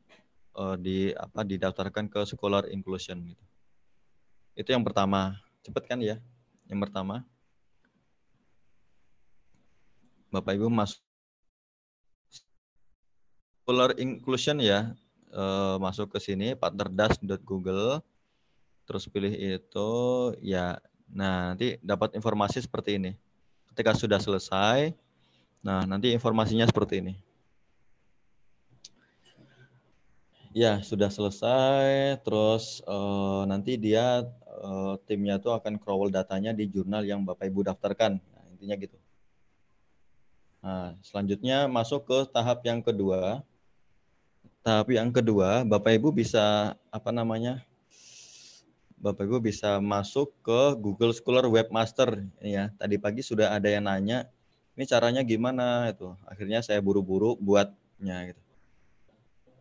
uh, 0.57 0.77
di 0.81 1.13
apa 1.13 1.45
didaftarkan 1.45 2.09
ke 2.09 2.25
Scholar 2.25 2.65
Inclusion 2.73 3.21
gitu. 3.29 3.45
Itu 4.57 4.73
yang 4.73 4.83
pertama. 4.83 5.37
Cepat 5.61 5.85
kan 5.85 6.01
ya? 6.01 6.17
Yang 6.67 6.89
pertama. 6.89 7.23
Bapak 10.33 10.57
Ibu 10.57 10.73
masuk 10.73 11.01
Scholar 13.63 13.93
Inclusion 14.01 14.59
ya. 14.65 14.97
Uh, 15.29 15.77
masuk 15.77 16.09
ke 16.09 16.19
sini 16.25 16.57
partnerdas.google 16.57 18.01
terus 18.89 19.05
pilih 19.05 19.31
itu 19.37 19.91
ya 20.41 20.81
Nah, 21.13 21.55
nanti 21.55 21.81
dapat 21.81 22.13
informasi 22.17 22.61
seperti 22.61 23.01
ini. 23.01 23.13
Ketika 23.73 23.97
sudah 23.97 24.21
selesai, 24.21 24.93
nah 25.65 25.87
nanti 25.89 26.13
informasinya 26.13 26.69
seperti 26.69 27.01
ini. 27.01 27.15
Ya, 30.53 30.83
sudah 30.85 31.09
selesai. 31.09 32.19
Terus 32.25 32.85
uh, 32.85 33.49
nanti 33.49 33.79
dia 33.79 34.27
uh, 34.61 34.99
timnya 35.07 35.39
itu 35.39 35.49
akan 35.49 35.79
crawl 35.81 36.11
datanya 36.13 36.53
di 36.53 36.69
jurnal 36.69 37.07
yang 37.07 37.23
Bapak 37.25 37.49
Ibu 37.49 37.65
daftarkan. 37.65 38.19
Nah, 38.19 38.45
intinya 38.53 38.77
gitu. 38.77 38.99
Nah, 40.59 40.99
selanjutnya 41.07 41.71
masuk 41.71 42.05
ke 42.05 42.19
tahap 42.35 42.61
yang 42.67 42.83
kedua. 42.83 43.47
Tahap 44.67 44.91
yang 44.91 45.09
kedua, 45.15 45.63
Bapak 45.63 45.97
Ibu 45.97 46.11
bisa 46.11 46.75
apa 46.91 47.15
namanya? 47.15 47.63
Bapak 48.99 49.31
Ibu 49.31 49.39
bisa 49.39 49.79
masuk 49.79 50.35
ke 50.43 50.75
Google 50.75 51.15
Scholar 51.15 51.47
Webmaster 51.47 52.27
ya. 52.43 52.75
Tadi 52.75 52.99
pagi 52.99 53.23
sudah 53.23 53.55
ada 53.55 53.71
yang 53.71 53.87
nanya, 53.87 54.27
ini 54.75 54.85
caranya 54.91 55.23
gimana 55.23 55.95
itu. 55.95 56.11
Akhirnya 56.27 56.59
saya 56.67 56.83
buru-buru 56.83 57.39
buatnya 57.39 58.35
gitu. 58.35 58.43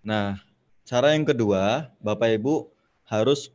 Nah, 0.02 0.42
cara 0.90 1.14
yang 1.14 1.22
kedua, 1.22 1.94
Bapak 2.02 2.34
Ibu 2.42 2.66
harus 3.06 3.54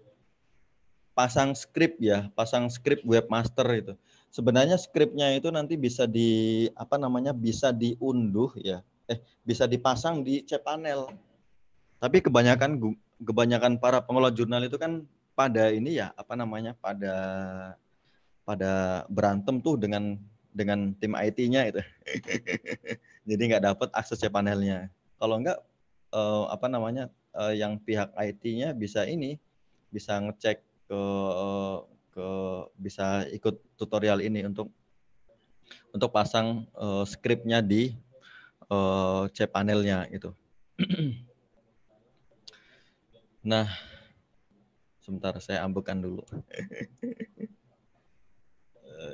pasang 1.19 1.53
script 1.59 1.99
ya, 1.99 2.31
pasang 2.39 2.71
script 2.71 3.03
webmaster 3.03 3.67
itu. 3.75 3.95
Sebenarnya 4.33 4.81
scriptnya 4.81 5.35
itu 5.37 5.53
nanti 5.53 5.77
bisa 5.77 6.09
di 6.09 6.67
apa 6.73 6.97
namanya 6.97 7.37
bisa 7.37 7.69
diunduh 7.75 8.55
ya, 8.57 8.81
eh 9.11 9.21
bisa 9.45 9.69
dipasang 9.69 10.25
di 10.25 10.41
cPanel. 10.47 11.13
Tapi 12.01 12.25
kebanyakan 12.25 12.81
kebanyakan 13.23 13.77
para 13.77 14.01
pengelola 14.01 14.33
jurnal 14.33 14.65
itu 14.65 14.81
kan 14.81 15.05
pada 15.33 15.73
ini 15.73 16.01
ya 16.01 16.13
apa 16.15 16.37
namanya 16.37 16.77
pada 16.77 17.15
pada 18.43 19.05
berantem 19.09 19.63
tuh 19.63 19.79
dengan 19.79 20.19
dengan 20.53 20.93
tim 21.01 21.17
IT-nya 21.17 21.73
itu. 21.73 21.83
Jadi 23.29 23.43
nggak 23.49 23.65
dapat 23.65 23.89
akses 23.97 24.21
cPanelnya. 24.21 24.93
Kalau 25.17 25.41
nggak 25.41 25.59
uh, 26.13 26.45
apa 26.53 26.67
namanya 26.69 27.09
uh, 27.33 27.55
yang 27.55 27.81
pihak 27.81 28.13
IT-nya 28.13 28.77
bisa 28.77 29.09
ini 29.09 29.41
bisa 29.89 30.21
ngecek 30.21 30.61
ke 30.89 31.01
uh, 31.33 31.89
ke 32.13 32.29
bisa 32.77 33.25
ikut 33.33 33.57
tutorial 33.81 34.21
ini 34.21 34.45
untuk 34.45 34.69
untuk 35.97 36.13
pasang 36.13 36.69
uh, 36.77 37.09
scriptnya 37.09 37.65
di 37.65 37.97
uh, 38.69 39.29
cPanelnya 39.33 40.09
itu. 40.13 40.29
nah, 43.51 43.69
sebentar 45.13 45.37
saya 45.45 45.61
ambekan 45.69 46.01
dulu. 46.01 46.25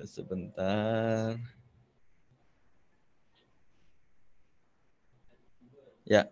sebentar. 0.06 1.34
Ya, 6.06 6.30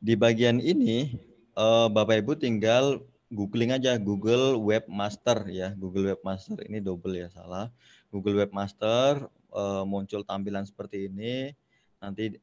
di 0.00 0.16
bagian 0.16 0.64
ini 0.64 1.20
uh, 1.60 1.92
Bapak 1.92 2.24
Ibu 2.24 2.40
tinggal 2.40 3.04
googling 3.28 3.76
aja 3.76 4.00
Google 4.00 4.56
Webmaster 4.64 5.44
ya. 5.44 5.76
Google 5.76 6.16
Webmaster 6.16 6.56
ini 6.64 6.80
double 6.80 7.20
ya 7.20 7.28
salah. 7.28 7.68
Google 8.08 8.40
Webmaster 8.40 9.28
uh, 9.52 9.84
muncul 9.84 10.24
tampilan 10.24 10.64
seperti 10.64 11.12
ini. 11.12 11.52
Nanti 12.00 12.40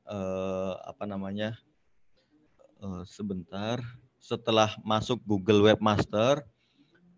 apa 0.86 1.10
namanya? 1.10 1.58
Sebentar. 3.10 3.82
Setelah 4.24 4.80
masuk 4.88 5.20
Google 5.28 5.68
Webmaster, 5.68 6.48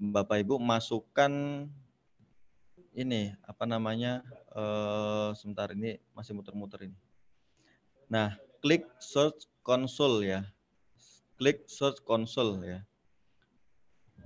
Bapak 0.01 0.41
Ibu 0.41 0.58
masukkan 0.58 1.30
ini 2.97 3.30
apa 3.45 3.70
namanya? 3.70 4.26
Uh, 4.49 5.30
sebentar 5.38 5.70
ini 5.78 6.01
masih 6.18 6.34
muter-muter 6.34 6.89
ini. 6.89 6.97
Nah, 8.10 8.34
klik 8.58 8.89
search 8.97 9.45
console 9.62 10.26
ya. 10.26 10.49
Klik 11.38 11.70
search 11.70 12.01
console 12.01 12.58
ya. 12.66 12.82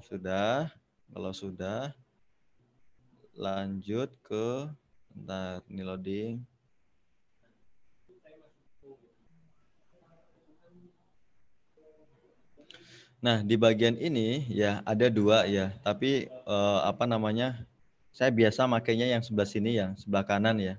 Sudah. 0.08 0.72
Kalau 1.12 1.36
sudah 1.36 1.92
lanjut 3.36 4.08
ke 4.24 4.72
bentar 5.12 5.68
ini 5.68 5.84
loading. 5.84 6.34
Nah, 13.20 13.44
di 13.44 13.60
bagian 13.60 14.00
ini 14.00 14.48
ya 14.48 14.80
ada 14.88 15.12
dua 15.12 15.44
ya, 15.44 15.76
tapi 15.84 16.32
eh, 16.32 16.80
apa 16.88 17.04
namanya? 17.04 17.68
Saya 18.16 18.34
biasa 18.34 18.66
makainya 18.66 19.08
yang 19.08 19.24
sebelah 19.24 19.48
sini 19.48 19.80
yang 19.80 19.96
sebelah 19.96 20.26
kanan 20.26 20.58
ya. 20.60 20.76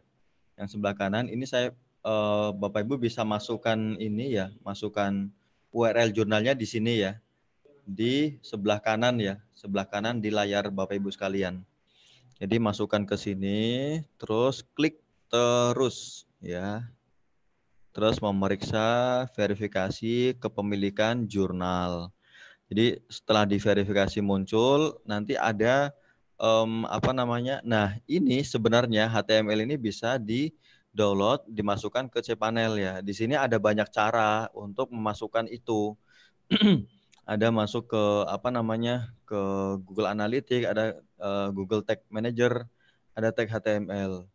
Yang 0.58 0.76
sebelah 0.76 0.92
kanan 0.92 1.30
ini 1.30 1.48
saya 1.48 1.72
uh, 2.04 2.52
Bapak 2.52 2.84
Ibu 2.84 3.00
bisa 3.00 3.24
masukkan 3.24 3.96
ini 3.96 4.36
ya, 4.36 4.52
masukkan 4.60 5.28
URL 5.72 6.12
jurnalnya 6.12 6.52
di 6.52 6.66
sini 6.68 7.00
ya. 7.00 7.16
Di 7.88 8.36
sebelah 8.44 8.78
kanan 8.78 9.18
ya, 9.18 9.40
sebelah 9.56 9.88
kanan 9.88 10.20
di 10.20 10.28
layar 10.28 10.68
Bapak 10.68 11.00
Ibu 11.00 11.08
sekalian. 11.10 11.64
Jadi 12.40 12.56
masukkan 12.56 13.04
ke 13.04 13.16
sini, 13.20 14.00
terus 14.16 14.64
klik 14.76 15.00
terus 15.28 16.24
ya. 16.40 16.88
Terus 17.90 18.22
memeriksa 18.22 19.26
verifikasi 19.34 20.38
kepemilikan 20.38 21.26
jurnal. 21.26 22.14
Jadi 22.70 23.02
setelah 23.10 23.44
diverifikasi 23.50 24.22
muncul, 24.22 25.02
nanti 25.02 25.34
ada 25.34 25.90
um, 26.38 26.86
apa 26.86 27.10
namanya? 27.10 27.58
Nah 27.66 27.98
ini 28.06 28.46
sebenarnya 28.46 29.10
HTML 29.10 29.66
ini 29.66 29.74
bisa 29.74 30.22
di 30.22 30.54
download, 30.94 31.42
dimasukkan 31.50 32.06
ke 32.10 32.22
cPanel 32.22 32.78
ya. 32.78 32.94
Di 33.02 33.10
sini 33.10 33.34
ada 33.34 33.58
banyak 33.58 33.90
cara 33.90 34.46
untuk 34.54 34.90
memasukkan 34.94 35.50
itu. 35.50 35.98
ada 37.30 37.46
masuk 37.54 37.94
ke 37.94 38.04
apa 38.26 38.50
namanya 38.50 39.14
ke 39.22 39.38
Google 39.86 40.10
Analytics, 40.10 40.66
ada 40.66 40.98
uh, 41.22 41.48
Google 41.54 41.86
Tag 41.86 42.02
Manager, 42.10 42.66
ada 43.14 43.30
tag 43.30 43.46
HTML. 43.46 44.26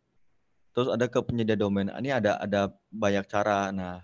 Terus 0.72 0.88
ada 0.88 1.04
ke 1.04 1.20
penyedia 1.20 1.56
domain. 1.60 1.92
Ini 1.92 2.20
ada 2.20 2.40
ada 2.40 2.72
banyak 2.88 3.24
cara. 3.28 3.68
Nah, 3.68 4.00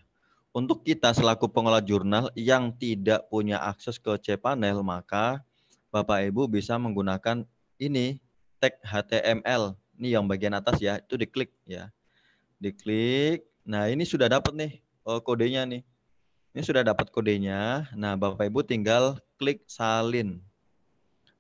untuk 0.53 0.85
kita 0.85 1.17
selaku 1.17 1.49
pengelola 1.49 1.81
jurnal 1.81 2.29
yang 2.37 2.73
tidak 2.77 3.29
punya 3.33 3.61
akses 3.61 3.97
ke 3.97 4.17
cPanel, 4.21 4.85
maka 4.85 5.41
Bapak 5.89 6.29
Ibu 6.29 6.49
bisa 6.49 6.77
menggunakan 6.77 7.45
ini 7.81 8.21
tag 8.61 8.77
HTML. 8.85 9.77
Ini 9.97 10.21
yang 10.21 10.25
bagian 10.25 10.57
atas 10.57 10.81
ya, 10.81 11.01
itu 11.01 11.17
diklik 11.21 11.53
ya 11.69 11.93
diklik. 12.63 13.43
Nah, 13.67 13.91
ini 13.91 14.07
sudah 14.07 14.31
dapat 14.31 14.55
nih 14.55 14.73
oh, 15.03 15.19
kodenya 15.19 15.67
nih. 15.67 15.83
Ini 16.55 16.63
sudah 16.63 16.87
dapat 16.87 17.11
kodenya. 17.11 17.91
Nah, 17.99 18.15
Bapak 18.15 18.47
Ibu 18.47 18.63
tinggal 18.63 19.19
klik 19.35 19.67
salin. 19.67 20.39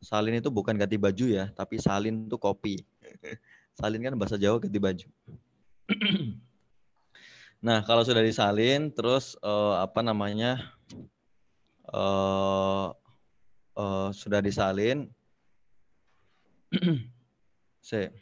Salin 0.02 0.42
itu 0.42 0.50
bukan 0.50 0.74
ganti 0.74 0.98
baju 0.98 1.30
ya, 1.30 1.46
tapi 1.54 1.78
salin 1.78 2.26
itu 2.26 2.34
kopi. 2.34 2.82
salin 3.78 4.02
kan 4.02 4.18
bahasa 4.18 4.34
Jawa 4.34 4.58
ganti 4.58 4.82
baju. 4.82 5.06
nah, 7.62 7.80
kalau 7.86 8.02
sudah 8.02 8.20
disalin, 8.20 8.90
terus 8.92 9.38
uh, 9.40 9.80
apa 9.80 10.02
namanya? 10.04 10.58
Uh, 11.88 12.92
uh, 13.78 14.10
sudah 14.10 14.42
disalin. 14.42 15.08
saya 17.84 18.12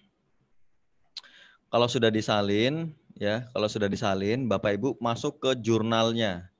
kalau 1.70 1.86
sudah 1.86 2.10
disalin, 2.10 2.90
ya, 3.14 3.46
kalau 3.54 3.70
sudah 3.70 3.86
disalin, 3.86 4.50
Bapak 4.50 4.74
Ibu 4.74 4.98
masuk 4.98 5.38
ke 5.38 5.50
jurnalnya, 5.62 6.50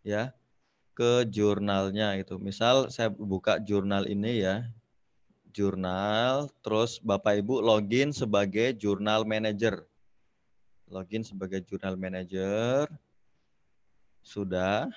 ya, 0.00 0.32
ke 0.96 1.28
jurnalnya 1.28 2.16
itu. 2.16 2.40
Misal 2.40 2.88
saya 2.88 3.12
buka 3.12 3.60
jurnal 3.60 4.08
ini 4.08 4.40
ya, 4.40 4.64
jurnal, 5.52 6.48
terus 6.64 6.96
Bapak 7.04 7.44
Ibu 7.44 7.60
login 7.60 8.16
sebagai 8.16 8.72
jurnal 8.72 9.28
manager. 9.28 9.84
Login 10.88 11.24
sebagai 11.24 11.64
jurnal 11.64 11.96
manager. 11.96 12.88
Sudah. 14.24 14.88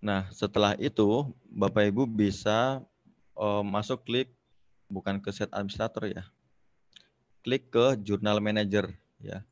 Nah, 0.00 0.26
setelah 0.32 0.74
itu 0.80 1.28
Bapak 1.52 1.92
Ibu 1.92 2.08
bisa 2.08 2.80
uh, 3.36 3.60
masuk 3.60 4.00
klik 4.06 4.32
bukan 4.88 5.20
ke 5.20 5.30
set 5.30 5.52
administrator 5.52 6.08
ya. 6.08 6.24
Klik 7.44 7.68
ke 7.68 7.96
jurnal 8.00 8.40
manager 8.40 8.88
ya. 9.20 9.44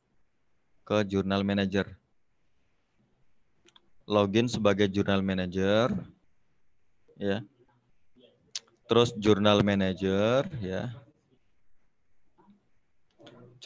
Ke 0.89 1.05
jurnal 1.05 1.45
manager. 1.45 1.85
Login 4.09 4.49
sebagai 4.49 4.89
jurnal 4.89 5.21
manager 5.21 5.93
ya. 7.21 7.45
Terus 8.89 9.13
jurnal 9.21 9.61
manager 9.61 10.49
ya. 10.65 10.89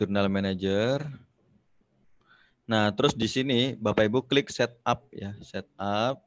Jurnal 0.02 0.26
manager. 0.26 1.06
Nah, 2.66 2.90
terus 2.90 3.14
di 3.14 3.30
sini 3.30 3.78
Bapak 3.78 4.10
Ibu 4.10 4.26
klik 4.26 4.50
setup 4.50 5.06
ya, 5.14 5.30
setup 5.38 6.18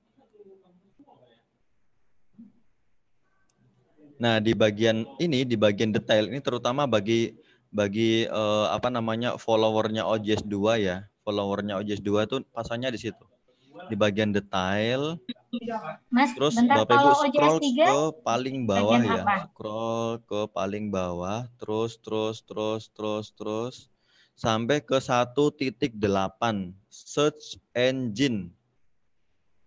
Nah, 4.16 4.40
di 4.40 4.56
bagian 4.56 5.04
ini, 5.20 5.44
di 5.44 5.60
bagian 5.60 5.92
detail 5.92 6.32
ini 6.32 6.40
terutama 6.40 6.88
bagi 6.88 7.36
bagi 7.68 8.24
uh, 8.32 8.72
apa 8.72 8.88
namanya 8.88 9.36
followernya 9.36 10.08
OJS 10.08 10.48
2 10.48 10.88
ya. 10.88 11.04
Followernya 11.28 11.76
OJS 11.84 12.00
2 12.00 12.24
itu 12.24 12.36
pasangnya 12.56 12.96
di 12.96 13.00
situ. 13.02 13.26
Di 13.92 13.96
bagian 13.96 14.32
detail. 14.32 15.20
Mas, 16.12 16.36
terus 16.36 16.56
bentar, 16.60 16.84
Bapak 16.84 16.96
Ibu 17.00 17.12
scroll 17.32 17.60
ke 17.64 18.02
paling 18.28 18.58
bawah 18.68 19.00
ya. 19.00 19.24
Apa? 19.24 19.38
Scroll 19.52 20.10
ke 20.28 20.42
paling 20.52 20.86
bawah, 20.92 21.48
terus 21.56 21.96
terus 22.00 22.44
terus 22.44 22.92
terus 22.92 23.32
terus 23.32 23.76
sampai 24.36 24.84
ke 24.84 25.00
1.8 25.00 25.96
search 26.92 27.56
engine. 27.72 28.52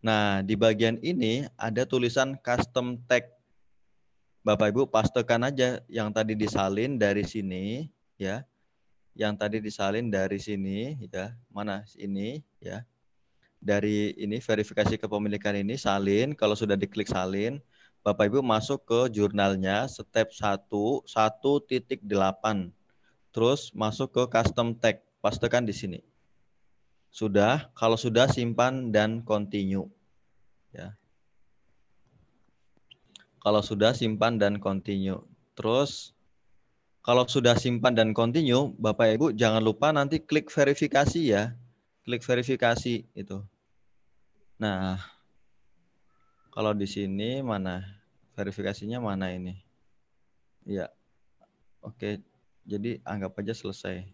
Nah, 0.04 0.44
di 0.44 0.54
bagian 0.54 1.00
ini 1.00 1.48
ada 1.56 1.88
tulisan 1.88 2.36
custom 2.38 3.00
tag 3.08 3.26
Bapak 4.46 4.70
Ibu 4.70 4.88
pastekan 4.88 5.44
aja 5.44 5.82
yang 5.90 6.14
tadi 6.14 6.32
disalin 6.38 6.96
dari 6.96 7.26
sini 7.26 7.88
ya. 8.16 8.44
Yang 9.18 9.34
tadi 9.34 9.56
disalin 9.58 10.06
dari 10.08 10.38
sini 10.38 10.94
ya. 11.10 11.34
Mana 11.50 11.82
ini 11.98 12.40
ya. 12.62 12.86
Dari 13.58 14.14
ini 14.14 14.38
verifikasi 14.38 14.96
kepemilikan 14.98 15.54
ini 15.58 15.74
salin. 15.74 16.34
Kalau 16.34 16.54
sudah 16.54 16.78
diklik 16.78 17.10
salin, 17.10 17.58
Bapak 18.06 18.30
Ibu 18.30 18.40
masuk 18.40 18.86
ke 18.86 19.00
jurnalnya 19.12 19.90
step 19.90 20.30
1 20.30 20.70
1.8. 21.04 22.72
Terus 23.34 23.60
masuk 23.74 24.08
ke 24.14 24.22
custom 24.30 24.72
tag, 24.78 25.02
pastekan 25.20 25.66
di 25.66 25.74
sini. 25.74 26.00
Sudah, 27.12 27.68
kalau 27.74 27.98
sudah 27.98 28.30
simpan 28.30 28.94
dan 28.94 29.20
continue. 29.26 29.90
Ya. 30.70 30.94
Kalau 33.42 33.62
sudah 33.62 33.94
simpan 33.94 34.36
dan 34.38 34.62
continue. 34.62 35.22
Terus 35.58 36.14
kalau 37.02 37.24
sudah 37.24 37.56
simpan 37.56 37.96
dan 37.96 38.12
continue, 38.12 38.74
Bapak 38.76 39.16
Ibu 39.16 39.26
jangan 39.32 39.64
lupa 39.64 39.88
nanti 39.94 40.20
klik 40.20 40.52
verifikasi 40.52 41.20
ya. 41.24 41.56
Klik 42.08 42.24
verifikasi 42.24 43.04
itu. 43.04 43.38
Nah, 44.56 44.96
kalau 46.48 46.72
di 46.72 46.88
sini 46.88 47.44
mana 47.44 47.84
verifikasinya 48.32 48.96
mana 48.96 49.28
ini? 49.28 49.60
Ya. 50.64 50.88
Oke. 51.84 52.24
Jadi 52.64 53.04
anggap 53.04 53.36
aja 53.36 53.52
selesai. 53.52 54.08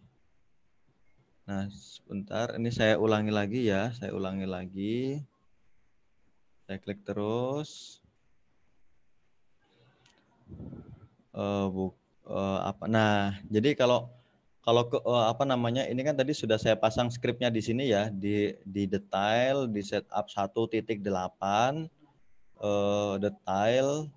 Nah, 1.47 1.70
sebentar. 1.70 2.59
Ini 2.59 2.66
saya 2.74 2.99
ulangi 2.99 3.30
lagi 3.30 3.70
ya. 3.70 3.95
Saya 3.95 4.11
ulangi 4.11 4.51
lagi. 4.51 5.22
Saya 6.66 6.82
klik 6.82 7.07
terus. 7.07 8.03
Uh, 11.30 11.70
bu, 11.70 11.95
uh, 12.26 12.59
apa? 12.74 12.90
Nah, 12.90 13.38
jadi 13.47 13.78
kalau 13.78 14.11
kalau 14.65 14.89
ke, 14.89 14.97
uh, 15.05 15.29
apa 15.29 15.45
namanya 15.45 15.85
ini 15.85 16.01
kan 16.01 16.17
tadi 16.17 16.33
sudah 16.33 16.57
saya 16.57 16.75
pasang 16.75 17.12
skripnya 17.12 17.53
di 17.53 17.61
sini 17.61 17.93
ya 17.93 18.09
di 18.09 18.57
di 18.65 18.89
detail 18.89 19.69
di 19.69 19.85
setup 19.85 20.27
1.8 20.33 20.89
uh, 22.59 23.15
detail. 23.21 24.09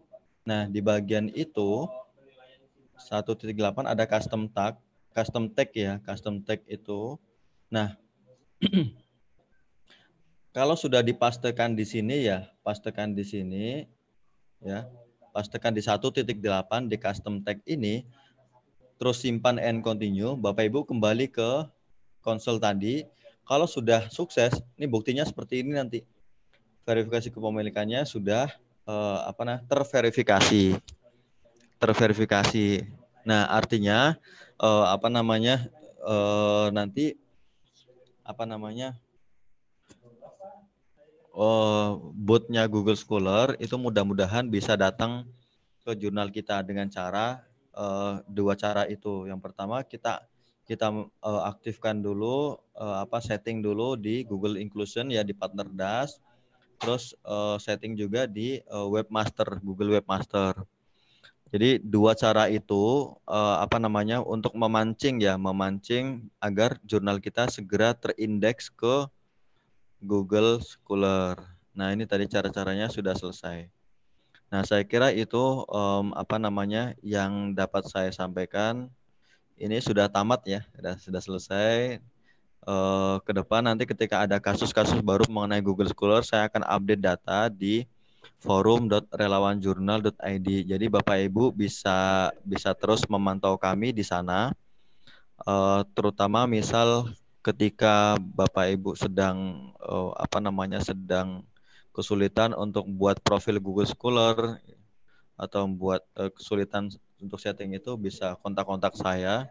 Nah 0.48 0.72
di 0.72 0.80
bagian 0.80 1.28
itu 1.36 1.84
1.8 2.96 3.44
ada 3.84 4.04
custom 4.08 4.48
tag 4.48 4.80
custom 5.18 5.50
tag 5.50 5.74
ya, 5.74 5.98
custom 6.06 6.46
tag 6.46 6.62
itu. 6.70 7.18
Nah, 7.74 7.98
kalau 10.56 10.78
sudah 10.78 11.02
dipastekan 11.02 11.74
di 11.74 11.90
sini 11.90 12.30
ya, 12.30 12.46
pastekan 12.62 13.18
di 13.18 13.26
sini 13.26 13.66
ya, 14.62 14.86
pastekan 15.34 15.74
di 15.74 15.82
1.8 15.82 16.22
di 16.86 16.98
custom 17.02 17.42
tag 17.42 17.66
ini, 17.66 18.06
terus 18.98 19.22
simpan 19.22 19.62
and 19.62 19.86
continue, 19.86 20.34
Bapak 20.34 20.70
Ibu 20.70 20.86
kembali 20.90 21.30
ke 21.30 21.66
konsol 22.22 22.58
tadi. 22.58 23.06
Kalau 23.48 23.64
sudah 23.64 24.12
sukses, 24.12 24.60
ini 24.76 24.86
buktinya 24.90 25.24
seperti 25.24 25.64
ini 25.64 25.78
nanti. 25.78 26.04
Verifikasi 26.84 27.32
kepemilikannya 27.32 28.04
sudah 28.04 28.52
eh, 28.90 29.20
apa 29.24 29.42
nah, 29.48 29.60
terverifikasi. 29.64 30.76
Terverifikasi. 31.80 32.68
Nah, 33.28 33.44
artinya 33.52 34.16
uh, 34.62 34.86
apa 34.92 35.08
namanya 35.08 35.70
uh, 36.02 36.70
nanti 36.74 37.18
apa 38.26 38.44
namanya 38.44 38.98
uh, 41.32 41.96
bootnya 42.12 42.66
Google 42.68 42.98
Scholar 43.00 43.56
itu 43.62 43.78
mudah-mudahan 43.80 44.50
bisa 44.52 44.76
datang 44.76 45.28
ke 45.88 45.96
jurnal 45.96 46.28
kita 46.28 46.60
dengan 46.66 46.92
cara 46.92 47.47
uh, 47.78 48.26
dua 48.26 48.58
cara 48.58 48.90
itu. 48.90 49.30
Yang 49.30 49.40
pertama 49.46 49.86
kita 49.86 50.26
kita 50.66 50.90
uh, 51.24 51.42
aktifkan 51.48 52.02
dulu 52.02 52.58
uh, 52.76 53.06
apa 53.06 53.22
setting 53.24 53.62
dulu 53.64 53.96
di 53.96 54.26
Google 54.26 54.58
Inclusion 54.58 55.14
ya 55.14 55.22
di 55.22 55.38
Partner 55.38 55.70
Das. 55.70 56.18
Terus 56.82 57.14
uh, 57.22 57.62
setting 57.62 57.94
juga 57.94 58.26
di 58.26 58.60
uh, 58.68 58.90
Webmaster 58.90 59.62
Google 59.62 59.96
Webmaster. 59.96 60.58
Jadi 61.48 61.80
dua 61.80 62.12
cara 62.12 62.52
itu 62.52 63.16
uh, 63.24 63.58
apa 63.64 63.80
namanya 63.80 64.20
untuk 64.20 64.52
memancing 64.52 65.24
ya, 65.24 65.40
memancing 65.40 66.28
agar 66.44 66.76
jurnal 66.84 67.24
kita 67.24 67.48
segera 67.48 67.96
terindeks 67.96 68.68
ke 68.68 69.08
Google 70.04 70.60
Scholar. 70.60 71.40
Nah, 71.72 71.96
ini 71.96 72.04
tadi 72.04 72.28
cara-caranya 72.28 72.92
sudah 72.92 73.16
selesai. 73.16 73.77
Nah, 74.48 74.64
saya 74.64 74.88
kira 74.88 75.12
itu 75.12 75.68
um, 75.68 76.16
apa 76.16 76.40
namanya 76.40 76.96
yang 77.04 77.52
dapat 77.52 77.84
saya 77.92 78.08
sampaikan. 78.16 78.88
Ini 79.58 79.82
sudah 79.84 80.08
tamat 80.08 80.46
ya, 80.48 80.62
sudah 80.72 80.96
sudah 81.02 81.22
selesai. 81.22 82.00
Uh, 82.68 83.24
ke 83.24 83.32
depan 83.32 83.64
nanti 83.64 83.88
ketika 83.88 84.20
ada 84.28 84.44
kasus-kasus 84.44 85.00
baru 85.04 85.24
mengenai 85.28 85.62
Google 85.64 85.90
Scholar, 85.92 86.24
saya 86.24 86.48
akan 86.48 86.64
update 86.64 87.04
data 87.04 87.50
di 87.52 87.88
forum.relawanjurnal.id. 88.40 90.48
Jadi 90.68 90.86
Bapak 90.88 91.18
Ibu 91.28 91.52
bisa 91.52 92.32
bisa 92.46 92.74
terus 92.78 93.02
memantau 93.12 93.58
kami 93.60 93.92
di 93.92 94.04
sana. 94.04 94.54
Uh, 95.44 95.84
terutama 95.92 96.48
misal 96.48 97.12
ketika 97.44 98.16
Bapak 98.20 98.68
Ibu 98.80 98.96
sedang 98.96 99.72
uh, 99.80 100.12
apa 100.16 100.40
namanya 100.40 100.80
sedang 100.84 101.44
kesulitan 101.98 102.54
untuk 102.54 102.86
buat 102.86 103.18
profil 103.26 103.58
Google 103.58 103.90
Scholar 103.90 104.62
atau 105.34 105.66
membuat 105.66 106.06
uh, 106.14 106.30
kesulitan 106.30 106.94
untuk 107.18 107.42
setting 107.42 107.74
itu 107.74 107.98
bisa 107.98 108.38
kontak-kontak 108.46 108.94
saya 108.94 109.50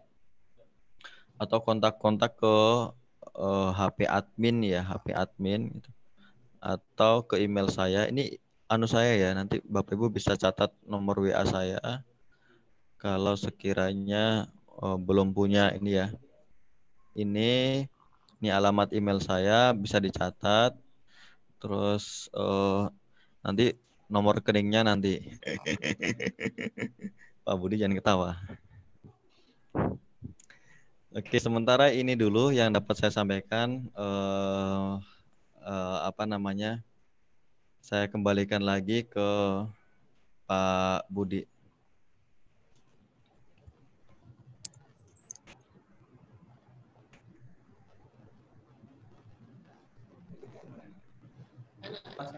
atau 1.42 1.58
kontak-kontak 1.58 2.38
ke 2.38 2.56
uh, 3.34 3.70
HP 3.74 4.06
admin 4.06 4.62
ya, 4.62 4.86
HP 4.86 5.10
admin 5.10 5.74
gitu. 5.74 5.90
Atau 6.62 7.26
ke 7.26 7.42
email 7.42 7.66
saya. 7.66 8.06
Ini 8.06 8.38
anu 8.70 8.86
saya 8.86 9.14
ya 9.14 9.30
nanti 9.34 9.58
Bapak 9.66 9.94
Ibu 9.94 10.10
bisa 10.10 10.34
catat 10.34 10.74
nomor 10.86 11.22
WA 11.22 11.42
saya 11.46 12.02
kalau 12.98 13.38
sekiranya 13.38 14.50
oh, 14.78 14.98
belum 14.98 15.34
punya 15.34 15.74
ini 15.74 15.98
ya. 15.98 16.08
Ini 17.16 17.84
ini 18.38 18.48
alamat 18.52 18.92
email 18.94 19.18
saya 19.18 19.74
bisa 19.74 19.98
dicatat. 19.98 20.85
Terus 21.66 22.30
oh, 22.30 22.86
nanti 23.42 23.74
nomor 24.06 24.38
rekeningnya 24.38 24.86
nanti. 24.86 25.18
Pak 27.42 27.56
Budi 27.58 27.82
jangan 27.82 27.98
ketawa. 27.98 28.30
Oke, 31.10 31.42
sementara 31.42 31.90
ini 31.90 32.14
dulu 32.14 32.54
yang 32.54 32.70
dapat 32.70 33.02
saya 33.02 33.10
sampaikan 33.10 33.90
uh, 33.98 35.02
uh, 35.58 35.98
apa 36.06 36.22
namanya? 36.22 36.86
Saya 37.82 38.06
kembalikan 38.06 38.62
lagi 38.62 39.02
ke 39.02 39.30
Pak 40.46 41.10
Budi. 41.10 41.50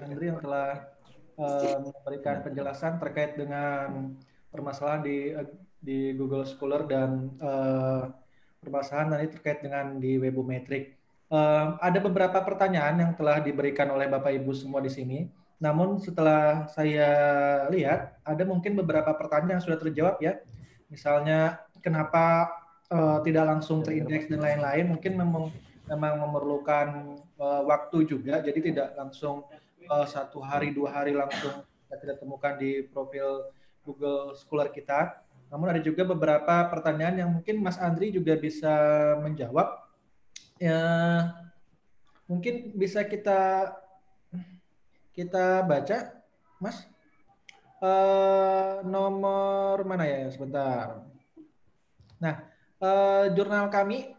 Andri 0.03 0.31
yang 0.31 0.41
telah 0.43 0.87
uh, 1.39 1.77
memberikan 1.83 2.43
penjelasan 2.43 2.99
terkait 3.03 3.39
dengan 3.39 4.15
permasalahan 4.51 5.03
di 5.05 5.19
di 5.79 6.13
Google 6.19 6.43
Scholar 6.43 6.85
dan 6.91 7.31
uh, 7.39 8.11
permasalahan 8.59 9.15
tadi 9.15 9.27
terkait 9.31 9.59
dengan 9.63 9.99
di 10.03 10.19
Webometric. 10.19 10.99
Uh, 11.29 11.77
ada 11.79 12.01
beberapa 12.01 12.41
pertanyaan 12.41 12.99
yang 12.99 13.13
telah 13.15 13.39
diberikan 13.39 13.93
oleh 13.93 14.09
Bapak 14.09 14.33
Ibu 14.33 14.51
semua 14.57 14.81
di 14.81 14.91
sini. 14.91 15.29
Namun 15.59 15.99
setelah 15.99 16.71
saya 16.71 17.11
lihat 17.69 18.23
ada 18.23 18.43
mungkin 18.47 18.79
beberapa 18.79 19.11
pertanyaan 19.15 19.59
yang 19.59 19.65
sudah 19.65 19.79
terjawab 19.79 20.17
ya. 20.23 20.39
Misalnya 20.89 21.61
kenapa 21.85 22.49
uh, 22.89 23.21
tidak 23.23 23.45
langsung 23.45 23.85
terindeks 23.85 24.31
dan 24.33 24.41
lain-lain. 24.41 24.89
Mungkin 24.89 25.13
memang 25.19 25.53
memang 25.89 26.15
memerlukan 26.21 27.19
uh, 27.37 27.63
waktu 27.69 28.09
juga. 28.09 28.41
Jadi 28.41 28.73
tidak 28.73 28.97
langsung 28.97 29.45
uh, 29.89 30.07
satu 30.07 30.39
hari 30.45 30.71
dua 30.71 30.93
hari 30.93 31.17
langsung 31.17 31.65
kita 31.89 31.97
tidak 32.05 32.17
temukan 32.21 32.55
di 32.61 32.85
profil 32.85 33.49
Google 33.83 34.37
Scholar 34.37 34.69
kita. 34.69 35.25
Namun 35.49 35.73
ada 35.73 35.81
juga 35.81 36.05
beberapa 36.05 36.69
pertanyaan 36.69 37.25
yang 37.25 37.31
mungkin 37.33 37.65
Mas 37.65 37.81
Andri 37.81 38.13
juga 38.13 38.37
bisa 38.37 38.69
menjawab 39.25 39.89
ya 40.61 40.83
mungkin 42.29 42.77
bisa 42.77 43.01
kita 43.09 43.73
kita 45.17 45.67
baca, 45.67 46.15
Mas. 46.63 46.87
Uh, 47.79 48.83
nomor 48.87 49.83
mana 49.83 50.07
ya? 50.07 50.31
Sebentar. 50.31 51.03
Nah, 52.23 52.43
uh, 52.79 53.27
jurnal 53.35 53.71
kami 53.71 54.15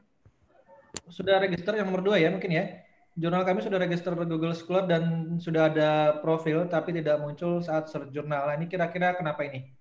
sudah 1.07 1.39
register 1.39 1.75
yang 1.75 1.87
nomor 1.87 2.03
dua 2.03 2.17
ya 2.19 2.33
mungkin 2.33 2.51
ya. 2.51 2.83
Jurnal 3.19 3.43
kami 3.43 3.59
sudah 3.59 3.83
register 3.83 4.15
Google 4.15 4.55
Scholar 4.55 4.87
dan 4.87 5.35
sudah 5.43 5.67
ada 5.67 6.23
profil 6.23 6.71
tapi 6.71 6.95
tidak 6.95 7.19
muncul 7.19 7.59
saat 7.59 7.91
search 7.91 8.15
jurnal. 8.15 8.47
Nah, 8.47 8.55
ini 8.55 8.71
kira-kira 8.71 9.11
kenapa 9.11 9.43
ini? 9.43 9.75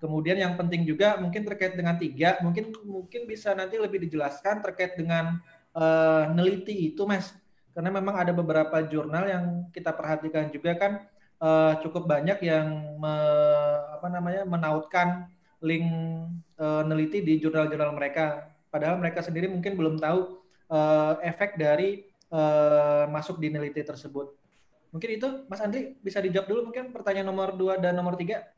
Kemudian 0.00 0.40
yang 0.40 0.56
penting 0.56 0.88
juga 0.88 1.20
mungkin 1.20 1.44
terkait 1.44 1.76
dengan 1.76 2.00
tiga, 2.00 2.40
mungkin 2.40 2.72
mungkin 2.88 3.28
bisa 3.28 3.52
nanti 3.52 3.76
lebih 3.76 4.08
dijelaskan 4.08 4.64
terkait 4.64 4.96
dengan 4.96 5.44
uh, 5.76 6.32
neliti 6.32 6.92
itu, 6.92 7.04
Mas. 7.04 7.36
karena 7.74 7.90
memang 7.90 8.14
ada 8.14 8.30
beberapa 8.30 8.86
jurnal 8.86 9.26
yang 9.26 9.44
kita 9.74 9.90
perhatikan 9.90 10.46
juga 10.54 10.78
kan 10.78 10.92
uh, 11.42 11.74
cukup 11.82 12.06
banyak 12.06 12.38
yang 12.46 12.70
me, 13.02 13.14
apa 13.98 14.06
namanya 14.06 14.46
menautkan 14.46 15.26
link 15.58 15.90
uh, 16.54 16.86
neliti 16.86 17.18
di 17.24 17.42
jurnal-jurnal 17.42 17.90
mereka 17.90 18.54
padahal 18.70 19.00
mereka 19.02 19.26
sendiri 19.26 19.50
mungkin 19.50 19.74
belum 19.74 19.98
tahu 19.98 20.38
uh, 20.70 21.18
efek 21.26 21.58
dari 21.58 22.13
uh, 22.30 23.04
masuk 23.10 23.40
di 23.42 23.50
neliti 23.50 23.82
tersebut 23.82 24.32
mungkin 24.94 25.10
itu 25.10 25.28
Mas 25.50 25.60
Andri 25.60 25.98
bisa 25.98 26.22
dijawab 26.22 26.46
dulu 26.46 26.60
mungkin 26.70 26.94
pertanyaan 26.94 27.28
nomor 27.28 27.52
2 27.56 27.82
dan 27.82 27.98
nomor 27.98 28.14
3 28.14 28.54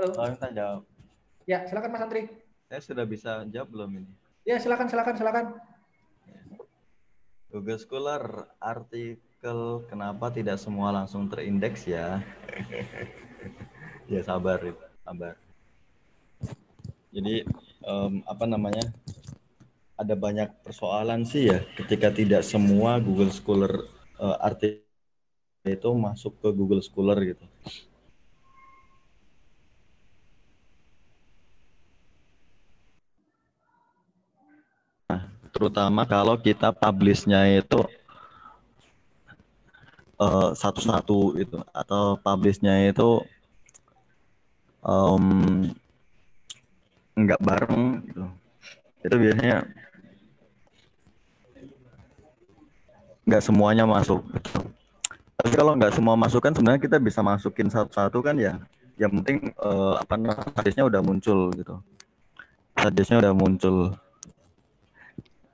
Halo. 0.00 0.16
Oh, 0.16 0.32
minta 0.32 0.48
jawab. 0.48 0.80
Ya, 1.44 1.68
silakan 1.68 1.92
Mas 1.92 2.00
Andri. 2.00 2.24
Saya 2.72 2.80
sudah 2.80 3.04
bisa 3.04 3.44
jawab 3.52 3.68
belum 3.68 4.00
ini? 4.00 4.12
Ya, 4.48 4.56
silakan, 4.56 4.88
silakan, 4.88 5.12
silakan. 5.12 5.46
Google 7.52 7.76
Scholar 7.76 8.48
artikel 8.62 9.84
kenapa 9.90 10.32
tidak 10.32 10.56
semua 10.56 10.88
langsung 10.88 11.28
terindeks 11.28 11.84
ya? 11.84 12.24
ya 14.12 14.24
sabar, 14.24 14.62
sabar. 15.04 15.36
Jadi 17.12 17.44
um, 17.84 18.24
apa 18.24 18.44
namanya? 18.48 18.84
Ada 20.00 20.16
banyak 20.16 20.64
persoalan 20.64 21.28
sih 21.28 21.52
ya 21.52 21.60
ketika 21.76 22.08
tidak 22.08 22.40
semua 22.40 22.96
Google 22.96 23.28
Scholar 23.28 23.84
uh, 24.16 24.36
artikel 24.40 24.80
itu 25.68 25.90
masuk 25.92 26.40
ke 26.40 26.48
Google 26.56 26.80
Scholar 26.80 27.20
gitu. 27.20 27.44
terutama 35.60 36.08
kalau 36.08 36.40
kita 36.40 36.72
publishnya 36.72 37.44
itu 37.60 37.84
uh, 40.16 40.56
satu-satu 40.56 41.36
itu 41.36 41.60
atau 41.74 42.16
publishnya 42.16 42.88
itu 42.88 43.20
um, 44.80 45.68
nggak 47.16 47.40
bareng 47.42 48.04
gitu. 48.06 48.24
Itu 49.00 49.16
biasanya 49.16 49.64
nggak 53.26 53.42
semuanya 53.46 53.84
masuk 53.86 54.26
gitu. 54.34 54.58
tapi 55.40 55.56
kalau 55.56 55.72
nggak 55.72 55.96
semua 55.96 56.18
masuk 56.20 56.44
kan 56.44 56.52
sebenarnya 56.52 56.82
kita 56.84 57.00
bisa 57.00 57.24
masukin 57.24 57.72
satu-satu 57.72 58.20
kan 58.20 58.36
ya. 58.36 58.60
Yang 59.00 59.10
penting 59.22 59.38
uh, 59.56 59.96
apa 59.96 60.20
namanya 60.20 60.84
udah 60.84 61.00
muncul 61.00 61.48
gitu. 61.56 61.80
Hadisnya 62.76 63.24
udah 63.24 63.32
muncul. 63.32 63.96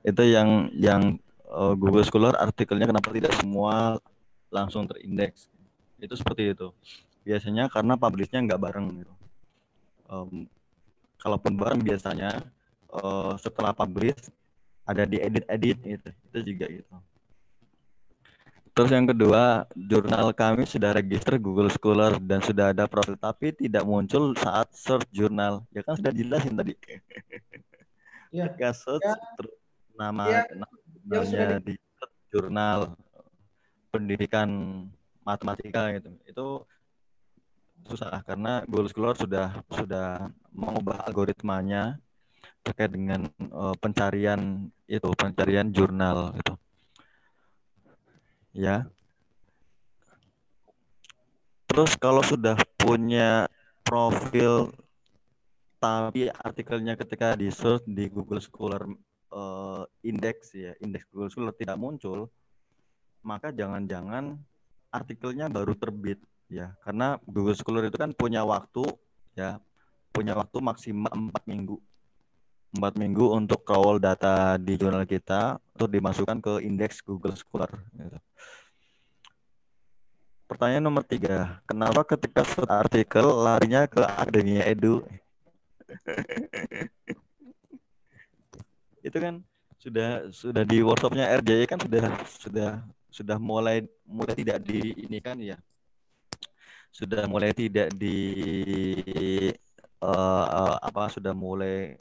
Itu 0.02 0.22
yang 0.26 0.74
yang 0.74 1.22
uh, 1.46 1.74
Google 1.78 2.02
Scholar 2.02 2.34
artikelnya 2.34 2.90
kenapa 2.90 3.14
tidak 3.14 3.30
semua 3.38 4.02
langsung 4.50 4.90
terindeks. 4.90 5.46
Itu 6.02 6.18
seperti 6.18 6.50
itu. 6.50 6.74
Biasanya 7.22 7.70
karena 7.70 7.94
publishnya 7.94 8.42
nggak 8.42 8.58
bareng 8.62 8.86
gitu. 9.06 9.14
um, 10.10 10.46
kalaupun 11.20 11.56
bareng 11.56 11.82
biasanya 11.82 12.44
uh, 12.92 13.34
setelah 13.40 13.72
publish 13.72 14.16
ada 14.86 15.02
di 15.02 15.18
edit-edit 15.18 15.78
itu 15.82 16.10
itu 16.32 16.38
juga 16.54 16.66
gitu 16.70 16.94
Terus 18.76 18.92
yang 18.92 19.08
kedua, 19.08 19.64
jurnal 19.72 20.36
kami 20.36 20.68
sudah 20.68 20.92
register 20.92 21.40
Google 21.40 21.72
Scholar 21.72 22.20
dan 22.20 22.44
sudah 22.44 22.76
ada 22.76 22.84
profil, 22.84 23.16
tapi 23.16 23.48
tidak 23.56 23.88
muncul 23.88 24.36
saat 24.36 24.68
search 24.76 25.08
jurnal. 25.08 25.64
Ya 25.72 25.80
kan 25.80 25.96
sudah 25.96 26.12
jelasin 26.12 26.60
tadi. 26.60 26.76
Ya. 28.34 28.52
search, 28.76 29.00
ya 29.00 29.16
nama 29.96 30.24
ya, 30.28 30.42
namanya 30.52 31.56
di 31.64 31.74
jurnal 32.28 32.92
pendidikan 33.88 34.48
matematika 35.24 35.88
gitu 35.96 36.10
itu 36.28 36.46
susah 37.86 38.20
karena 38.26 38.66
Google 38.66 38.90
Scholar 38.90 39.16
sudah 39.16 39.46
sudah 39.70 40.28
mengubah 40.50 41.06
algoritmanya 41.06 41.96
terkait 42.66 42.90
dengan 42.90 43.30
uh, 43.54 43.74
pencarian 43.78 44.66
itu 44.90 45.08
pencarian 45.14 45.70
jurnal 45.70 46.34
itu. 46.34 46.54
Ya. 48.56 48.90
Terus 51.70 51.92
kalau 51.98 52.24
sudah 52.26 52.58
punya 52.74 53.46
profil 53.86 54.74
tapi 55.76 56.26
artikelnya 56.32 56.98
ketika 56.98 57.38
di 57.38 57.52
search 57.52 57.84
di 57.86 58.10
Google 58.10 58.42
Scholar 58.42 58.82
uh, 59.30 59.84
indeks 60.02 60.56
ya 60.56 60.72
indeks 60.82 61.06
Google 61.12 61.30
Scholar 61.30 61.54
tidak 61.54 61.76
muncul 61.76 62.32
maka 63.20 63.52
jangan-jangan 63.52 64.40
artikelnya 64.90 65.46
baru 65.52 65.76
terbit 65.76 66.18
ya 66.46 66.74
karena 66.82 67.18
Google 67.26 67.58
Scholar 67.58 67.90
itu 67.90 67.98
kan 67.98 68.14
punya 68.14 68.46
waktu 68.46 68.86
ya 69.34 69.58
punya 70.14 70.32
waktu 70.38 70.58
maksimal 70.62 71.10
empat 71.10 71.42
minggu 71.44 71.76
empat 72.76 72.94
minggu 73.00 73.32
untuk 73.34 73.64
crawl 73.64 73.96
data 73.96 74.60
di 74.60 74.76
jurnal 74.76 75.08
kita 75.08 75.56
untuk 75.76 75.88
dimasukkan 75.90 76.38
ke 76.44 76.52
indeks 76.64 77.00
Google 77.00 77.34
Scholar 77.36 77.72
gitu. 77.96 78.18
Pertanyaan 80.46 80.86
nomor 80.86 81.02
tiga, 81.02 81.58
kenapa 81.66 82.06
ketika 82.06 82.46
artikel 82.70 83.26
larinya 83.26 83.82
ke 83.90 83.98
Akademia 83.98 84.62
Edu? 84.62 85.02
itu 89.06 89.18
kan 89.18 89.42
sudah 89.78 90.30
sudah 90.34 90.62
di 90.66 90.82
workshopnya 90.82 91.30
RJY 91.38 91.62
kan 91.70 91.78
sudah 91.78 92.04
sudah 92.26 92.70
sudah 93.06 93.38
mulai 93.38 93.86
mulai 94.02 94.34
tidak 94.34 94.66
di 94.66 94.94
ini 94.98 95.22
kan 95.22 95.38
ya 95.38 95.54
sudah 96.96 97.28
mulai 97.28 97.52
tidak 97.52 97.92
di 97.92 98.16
uh, 100.00 100.46
uh, 100.48 100.76
apa 100.80 101.12
sudah 101.12 101.36
mulai 101.36 102.00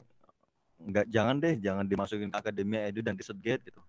nggak 0.80 1.12
jangan 1.12 1.36
deh 1.36 1.60
jangan 1.60 1.84
dimasukin 1.84 2.32
ke 2.32 2.38
akademia 2.40 2.88
edu 2.88 3.04
dan 3.04 3.12
risetgate 3.12 3.60
gitu. 3.68 3.80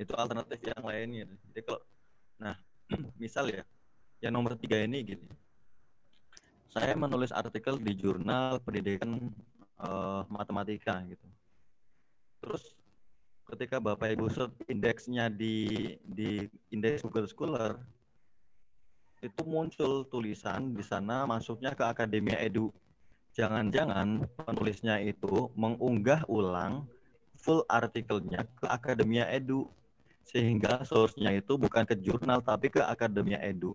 Itu 0.00 0.16
alternatif 0.16 0.64
yang 0.64 0.80
lainnya. 0.80 1.28
Jadi 1.52 1.60
kalau 1.60 1.80
nah 2.40 2.56
misal 3.22 3.52
ya 3.52 3.68
yang 4.24 4.32
nomor 4.32 4.56
tiga 4.56 4.80
ini 4.80 5.04
gini. 5.04 5.28
Saya 6.72 6.96
menulis 6.96 7.28
artikel 7.28 7.76
di 7.76 7.92
jurnal 7.92 8.64
pendidikan 8.64 9.28
uh, 9.76 10.24
matematika 10.32 11.04
gitu. 11.04 11.28
Terus 12.40 12.64
ketika 13.44 13.76
Bapak 13.76 14.16
Ibu 14.16 14.32
search 14.32 14.56
indeksnya 14.72 15.28
di 15.28 15.84
di 16.00 16.48
indeks 16.72 17.04
Google 17.04 17.28
Scholar 17.28 17.76
itu 19.24 19.40
muncul 19.48 20.04
tulisan 20.12 20.76
di 20.76 20.84
sana 20.84 21.24
masuknya 21.24 21.72
ke 21.72 21.80
Akademia 21.80 22.36
Edu. 22.44 22.68
Jangan-jangan 23.32 24.28
penulisnya 24.36 25.00
itu 25.00 25.48
mengunggah 25.56 26.28
ulang 26.28 26.84
full 27.40 27.64
artikelnya 27.66 28.44
ke 28.60 28.68
Akademia 28.68 29.26
Edu 29.32 29.66
sehingga 30.28 30.84
source-nya 30.84 31.32
itu 31.32 31.56
bukan 31.56 31.88
ke 31.88 31.96
jurnal 31.96 32.44
tapi 32.44 32.68
ke 32.68 32.84
Akademia 32.84 33.40
Edu. 33.40 33.72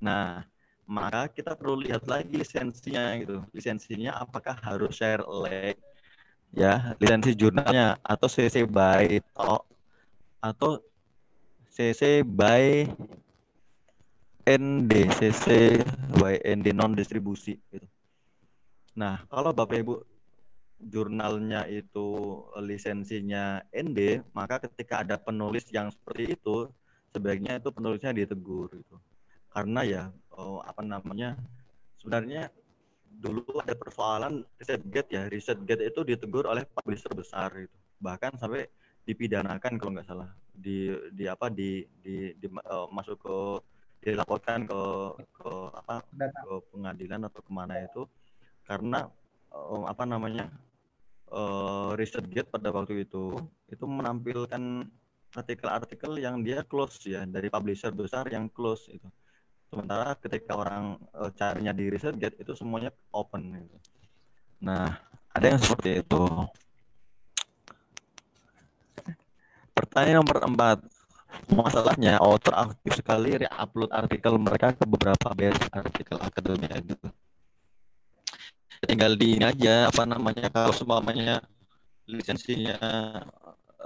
Nah, 0.00 0.42
maka 0.88 1.28
kita 1.28 1.52
perlu 1.54 1.84
lihat 1.84 2.08
lagi 2.08 2.34
lisensinya 2.40 3.14
gitu. 3.20 3.44
Lisensinya 3.52 4.18
apakah 4.18 4.56
harus 4.64 4.96
share 4.96 5.22
link 5.22 5.78
ya 6.50 6.98
lisensi 6.98 7.30
jurnalnya 7.38 7.94
atau 8.02 8.26
CC 8.26 8.66
by 8.66 9.22
atau 10.42 10.82
CC 11.70 12.26
by 12.26 12.90
ND 14.48 14.92
CC 15.20 15.76
by 16.16 16.40
ND 16.40 16.72
non 16.72 16.96
distribusi 16.96 17.56
gitu. 17.72 17.86
Nah, 18.96 19.22
kalau 19.28 19.52
Bapak 19.52 19.80
Ibu 19.80 19.94
jurnalnya 20.80 21.68
itu 21.68 22.40
lisensinya 22.58 23.60
ND, 23.70 24.24
maka 24.32 24.64
ketika 24.64 25.04
ada 25.04 25.20
penulis 25.20 25.68
yang 25.68 25.92
seperti 25.92 26.34
itu, 26.34 26.66
sebaiknya 27.12 27.60
itu 27.60 27.68
penulisnya 27.68 28.16
ditegur 28.16 28.72
gitu. 28.72 28.96
Karena 29.52 29.80
ya 29.84 30.02
oh, 30.34 30.64
apa 30.64 30.80
namanya? 30.80 31.36
Sebenarnya 32.00 32.48
dulu 33.20 33.44
ada 33.60 33.76
persoalan 33.76 34.48
riset 34.56 34.80
gate 34.88 35.12
ya 35.12 35.28
riset 35.28 35.60
gate 35.68 35.92
itu 35.92 36.00
ditegur 36.00 36.48
oleh 36.48 36.64
publisher 36.64 37.12
besar 37.12 37.52
itu 37.52 37.76
bahkan 38.00 38.32
sampai 38.40 38.64
dipidanakan 39.04 39.76
kalau 39.76 39.92
nggak 39.92 40.08
salah 40.08 40.32
di 40.56 40.88
di 41.12 41.28
apa 41.28 41.52
di 41.52 41.84
di, 42.00 42.32
di 42.32 42.46
uh, 42.48 42.88
masuk 42.88 43.20
ke 43.20 43.36
dilaporkan 44.00 44.64
ke 44.64 44.82
ke 45.36 45.52
apa 45.76 46.00
ke 46.08 46.52
pengadilan 46.72 47.20
atau 47.28 47.40
ke 47.44 47.52
mana 47.52 47.76
itu 47.84 48.08
karena 48.64 49.08
um, 49.52 49.84
apa 49.84 50.04
namanya 50.08 50.48
eh, 51.30 51.36
uh, 51.36 51.90
riset 51.94 52.24
gate 52.32 52.48
pada 52.48 52.72
waktu 52.72 53.04
itu 53.04 53.36
itu 53.68 53.84
menampilkan 53.84 54.88
artikel-artikel 55.30 56.18
yang 56.18 56.42
dia 56.42 56.66
close 56.66 57.06
ya 57.06 57.22
dari 57.22 57.46
publisher 57.52 57.94
besar 57.94 58.26
yang 58.32 58.50
close 58.50 58.90
itu. 58.90 59.06
Sementara 59.70 60.18
ketika 60.18 60.58
orang 60.58 60.98
uh, 61.14 61.30
carinya 61.30 61.70
di 61.70 61.86
riset 61.86 62.18
gate 62.18 62.42
itu 62.42 62.52
semuanya 62.58 62.90
open 63.14 63.54
gitu. 63.54 63.78
nah 64.60 64.92
ada 65.32 65.46
yang 65.46 65.60
seperti 65.62 66.02
itu. 66.02 66.22
Pertanyaan 69.72 70.20
nomor 70.20 70.38
empat. 70.44 70.99
Masalahnya 71.50 72.22
author 72.22 72.54
aktif 72.54 73.02
sekali 73.02 73.34
re-upload 73.34 73.90
artikel 73.90 74.38
mereka 74.38 74.70
ke 74.74 74.86
beberapa 74.86 75.28
base 75.34 75.62
artikel 75.74 76.18
akademik 76.22 76.70
itu. 76.78 76.96
Tinggal 78.86 79.18
di 79.18 79.36
ini 79.36 79.44
aja 79.44 79.90
apa 79.90 80.06
namanya 80.06 80.46
kalau 80.48 80.72
semuanya 80.72 81.42
lisensinya 82.06 82.78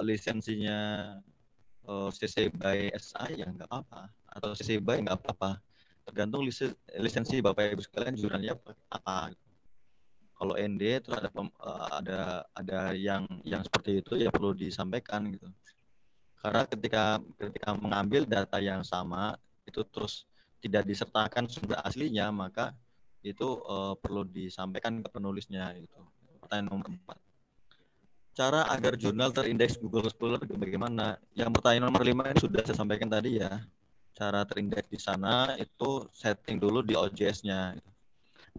lisensinya 0.00 0.78
uh, 1.88 2.08
eh, 2.08 2.10
CC 2.12 2.52
by 2.52 2.92
SI 2.96 3.42
ya 3.42 3.46
nggak 3.48 3.68
apa-apa 3.68 4.12
atau 4.28 4.52
CC 4.52 4.80
by 4.84 5.00
nggak 5.00 5.18
apa-apa. 5.20 5.60
Tergantung 6.04 6.44
lisensi 7.00 7.40
Bapak 7.40 7.74
Ibu 7.74 7.80
sekalian 7.80 8.12
jurnalnya 8.20 8.60
apa 8.92 9.32
kalau 10.36 10.54
ND 10.60 11.00
terus 11.00 11.16
ada 11.16 11.30
uh, 11.32 11.88
ada 12.04 12.20
ada 12.52 12.80
yang 12.92 13.24
yang 13.40 13.64
seperti 13.64 14.04
itu 14.04 14.20
ya 14.20 14.28
perlu 14.28 14.52
disampaikan 14.52 15.32
gitu 15.32 15.48
karena 16.44 16.68
ketika 16.68 17.04
ketika 17.40 17.72
mengambil 17.72 18.28
data 18.28 18.60
yang 18.60 18.84
sama 18.84 19.40
itu 19.64 19.80
terus 19.88 20.28
tidak 20.60 20.84
disertakan 20.84 21.48
sumber 21.48 21.80
aslinya 21.80 22.28
maka 22.28 22.76
itu 23.24 23.64
uh, 23.64 23.96
perlu 23.96 24.28
disampaikan 24.28 25.00
ke 25.00 25.08
penulisnya 25.08 25.72
itu 25.80 25.96
pertanyaan 26.44 26.68
nomor 26.68 26.92
empat. 26.92 27.16
Cara 28.36 28.68
agar 28.68 29.00
jurnal 29.00 29.32
terindeks 29.32 29.80
Google 29.80 30.12
Scholar 30.12 30.36
bagaimana? 30.44 31.16
Yang 31.32 31.56
pertanyaan 31.56 31.88
nomor 31.88 32.04
lima 32.04 32.28
ini 32.28 32.36
sudah 32.36 32.60
saya 32.60 32.76
sampaikan 32.76 33.08
tadi 33.08 33.40
ya. 33.40 33.64
Cara 34.12 34.44
terindeks 34.44 34.92
di 34.92 35.00
sana 35.00 35.56
itu 35.56 36.04
setting 36.12 36.60
dulu 36.60 36.84
di 36.84 36.92
OJS-nya 36.92 37.72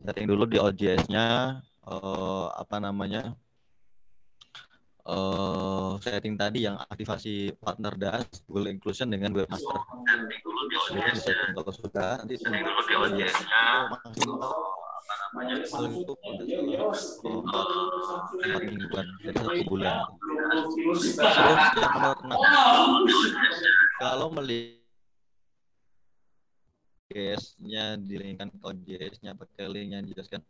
setting 0.04 0.28
dulu 0.28 0.44
di 0.50 0.58
OJS-nya 0.60 1.60
uh, 1.88 2.48
apa 2.52 2.82
namanya 2.84 3.32
uh, 5.06 5.98
setting 6.02 6.36
tadi 6.36 6.66
yang 6.66 6.78
aktivasi 6.90 7.54
partner 7.62 7.94
DAS 7.96 8.44
Google 8.50 8.74
Inclusion 8.74 9.10
dengan 9.10 9.32
webmaster. 9.34 9.78
Jadi 10.90 11.10
di 11.14 11.20
setting 11.22 11.52
kalau 11.54 11.74
sudah 11.74 12.10
nanti 12.22 12.36
paling 15.66 15.94
itu 16.00 16.14
empat 17.26 17.68
mingguan 18.66 19.06
jadi 19.22 19.38
satu 19.38 19.64
bulan. 19.70 19.98
Terus 20.74 21.02
yang 21.76 21.92
nomor 21.94 22.18
enam 22.24 22.40
kalau 24.00 24.28
melihat 24.34 24.86
nya 27.62 27.96
dilingkan 27.96 28.50
ke 28.52 28.60
OJS-nya 28.60 29.38
pakai 29.38 29.70
link 29.72 29.94
yang 29.94 30.04
dijelaskan 30.04 30.42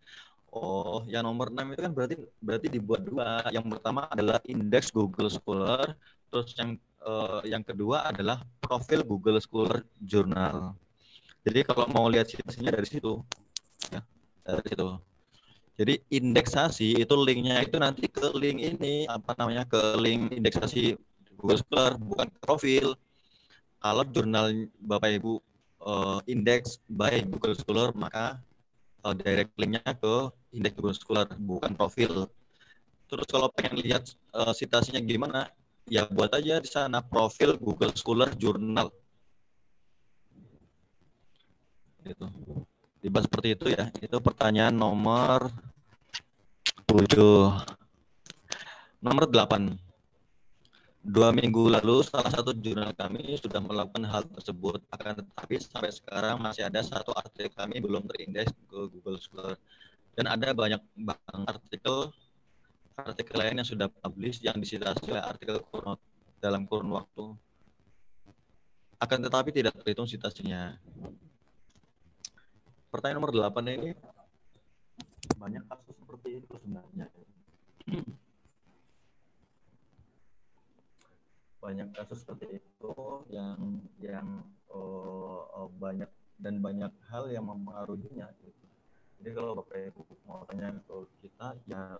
Oh, 0.55 1.03
yang 1.11 1.27
nomor 1.27 1.51
6 1.51 1.75
itu 1.75 1.81
kan 1.83 1.91
berarti 1.91 2.15
berarti 2.39 2.67
dibuat 2.71 3.03
dua. 3.03 3.43
Yang 3.51 3.75
pertama 3.75 4.07
adalah 4.07 4.39
indeks 4.47 4.87
Google 4.87 5.27
Scholar, 5.27 5.99
terus 6.31 6.55
yang 6.55 6.79
uh, 7.03 7.43
yang 7.43 7.59
kedua 7.59 8.07
adalah 8.07 8.39
profil 8.63 9.03
Google 9.03 9.35
Scholar 9.43 9.83
Journal. 9.99 10.71
Jadi 11.43 11.59
kalau 11.67 11.91
mau 11.91 12.07
lihat 12.07 12.31
situasinya 12.31 12.71
dari 12.71 12.87
situ, 12.87 13.19
ya, 13.91 13.99
dari 14.47 14.63
situ. 14.63 14.87
Jadi 15.75 15.93
indeksasi 16.07 17.03
itu 17.03 17.15
linknya 17.19 17.59
itu 17.59 17.75
nanti 17.75 18.07
ke 18.07 18.31
link 18.39 18.63
ini 18.63 19.11
apa 19.11 19.35
namanya 19.35 19.67
ke 19.67 19.99
link 19.99 20.31
indeksasi 20.31 20.95
Google 21.35 21.59
Scholar 21.59 21.99
bukan 21.99 22.31
profil. 22.39 22.95
Kalau 23.83 24.07
jurnal 24.07 24.71
Bapak 24.79 25.19
Ibu 25.19 25.43
uh, 25.83 26.23
indeks 26.31 26.79
by 26.87 27.27
Google 27.27 27.59
Scholar 27.59 27.91
maka 27.91 28.39
uh, 29.03 29.11
direct 29.13 29.51
linknya 29.59 29.83
ke 29.83 30.31
indeks 30.55 30.79
Scholar 31.03 31.27
bukan 31.35 31.75
profil. 31.75 32.31
Terus 33.05 33.27
kalau 33.29 33.51
pengen 33.53 33.77
lihat 33.83 34.07
uh, 34.33 34.55
citasinya 34.55 35.03
gimana, 35.03 35.51
ya 35.85 36.09
buat 36.09 36.33
aja 36.33 36.57
di 36.57 36.69
sana 36.69 37.03
profil 37.05 37.59
Google 37.61 37.93
Scholar 37.93 38.33
Journal. 38.33 38.89
Itu. 42.05 42.25
Dibahas 43.01 43.29
seperti 43.29 43.53
itu 43.53 43.65
ya. 43.69 43.93
Itu 44.01 44.17
pertanyaan 44.17 44.73
nomor 44.73 45.53
7. 46.89 47.05
Nomor 49.05 49.23
8. 49.29 49.77
Dua 51.05 51.29
minggu 51.29 51.69
lalu, 51.69 52.01
salah 52.01 52.33
satu 52.33 52.49
jurnal 52.57 52.89
kami 52.97 53.37
sudah 53.37 53.61
melakukan 53.61 54.09
hal 54.09 54.25
tersebut. 54.25 54.81
Akan 54.89 55.21
tetapi 55.21 55.61
sampai 55.61 55.93
sekarang 55.93 56.41
masih 56.41 56.65
ada 56.65 56.81
satu 56.81 57.13
artikel 57.13 57.53
kami 57.53 57.77
belum 57.77 58.09
terindeks 58.09 58.49
ke 58.65 58.89
Google 58.89 59.21
Scholar 59.21 59.53
dan 60.15 60.25
ada 60.31 60.55
banyak 60.55 60.79
artikel 61.43 62.09
artikel 62.95 63.35
lain 63.35 63.59
yang 63.59 63.67
sudah 63.67 63.91
publish 63.91 64.39
yang 64.39 64.55
disitasi 64.55 65.11
oleh 65.11 65.19
artikel 65.19 65.59
kurun, 65.67 65.99
dalam 66.39 66.63
kurun 66.63 66.95
waktu. 66.95 67.35
Akan 68.95 69.19
tetapi 69.19 69.51
tidak 69.51 69.75
terhitung 69.75 70.07
citasinya. 70.07 70.79
Pertanyaan 72.87 73.19
nomor 73.19 73.35
8 73.35 73.75
ini 73.75 73.91
banyak 75.35 75.63
kasus 75.67 75.95
seperti 75.99 76.29
itu 76.39 76.53
sebenarnya. 76.55 77.07
Banyak 81.59 81.91
kasus 81.91 82.23
seperti 82.23 82.63
itu 82.63 82.93
yang 83.27 83.83
yang 83.99 84.47
oh, 84.71 85.43
oh, 85.51 85.67
banyak 85.75 86.07
dan 86.39 86.63
banyak 86.63 86.93
hal 87.11 87.27
yang 87.27 87.51
mempengaruhinya 87.51 88.31
gitu 88.39 88.64
jadi 89.25 89.41
kalau 89.41 89.57
bapak 89.57 89.89
ibu 89.89 90.05
mau 90.29 90.45
tanya 90.45 90.69
ke 90.85 90.95
kita 91.25 91.57
ya 91.65 91.97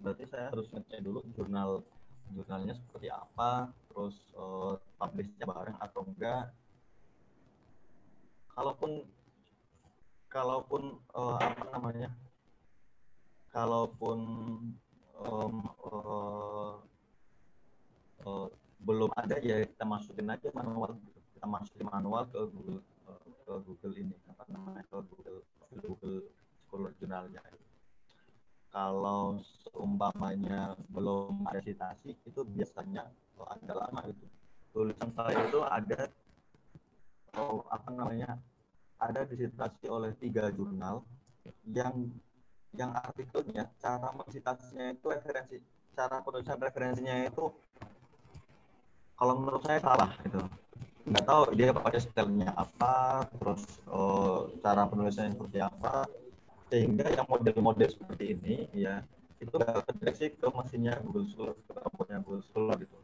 berarti 0.00 0.24
saya 0.32 0.48
harus 0.48 0.64
ngecek 0.72 1.04
dulu 1.04 1.20
jurnal 1.36 1.84
jurnalnya 2.32 2.72
seperti 2.72 3.12
apa 3.12 3.68
terus 3.92 4.16
uh, 4.32 4.80
publishnya 4.96 5.44
bareng 5.44 5.76
atau 5.76 6.00
enggak. 6.08 6.48
Kalaupun 8.48 9.04
kalaupun 10.32 10.96
uh, 11.12 11.36
apa 11.36 11.64
namanya 11.68 12.08
kalaupun 13.52 14.18
um, 15.20 15.54
uh, 15.84 16.80
uh, 18.24 18.48
belum 18.80 19.12
ada 19.20 19.36
ya 19.36 19.68
kita 19.68 19.84
masukin 19.84 20.32
aja 20.32 20.48
manual 20.56 20.96
kita 21.36 21.44
masukin 21.44 21.92
manual 21.92 22.24
ke 22.24 22.40
Google 22.40 22.80
ke 23.20 23.52
Google 23.68 23.94
ini 24.00 24.16
apa 24.32 24.48
namanya 24.48 24.80
ke 24.88 24.96
Google 25.12 25.44
Google 25.80 26.28
Scholar 26.68 26.92
jurnalnya 27.00 27.42
kalau 28.72 29.36
seumpamanya 29.68 30.72
belum 30.88 31.44
ada 31.44 31.60
citasi 31.60 32.16
itu 32.24 32.40
biasanya 32.56 33.04
oh, 33.36 33.44
agak 33.52 33.76
lama 33.76 34.00
itu 34.08 34.26
tulisan 34.72 35.10
saya 35.12 35.38
itu 35.44 35.60
ada 35.60 36.00
oh, 37.36 37.60
apa 37.68 37.88
namanya 37.92 38.40
ada 38.96 39.28
disitasi 39.28 39.92
oleh 39.92 40.16
tiga 40.16 40.48
jurnal 40.48 41.04
yang 41.68 42.08
yang 42.72 42.96
artikelnya 42.96 43.68
cara 43.76 44.08
mensitasinya 44.16 44.96
itu 44.96 45.04
referensi 45.12 45.56
cara 45.92 46.24
penulisan 46.24 46.56
referensinya 46.56 47.14
itu 47.28 47.52
kalau 49.20 49.34
menurut 49.36 49.60
saya 49.68 49.78
salah 49.84 50.10
itu 50.24 50.40
nggak 51.02 51.24
tahu 51.26 51.42
dia 51.58 51.74
pakai 51.74 51.98
stylenya 51.98 52.54
apa 52.54 53.26
terus 53.38 53.62
uh, 53.90 54.50
cara 54.62 54.86
penulisannya 54.86 55.34
seperti 55.34 55.58
apa. 55.58 56.06
Sehingga 56.72 57.04
yang 57.12 57.28
model-model 57.28 57.88
seperti 57.92 58.32
ini 58.32 58.56
ya 58.72 59.04
itu 59.42 59.52
nggak 59.52 59.84
terdeteksi 59.90 60.32
ke 60.38 60.46
mesinnya 60.54 60.96
Google 61.04 61.28
Scholar 61.28 61.54
ke 61.58 61.72
komputernya 61.74 62.20
Google 62.24 62.44
Scholar 62.48 62.76
gitu. 62.80 62.98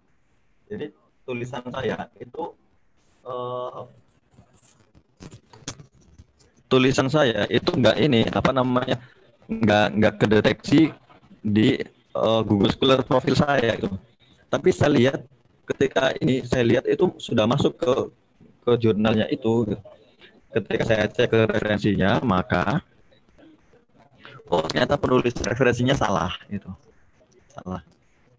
Jadi 0.69 0.87
tulisan 1.29 1.65
saya 1.69 2.09
itu 2.17 2.57
uh, 3.29 3.85
tulisan 6.69 7.09
saya 7.09 7.49
itu 7.49 7.73
nggak 7.73 7.97
ini 8.01 8.29
apa 8.29 8.53
namanya 8.53 8.97
nggak 9.49 9.87
nggak 9.97 10.15
kedeteksi 10.21 10.93
di 11.41 11.81
uh, 12.13 12.45
Google 12.45 12.73
Scholar 12.73 13.01
profil 13.01 13.35
saya 13.37 13.77
itu 13.77 13.89
tapi 14.53 14.73
saya 14.73 14.93
lihat 14.93 15.21
ketika 15.75 16.17
ini 16.19 16.45
saya 16.49 16.65
lihat 16.65 16.85
itu 16.89 17.13
sudah 17.21 17.45
masuk 17.45 17.77
ke 17.77 17.93
ke 18.65 18.73
jurnalnya 18.81 19.29
itu. 19.29 19.65
Ketika 20.49 20.83
saya 20.89 21.05
cek 21.05 21.29
ke 21.29 21.39
referensinya 21.45 22.25
maka 22.25 22.81
oh 24.49 24.65
ternyata 24.65 24.97
penulis 24.97 25.37
referensinya 25.45 25.93
salah 25.93 26.33
itu 26.49 26.69
salah. 27.53 27.85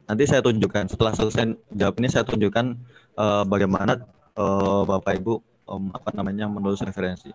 Nanti 0.09 0.25
saya 0.25 0.41
tunjukkan 0.41 0.89
setelah 0.89 1.13
selesai 1.13 1.53
jawab 1.69 2.01
ini 2.01 2.09
saya 2.09 2.25
tunjukkan 2.25 2.65
uh, 3.13 3.45
bagaimana 3.45 4.01
uh, 4.33 4.81
bapak 4.89 5.21
ibu 5.21 5.37
um, 5.69 5.93
apa 5.93 6.09
namanya 6.17 6.49
menulis 6.49 6.81
referensi. 6.81 7.29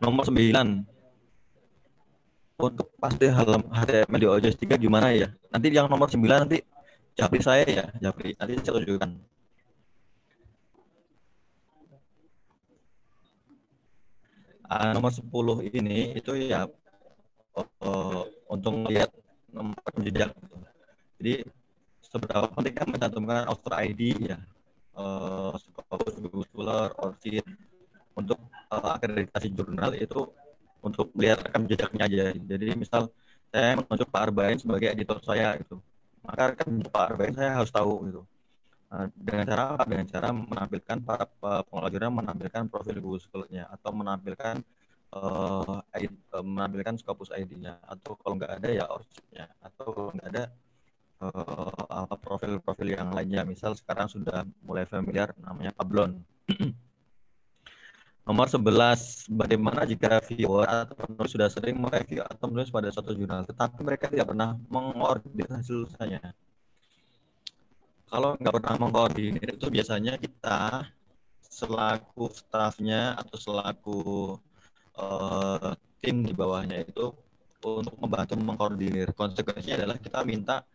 Nomor 0.00 0.24
9 0.24 0.96
untuk 2.56 2.88
pasti 2.96 3.28
HTML 3.28 4.16
di 4.16 4.28
OJS 4.28 4.56
3 4.64 4.80
gimana 4.80 5.12
ya? 5.12 5.28
Nanti 5.52 5.68
yang 5.68 5.92
nomor 5.92 6.08
9 6.08 6.24
nanti 6.24 6.64
Japri 7.16 7.40
saya 7.40 7.64
ya, 7.64 7.84
Japri. 7.98 8.36
Nanti 8.36 8.60
saya 8.60 8.76
tunjukkan. 8.76 9.10
Uh, 14.66 14.90
nomor 14.98 15.14
10 15.14 15.78
ini 15.78 16.18
itu 16.18 16.34
ya 16.34 16.66
uh, 17.56 18.22
untuk 18.50 18.72
melihat 18.84 19.08
nomor 19.48 19.78
jejak. 20.02 20.34
Jadi 21.16 21.46
seberapa 22.04 22.50
pentingnya 22.50 22.84
mencantumkan 22.84 23.46
author 23.46 23.72
ID 23.78 24.34
ya, 24.34 24.38
uh, 24.98 25.54
Scholar, 26.50 26.92
ORCID 26.98 27.46
untuk 28.18 28.42
uh, 28.68 28.98
akreditasi 28.98 29.54
jurnal 29.54 29.94
itu 29.94 30.28
untuk 30.82 31.14
melihat 31.14 31.46
rekam 31.46 31.64
jejaknya 31.64 32.04
aja. 32.10 32.24
Jadi 32.34 32.66
misal 32.74 33.08
saya 33.54 33.78
menunjuk 33.78 34.08
Pak 34.10 34.22
Arbain 34.28 34.58
sebagai 34.58 34.92
editor 34.92 35.22
saya 35.22 35.54
itu, 35.56 35.78
maka 36.26 36.42
rekam 36.52 36.82
Pak 36.82 37.04
Arbain 37.14 37.34
saya 37.34 37.62
harus 37.62 37.70
tahu 37.70 37.92
gitu. 38.10 38.22
Nah, 38.86 39.10
dengan 39.14 39.44
cara 39.46 39.62
apa? 39.74 39.84
Dengan 39.86 40.06
cara 40.06 40.28
menampilkan 40.30 40.98
para 41.02 41.24
pengelola 41.66 41.90
jurnal 41.90 42.12
menampilkan 42.14 42.62
profil 42.70 42.98
Google 43.02 43.22
Scholar-nya 43.22 43.64
atau 43.70 43.90
menampilkan 43.94 44.56
uh, 45.14 45.82
ID, 45.94 46.12
uh, 46.34 46.44
menampilkan 46.46 46.94
Scopus 46.98 47.34
ID-nya 47.34 47.82
atau 47.82 48.14
kalau 48.18 48.38
nggak 48.38 48.62
ada 48.62 48.68
ya 48.70 48.84
ORCID-nya 48.86 49.46
atau 49.62 49.86
kalau 49.90 50.10
nggak 50.14 50.28
ada 50.34 50.44
uh, 51.22 52.14
profil-profil 52.18 52.88
yang 52.94 53.10
lainnya. 53.10 53.42
Misal 53.42 53.74
sekarang 53.74 54.06
sudah 54.06 54.46
mulai 54.62 54.86
familiar 54.86 55.34
namanya 55.42 55.74
Pablon. 55.74 56.22
Nomor 58.26 58.50
11, 58.50 59.30
bagaimana 59.30 59.86
jika 59.86 60.18
viewer 60.26 60.66
atau 60.66 60.98
penulis 60.98 61.30
sudah 61.30 61.46
sering 61.46 61.78
mereview 61.78 62.26
atau 62.26 62.50
menulis 62.50 62.74
pada 62.74 62.90
suatu 62.90 63.14
jurnal, 63.14 63.46
tetapi 63.46 63.78
mereka 63.86 64.10
tidak 64.10 64.34
pernah 64.34 64.58
mengordinir 64.66 65.46
hasil 65.46 65.86
tulisannya. 65.86 66.34
Kalau 68.10 68.34
nggak 68.34 68.54
pernah 68.58 68.74
mengordinir 68.82 69.54
itu 69.54 69.70
biasanya 69.70 70.18
kita 70.18 70.90
selaku 71.46 72.26
staffnya 72.34 73.14
atau 73.14 73.36
selaku 73.38 73.98
uh, 74.98 75.78
tim 76.02 76.26
di 76.26 76.34
bawahnya 76.34 76.82
itu 76.82 77.14
untuk 77.62 77.94
membantu 78.02 78.34
mengkoordinir. 78.42 79.14
Konsekuensinya 79.14 79.86
adalah 79.86 80.02
kita 80.02 80.26
minta 80.26 80.66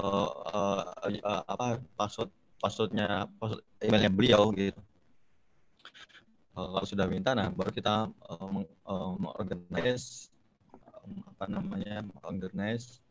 uh, 0.00 0.32
uh, 0.48 0.80
uh, 1.12 1.42
apa 1.44 1.76
password 1.92 2.32
passwordnya 2.56 3.28
password 3.36 3.60
emailnya 3.84 4.08
beliau 4.08 4.48
gitu 4.56 4.80
kalau 6.56 6.80
sudah 6.88 7.04
minta 7.04 7.36
nah 7.36 7.52
baru 7.52 7.68
kita 7.68 8.08
uh, 8.08 8.64
uh, 8.88 9.12
organize 9.36 10.32
um, 11.04 11.20
apa 11.36 11.44
namanya 11.52 12.00
organize 12.24 13.04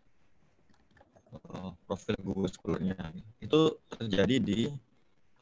uh, 1.53 1.69
profil 1.85 2.17
Google 2.25 2.49
Scholar-nya 2.49 2.97
itu 3.37 3.77
terjadi 3.93 4.35
di 4.41 4.59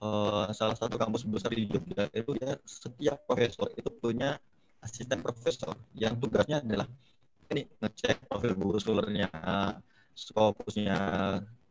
uh, 0.03 0.51
salah 0.51 0.75
satu 0.75 0.99
kampus 0.99 1.23
besar 1.23 1.55
di 1.55 1.63
Jogja 1.63 2.11
itu 2.11 2.35
ya 2.43 2.59
setiap 2.67 3.23
profesor 3.23 3.71
itu 3.79 3.87
punya 3.87 4.35
asisten 4.83 5.23
profesor 5.23 5.71
yang 5.95 6.19
tugasnya 6.19 6.59
adalah 6.59 6.91
ini 7.55 7.71
ngecek 7.79 8.27
profil 8.27 8.51
Google 8.59 8.83
Scholar-nya 8.83 9.31
Scopusnya 10.11 10.99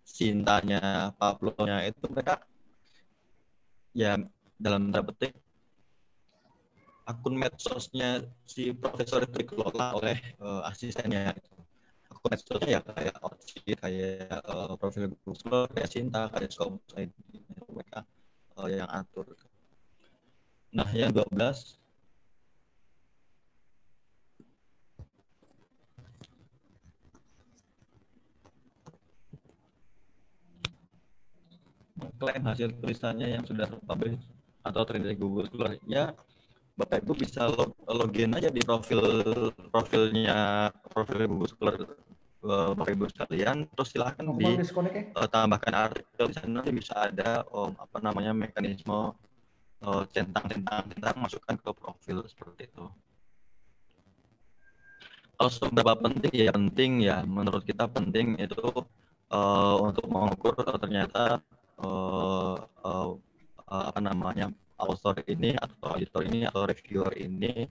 Sintanya 0.02 1.12
Pablo-nya 1.20 1.84
itu 1.84 2.08
mereka 2.08 2.40
ya 3.92 4.16
dalam 4.56 4.88
tanda 4.88 5.04
petik 5.12 5.36
akun 7.02 7.34
medsosnya 7.34 8.22
si 8.46 8.70
profesor 8.70 9.26
itu 9.26 9.42
dikelola 9.42 9.98
oleh 9.98 10.18
uh, 10.38 10.62
asistennya. 10.70 11.34
Akun 12.10 12.28
medsosnya 12.30 12.78
ya 12.78 12.80
kayak 12.82 13.16
Oci, 13.26 13.60
kayak 13.74 14.38
uh, 14.46 14.74
profil 14.78 15.10
Google 15.26 15.66
kayak 15.74 15.90
Cinta 15.90 16.30
kayak 16.30 16.50
Scopus 16.54 16.94
ID 16.94 17.10
mereka 17.72 18.00
uh, 18.58 18.68
yang 18.70 18.88
atur. 18.90 19.26
Nah 20.72 20.88
yang 20.94 21.10
12 21.12 21.82
mengklaim 32.02 32.42
hasil 32.46 32.68
tulisannya 32.82 33.28
yang 33.34 33.44
sudah 33.46 33.66
terpublish 33.70 34.18
atau 34.62 34.82
terjadi 34.86 35.14
Google 35.18 35.46
Scholar 35.50 35.74
ya 35.90 36.14
Bapak 36.72 37.04
Ibu 37.04 37.12
bisa 37.20 37.52
log, 37.52 37.76
login 37.84 38.32
aja 38.32 38.48
di 38.48 38.64
profil 38.64 39.04
profilnya 39.68 40.72
profil 40.88 41.28
Google 41.28 41.50
Scholar 41.52 41.76
uh, 42.48 42.72
Bapak 42.72 42.92
Ibu 42.96 43.04
sekalian. 43.12 43.68
Terus 43.76 43.88
silahkan 43.92 44.24
di 44.24 44.48
uh, 45.12 45.28
tambahkan 45.28 45.74
artikel 45.92 46.32
di 46.32 46.34
sana. 46.34 46.64
Nanti 46.64 46.72
bisa 46.72 46.94
ada 46.96 47.44
um, 47.52 47.76
apa 47.76 48.00
namanya 48.00 48.32
mekanisme 48.32 49.12
uh, 49.84 50.02
centang 50.16 50.48
centang 50.48 50.88
centang 50.88 51.16
masukkan 51.20 51.54
ke 51.60 51.70
profil 51.76 52.24
seperti 52.24 52.72
itu. 52.72 52.84
Kalau 55.36 55.50
seberapa 55.52 55.92
penting 55.98 56.32
ya 56.32 56.52
penting 56.56 56.92
ya. 57.04 57.16
Menurut 57.28 57.68
kita 57.68 57.84
penting 57.84 58.40
itu 58.40 58.64
uh, 59.28 59.76
untuk 59.76 60.08
mengukur 60.08 60.56
uh, 60.56 60.78
ternyata 60.80 61.36
uh, 61.84 62.56
uh, 62.80 63.12
uh, 63.68 63.84
apa 63.92 64.00
namanya 64.00 64.48
author 64.82 65.16
ini 65.30 65.54
atau 65.54 65.94
editor 65.96 66.22
ini 66.26 66.44
atau 66.44 66.66
reviewer 66.66 67.12
ini 67.16 67.70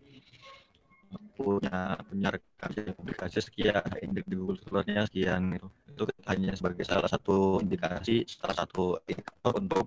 punya 1.35 1.99
punya 2.07 2.29
rekam 2.31 2.71
publikasi 2.95 3.43
sekian 3.43 3.83
indeks 3.99 4.31
di 4.31 4.35
Google 4.39 4.59
Scholar-nya 4.63 5.03
sekian 5.11 5.59
itu 5.59 5.67
itu 5.91 6.03
hanya 6.23 6.55
sebagai 6.55 6.87
salah 6.87 7.09
satu 7.11 7.59
indikasi 7.59 8.23
salah 8.23 8.63
satu 8.63 8.95
indikator 9.11 9.53
untuk 9.59 9.85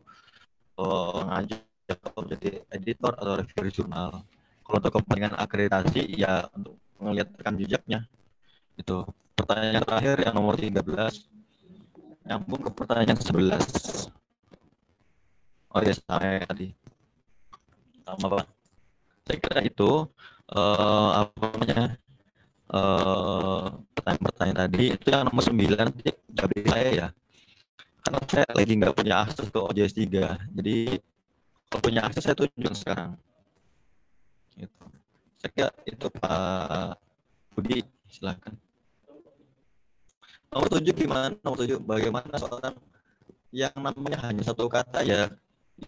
uh, 0.76 1.24
atau 1.84 2.20
jadi 2.28 2.64
editor 2.72 3.12
atau 3.16 3.40
reviewer 3.40 3.68
jurnal. 3.72 4.10
Kalau 4.64 4.76
untuk 4.80 4.92
kepentingan 5.00 5.36
akreditasi 5.36 6.00
ya 6.16 6.48
untuk 6.56 6.80
melihat 7.00 7.28
rekam 7.36 7.56
jejaknya. 7.60 8.08
Itu 8.76 9.08
pertanyaan 9.36 9.84
terakhir 9.84 10.16
yang 10.24 10.34
nomor 10.36 10.56
13 10.56 10.80
nyambung 12.24 12.60
ke 12.64 12.70
pertanyaan 12.72 13.20
11 13.20 14.08
oh 15.74 15.82
ya 15.82 15.92
saya 15.92 16.40
tadi 16.48 16.72
sama 18.05 18.26
pak 18.38 18.46
saya 19.24 19.36
kira 19.40 19.61
itu 19.64 19.90
uh, 20.52 21.11
apa 21.24 21.32
namanya 21.56 21.97
uh, 22.68 23.72
pertanyaan-pertanyaan 23.97 24.59
tadi 24.68 24.85
itu 24.93 25.06
yang 25.09 25.24
nomor 25.28 25.44
9 25.48 25.56
dari 26.28 26.59
saya 26.68 26.90
ya. 26.93 27.09
Karena 28.05 28.20
saya 28.28 28.48
lagi 28.52 28.72
nggak 28.76 28.94
punya 29.01 29.14
akses 29.24 29.48
ke 29.48 29.56
OJS 29.56 29.97
3 29.97 30.60
jadi 30.60 30.76
kalau 31.72 31.82
punya 31.82 32.01
akses 32.05 32.22
saya 32.28 32.36
tunjuk 32.36 32.74
sekarang. 32.76 33.16
Gitu. 34.55 34.85
saya 35.43 35.51
kira 35.51 35.70
itu 35.89 36.06
Pak 36.20 36.94
Budi 37.56 37.82
silakan. 38.12 38.55
Nomor 40.52 40.68
tujuh 40.78 40.94
gimana? 40.94 41.35
Nomor 41.43 41.59
tujuh 41.64 41.82
bagaimana 41.82 42.31
soal 42.39 42.60
yang 43.51 43.74
namanya 43.74 44.18
hanya 44.31 44.43
satu 44.47 44.70
kata 44.70 45.02
ya 45.02 45.31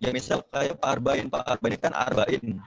ya 0.02 0.10
misal 0.10 0.42
kayak 0.50 0.78
Pak 0.82 0.90
Arbain, 0.98 1.26
Pak 1.30 1.44
Arbain 1.46 1.78
kan 1.78 1.94
Arbain. 1.94 2.58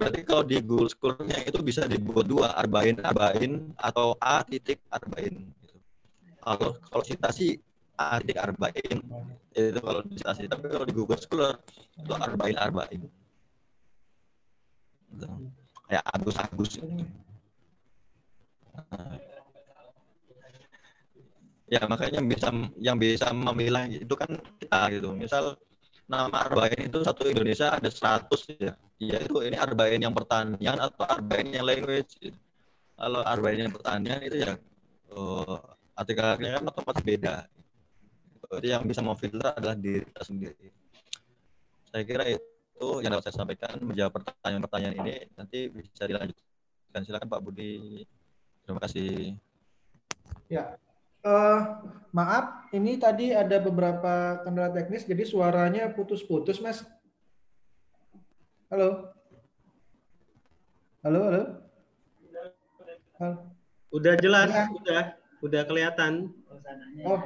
Berarti 0.00 0.20
kalau 0.24 0.44
di 0.48 0.56
Google 0.64 0.88
Scholar-nya 0.88 1.44
itu 1.44 1.60
bisa 1.60 1.84
dibuat 1.84 2.24
dua, 2.24 2.56
Arbain, 2.56 2.96
Arbain, 3.04 3.68
atau 3.76 4.16
A 4.16 4.40
titik 4.40 4.80
Arbain. 4.88 5.44
Kalau 6.40 6.80
kalau 6.88 7.04
citasi 7.04 7.60
A 8.00 8.16
titik 8.24 8.40
Arbain, 8.40 8.96
itu 9.52 9.80
kalau 9.84 10.00
citasi. 10.08 10.48
Tapi 10.48 10.72
kalau 10.72 10.88
di 10.88 10.94
Google 10.96 11.20
Scholar, 11.20 11.60
itu 12.00 12.12
Arbain, 12.16 12.56
Arbain. 12.56 13.00
Kayak 15.84 16.04
Agus, 16.16 16.36
Agus. 16.40 16.72
Ya 21.70 21.86
makanya 21.86 22.24
bisa 22.24 22.48
yang 22.80 22.96
bisa 22.96 23.30
memilah 23.36 23.84
itu 23.86 24.14
kan 24.16 24.32
kita 24.58 24.80
gitu. 24.96 25.12
Misal 25.12 25.60
nama 26.10 26.42
Arbain 26.42 26.90
itu 26.90 26.98
satu 27.06 27.30
Indonesia 27.30 27.70
ada 27.70 27.86
100 27.86 28.26
ya. 28.58 28.74
Ya 28.98 29.16
itu 29.22 29.38
ini 29.46 29.54
Arbain 29.54 30.02
yang 30.02 30.10
pertanian 30.10 30.76
atau 30.82 31.06
Arbain 31.06 31.46
yang 31.46 31.62
language. 31.62 32.34
Kalau 32.98 33.22
Arbain 33.22 33.62
yang 33.62 33.72
pertanian 33.72 34.18
itu 34.26 34.42
ya 34.42 34.58
uh, 35.14 35.56
artikelnya 35.94 36.58
kan 36.58 36.64
otomatis 36.66 37.04
beda. 37.06 37.46
Jadi 38.50 38.66
yang 38.74 38.82
bisa 38.82 38.98
memfilter 38.98 39.54
adalah 39.54 39.78
diri 39.78 40.02
kita 40.02 40.26
sendiri. 40.26 40.68
Saya 41.86 42.02
kira 42.02 42.26
itu 42.26 42.88
yang 43.06 43.14
dapat 43.14 43.30
saya 43.30 43.46
sampaikan 43.46 43.78
menjawab 43.78 44.18
pertanyaan-pertanyaan 44.18 44.96
ini 45.06 45.14
nanti 45.38 45.70
bisa 45.70 46.10
dilanjutkan. 46.10 47.06
Silakan 47.06 47.30
Pak 47.30 47.40
Budi. 47.46 48.02
Terima 48.66 48.82
kasih. 48.82 49.38
Ya, 50.50 50.74
Uh, 51.20 51.84
maaf, 52.16 52.64
ini 52.72 52.96
tadi 52.96 53.36
ada 53.36 53.60
beberapa 53.60 54.40
kendala 54.40 54.72
teknis, 54.72 55.04
jadi 55.04 55.20
suaranya 55.28 55.92
putus-putus, 55.92 56.64
Mas. 56.64 56.80
Halo. 58.72 59.12
Halo, 61.04 61.20
halo. 61.28 61.42
halo. 63.20 63.36
Udah 63.92 64.14
jelas, 64.16 64.48
ya. 64.48 64.64
udah, 64.72 65.02
udah 65.44 65.62
kelihatan. 65.68 66.32
Oh, 67.04 67.20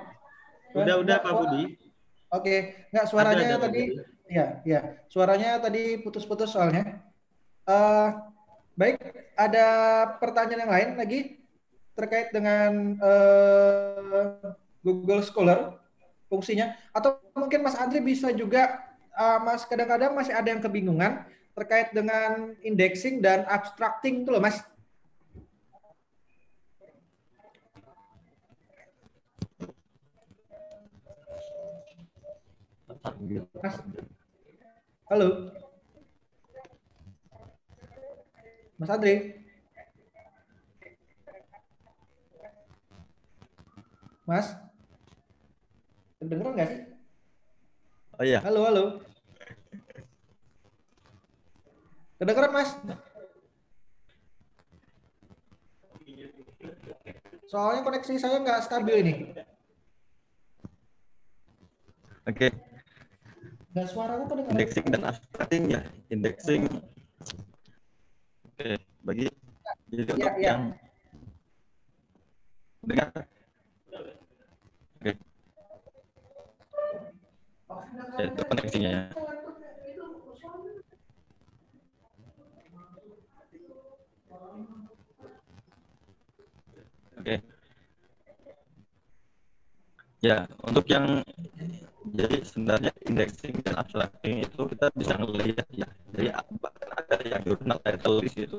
udah, 0.75 0.95
udah 0.99 1.17
Pak 1.23 1.33
Budi. 1.39 1.63
Oke, 1.65 1.71
okay. 2.35 2.59
nggak 2.91 3.07
suaranya 3.07 3.47
ada, 3.47 3.55
ada, 3.55 3.65
tadi, 3.71 3.83
ya, 4.27 4.47
ya, 4.67 4.81
suaranya 5.07 5.63
tadi 5.63 6.03
putus-putus 6.03 6.51
soalnya. 6.51 6.99
Uh, 7.63 8.11
baik, 8.75 8.99
ada 9.39 9.67
pertanyaan 10.19 10.67
yang 10.67 10.75
lain 10.75 10.91
lagi? 10.99 11.44
Terkait 11.95 12.35
dengan 12.35 12.99
uh, 12.99 14.53
Google 14.83 15.23
Scholar 15.23 15.79
fungsinya 16.27 16.75
atau 16.91 17.23
mungkin 17.39 17.63
Mas 17.63 17.79
Andri 17.79 18.03
bisa 18.03 18.35
juga 18.35 18.83
uh, 19.15 19.39
Mas 19.41 19.63
kadang-kadang 19.63 20.13
masih 20.13 20.35
ada 20.35 20.51
yang 20.51 20.59
kebingungan 20.59 21.23
terkait 21.55 21.95
dengan 21.95 22.51
indexing 22.67 23.23
dan 23.23 23.47
abstracting 23.47 24.27
itu 24.27 24.31
loh 24.35 24.43
Mas. 24.43 24.59
Halo. 35.07 35.55
Mas 38.75 38.91
Andri. 38.91 39.44
Mas? 44.25 44.57
Kedengeran 46.17 46.57
nggak 46.57 46.69
sih? 46.73 46.81
Oh 48.17 48.25
iya. 48.25 48.41
Halo, 48.41 48.65
halo. 48.65 48.85
Kedengeran, 52.17 52.53
Mas? 52.57 52.71
Soalnya 57.53 57.85
koneksi 57.85 58.13
saya 58.17 58.41
nggak 58.41 58.65
stabil 58.65 58.97
ini. 59.05 59.15
Oke. 62.25 62.49
Okay. 62.49 62.51
Dan 63.77 63.85
suaraku 63.85 64.25
kedengeran. 64.33 64.57
Indexing 64.57 64.87
dan 64.89 65.03
abstracting 65.05 65.63
ya. 65.69 65.81
Indexing. 66.09 66.63
Oke, 68.49 68.57
okay. 68.57 68.75
bagi 69.05 69.29
jadi 69.93 70.03
ya, 70.09 70.15
untuk 70.17 70.35
ya. 70.41 70.47
yang 70.49 70.63
dengar 72.89 73.09
ya, 75.13 75.15
itu 78.25 78.43
koneksinya 78.49 78.91
ya. 78.91 79.03
Oke. 87.21 87.35
Ya, 90.25 90.49
untuk 90.65 90.89
yang 90.89 91.21
jadi 92.13 92.37
sebenarnya 92.45 92.93
indexing 93.09 93.61
dan 93.65 93.81
abstracting 93.81 94.45
itu 94.45 94.61
kita 94.73 94.87
bisa 94.97 95.15
melihat 95.21 95.67
ya. 95.73 95.89
Jadi 96.13 96.29
bahkan 96.61 96.91
ada 96.97 97.17
yang 97.25 97.43
jurnal 97.45 97.79
title 97.81 98.21
list 98.21 98.37
itu. 98.41 98.59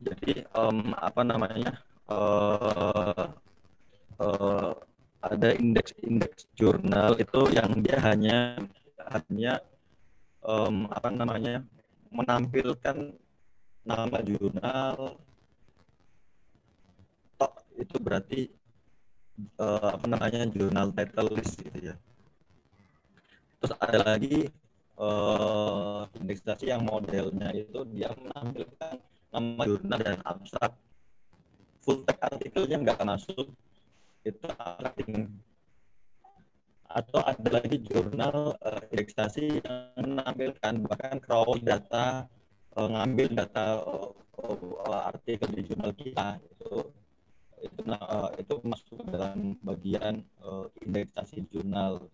Jadi 0.00 0.44
um, 0.56 0.92
apa 0.96 1.20
namanya? 1.24 1.72
Uh, 2.04 3.32
uh, 4.20 4.72
ada 5.24 5.56
indeks-indeks 5.56 6.52
jurnal 6.52 7.16
itu 7.16 7.40
yang 7.56 7.80
dia 7.80 7.96
hanya 8.04 8.60
hanya 9.08 9.60
um, 10.44 10.84
apa 10.92 11.08
namanya 11.08 11.64
menampilkan 12.12 13.16
nama 13.84 14.18
jurnal. 14.20 15.16
Tok 17.40 17.54
itu 17.80 17.96
berarti 18.00 18.40
uh, 19.58 19.96
apa 19.96 20.06
namanya 20.06 20.44
jurnal 20.52 20.92
title 20.92 21.32
list 21.32 21.60
gitu 21.60 21.92
ya. 21.92 21.96
Terus 23.60 23.72
ada 23.80 23.98
lagi 24.04 24.52
uh, 25.00 26.04
indeksasi 26.20 26.68
yang 26.68 26.84
modelnya 26.84 27.48
itu 27.56 27.80
dia 27.96 28.12
menampilkan 28.12 29.00
nama 29.32 29.62
jurnal 29.64 30.00
dan 30.00 30.20
abstrak. 30.24 30.72
Full 31.84 32.04
text 32.08 32.24
artikelnya 32.24 32.76
nggak 32.80 33.00
masuk 33.04 33.48
itu 34.24 34.48
atau 36.94 37.20
ada 37.26 37.48
lagi 37.58 37.82
jurnal 37.82 38.54
uh, 38.62 38.82
indeksasi 38.94 39.58
yang 39.60 39.98
menampilkan 39.98 40.86
bahkan 40.86 41.18
crawl 41.18 41.58
data 41.58 42.30
uh, 42.78 42.88
ngambil 42.88 43.34
data 43.34 43.82
uh, 43.82 44.14
uh, 44.38 45.02
artikel 45.10 45.50
di 45.50 45.66
jurnal 45.66 45.90
kita 45.90 46.38
itu 46.38 46.86
itu 47.64 47.80
uh, 47.88 48.30
itu 48.38 48.54
masuk 48.62 49.00
dalam 49.08 49.56
bagian 49.64 50.20
uh, 50.44 50.68
indeksasi 50.84 51.48
jurnal. 51.48 52.06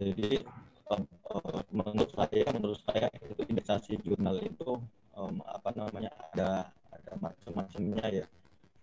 Jadi 0.00 0.42
uh, 0.90 1.62
menurut 1.70 2.10
saya 2.10 2.48
menurut 2.50 2.80
saya 2.82 3.06
itu 3.22 3.42
indeksasi 3.46 4.00
jurnal 4.02 4.40
itu 4.42 4.80
um, 5.14 5.38
apa 5.46 5.70
namanya 5.78 6.10
ada 6.32 6.72
ada 6.90 7.12
macam-macamnya 7.20 8.24
ya 8.24 8.26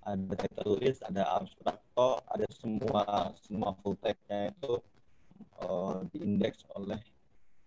ada 0.01 0.33
title 0.33 0.81
list, 0.81 1.05
ada 1.05 1.23
abstrakto, 1.37 2.21
ada 2.25 2.47
semua 2.57 3.31
semua 3.37 3.77
full 3.81 3.93
text-nya 4.01 4.49
itu 4.49 4.81
uh, 5.61 6.01
diindeks 6.09 6.65
oleh 6.73 6.97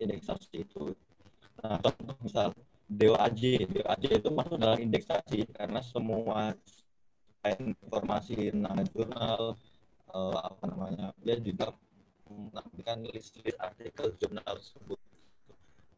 indeksasi 0.03 0.67
itu. 0.67 0.95
Nah, 1.63 1.79
contoh 1.79 2.17
misal 2.21 2.49
DOAJ, 2.91 3.71
DOAJ 3.71 4.05
itu 4.21 4.29
masuk 4.35 4.57
dalam 4.59 4.79
indeksasi 4.83 5.47
karena 5.55 5.81
semua 5.81 6.53
informasi 7.45 8.51
nama 8.57 8.83
jurnal, 8.91 9.55
uh, 10.11 10.39
apa 10.43 10.65
namanya, 10.67 11.07
dia 11.23 11.37
juga 11.39 11.77
menampilkan 12.27 13.05
list-list 13.13 13.61
artikel 13.61 14.17
jurnal 14.19 14.59
tersebut. 14.59 15.01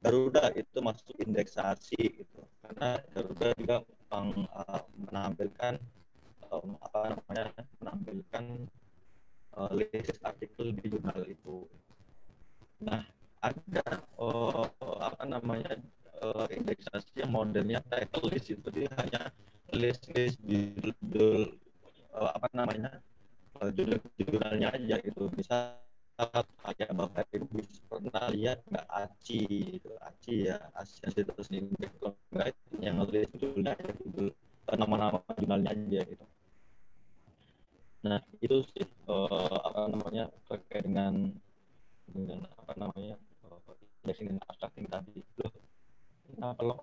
Garuda 0.04 0.52
itu 0.54 0.78
masuk 0.84 1.16
indeksasi 1.18 2.22
gitu 2.22 2.40
karena 2.62 3.00
Garuda 3.10 3.48
juga 3.58 3.76
meng, 4.12 4.46
uh, 4.54 4.82
menampilkan 4.94 5.80
um, 6.56 6.76
apa 6.80 7.16
namanya 7.16 7.44
menampilkan 7.80 8.44
uh, 9.56 9.70
list 9.72 10.16
artikel 10.24 10.72
di 10.72 10.84
jurnal 10.88 11.20
itu. 11.28 11.68
Nah, 12.84 13.04
ada 13.40 13.86
uh, 14.20 14.68
apa 15.00 15.24
namanya 15.24 15.76
uh, 16.24 16.48
indeksasi 16.48 17.24
yang 17.24 17.32
modelnya 17.32 17.80
title 17.88 18.28
list 18.32 18.52
itu 18.52 18.68
dia 18.72 18.88
hanya 18.96 19.32
list-list 19.74 20.40
judul 20.44 21.56
uh, 22.14 22.30
apa 22.32 22.48
namanya 22.56 23.00
uh, 23.60 23.68
judul 23.72 24.00
jurnalnya 24.20 24.72
aja 24.72 24.96
gitu. 25.04 25.28
Bisa 25.32 25.76
kayak 26.64 26.96
bapak 26.96 27.28
ibu 27.36 27.60
pernah 27.92 28.32
lihat 28.32 28.64
nggak 28.72 28.88
aci 28.88 29.76
itu 29.76 29.90
aci 30.00 30.48
ya 30.48 30.56
asian 30.80 31.12
terus 31.12 31.52
indeks 31.52 31.92
yang 32.80 33.04
list 33.04 33.28
judulnya 33.36 33.76
judul 34.00 34.32
nama-nama 34.72 35.20
jurnalnya 35.36 35.76
aja 35.76 36.00
gitu 36.08 36.24
Nah, 38.06 38.22
itu 38.38 38.62
sih 38.70 38.86
uh, 39.10 39.58
apa 39.66 39.90
namanya 39.90 40.30
terkait 40.46 40.86
dengan 40.86 41.26
dengan 42.06 42.46
apa 42.54 42.72
namanya 42.78 43.18
uh, 43.50 43.58
dan 44.06 44.38
abstracting 44.46 44.86
tadi. 44.86 45.26
Loh, 45.42 45.50
kenapa 46.30 46.62
lo? 46.62 46.78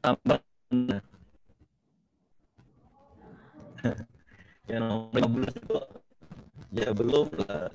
Tambah 0.00 0.40
yang 4.72 4.88
nomor 4.88 5.12
15 5.12 5.60
itu 5.60 5.76
ya 6.72 6.88
belum 6.96 7.28
lah, 7.44 7.68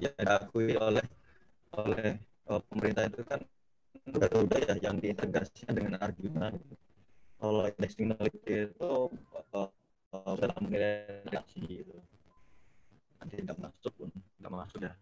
ya 0.00 0.08
diakui 0.16 0.72
oleh 0.80 1.04
oleh 1.76 2.16
uh, 2.48 2.60
pemerintah 2.72 3.04
itu 3.12 3.20
kan 3.28 3.40
Garuda 4.08 4.56
ya 4.64 4.74
yang 4.80 4.96
diintegrasikan 4.96 5.76
dengan 5.76 6.00
Arjuna. 6.00 6.54
Kalau 7.40 7.64
indexing 7.68 8.12
itu 8.48 8.68
uh, 8.80 9.68
uh, 10.12 10.34
dalam 10.36 10.62
reaksi 10.68 11.84
itu 11.84 11.96
nanti 13.20 13.34
tidak 13.44 13.56
masuk 13.60 13.92
pun 13.96 14.08
tidak 14.12 14.52
masuk 14.52 14.80
ya. 14.84 14.92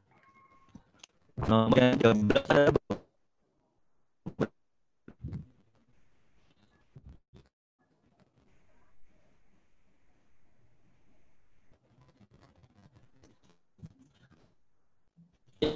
Nomor 1.39 1.79
yang 1.79 1.95
jam 2.03 2.19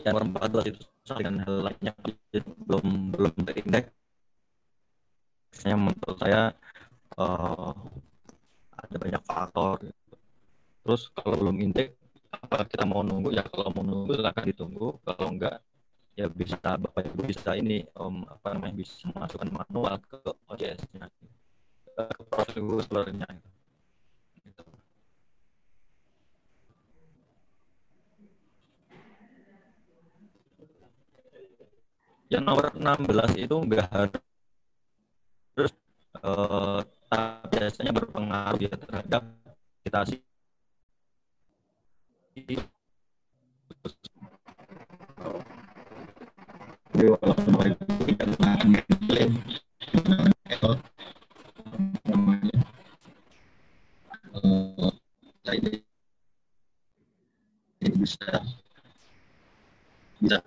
yang 0.02 0.18
nomor 0.18 0.26
14 0.66 0.74
itu 0.74 0.91
dengan 1.02 1.42
hal 1.42 1.56
lainnya 1.66 1.92
belum 2.66 2.86
belum 3.10 3.34
terindeks 3.42 3.90
yang 5.66 5.90
menurut 5.90 6.16
saya 6.18 6.54
uh, 7.18 7.74
ada 8.72 8.96
banyak 8.96 9.22
faktor. 9.26 9.76
Terus 10.82 11.02
kalau 11.14 11.36
belum 11.38 11.58
indeks 11.62 11.94
apa 12.32 12.64
kita 12.66 12.88
mau 12.88 13.04
nunggu? 13.04 13.34
Ya 13.34 13.44
kalau 13.46 13.70
mau 13.74 13.84
nunggu 13.84 14.18
silahkan 14.18 14.46
ditunggu. 14.48 14.98
Kalau 15.04 15.26
enggak 15.28 15.60
ya 16.12 16.26
bisa 16.28 16.60
bapak 16.60 17.08
ibu 17.08 17.24
bisa 17.24 17.56
ini 17.56 17.84
um, 17.96 18.24
apa 18.28 18.52
namanya 18.52 18.84
bisa 18.84 19.08
masukkan 19.16 19.48
manual 19.48 19.96
ke 20.04 20.20
OJS-nya 20.48 21.08
ke 21.88 22.04
prosedur-prosedurnya 22.28 23.28
yang 32.32 32.48
nomor 32.48 32.72
16 32.72 33.44
itu 33.44 33.56
enggak 33.60 33.92
harus 33.92 35.72
uh, 36.24 36.80
biasanya 37.52 37.92
berpengaruh 37.92 38.56
ya 38.56 38.72
terhadap 38.72 39.22
kita 39.84 40.00
sih. 40.08 40.20
Bisa. 57.92 58.40
Bisa 60.16 60.38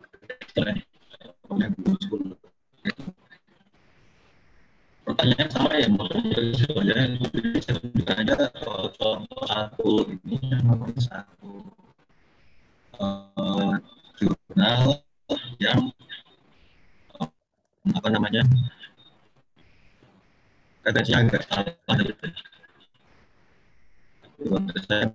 pertanyaan 5.05 5.49
sama 5.53 5.69
ya 5.77 5.87
maksudnya 5.93 6.41
juga 6.57 8.13
aja. 8.17 8.35
Contoh 8.97 9.45
satu 9.45 10.09
ini 10.09 10.37
satu 10.97 11.51
uh, 12.99 13.73
jurnal 14.17 15.05
yang 15.61 15.93
uh, 17.21 17.29
apa 17.93 18.07
namanya 18.09 18.41
agak 20.85 21.45
salah. 21.45 21.73
Saya 24.85 25.09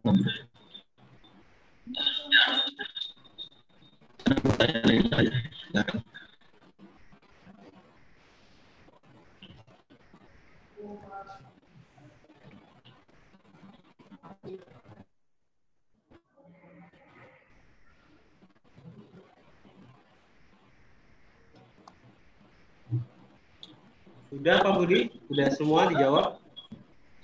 Sudah 24.41 24.57
Pak 24.65 24.73
Budi? 24.73 25.13
Sudah 25.29 25.49
semua 25.53 25.81
dijawab? 25.93 26.41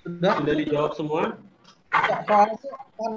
Sudah. 0.05 0.37
Sudah 0.37 0.53
dijawab 0.53 0.91
semua? 0.93 1.21
Soalnya, 2.29 2.57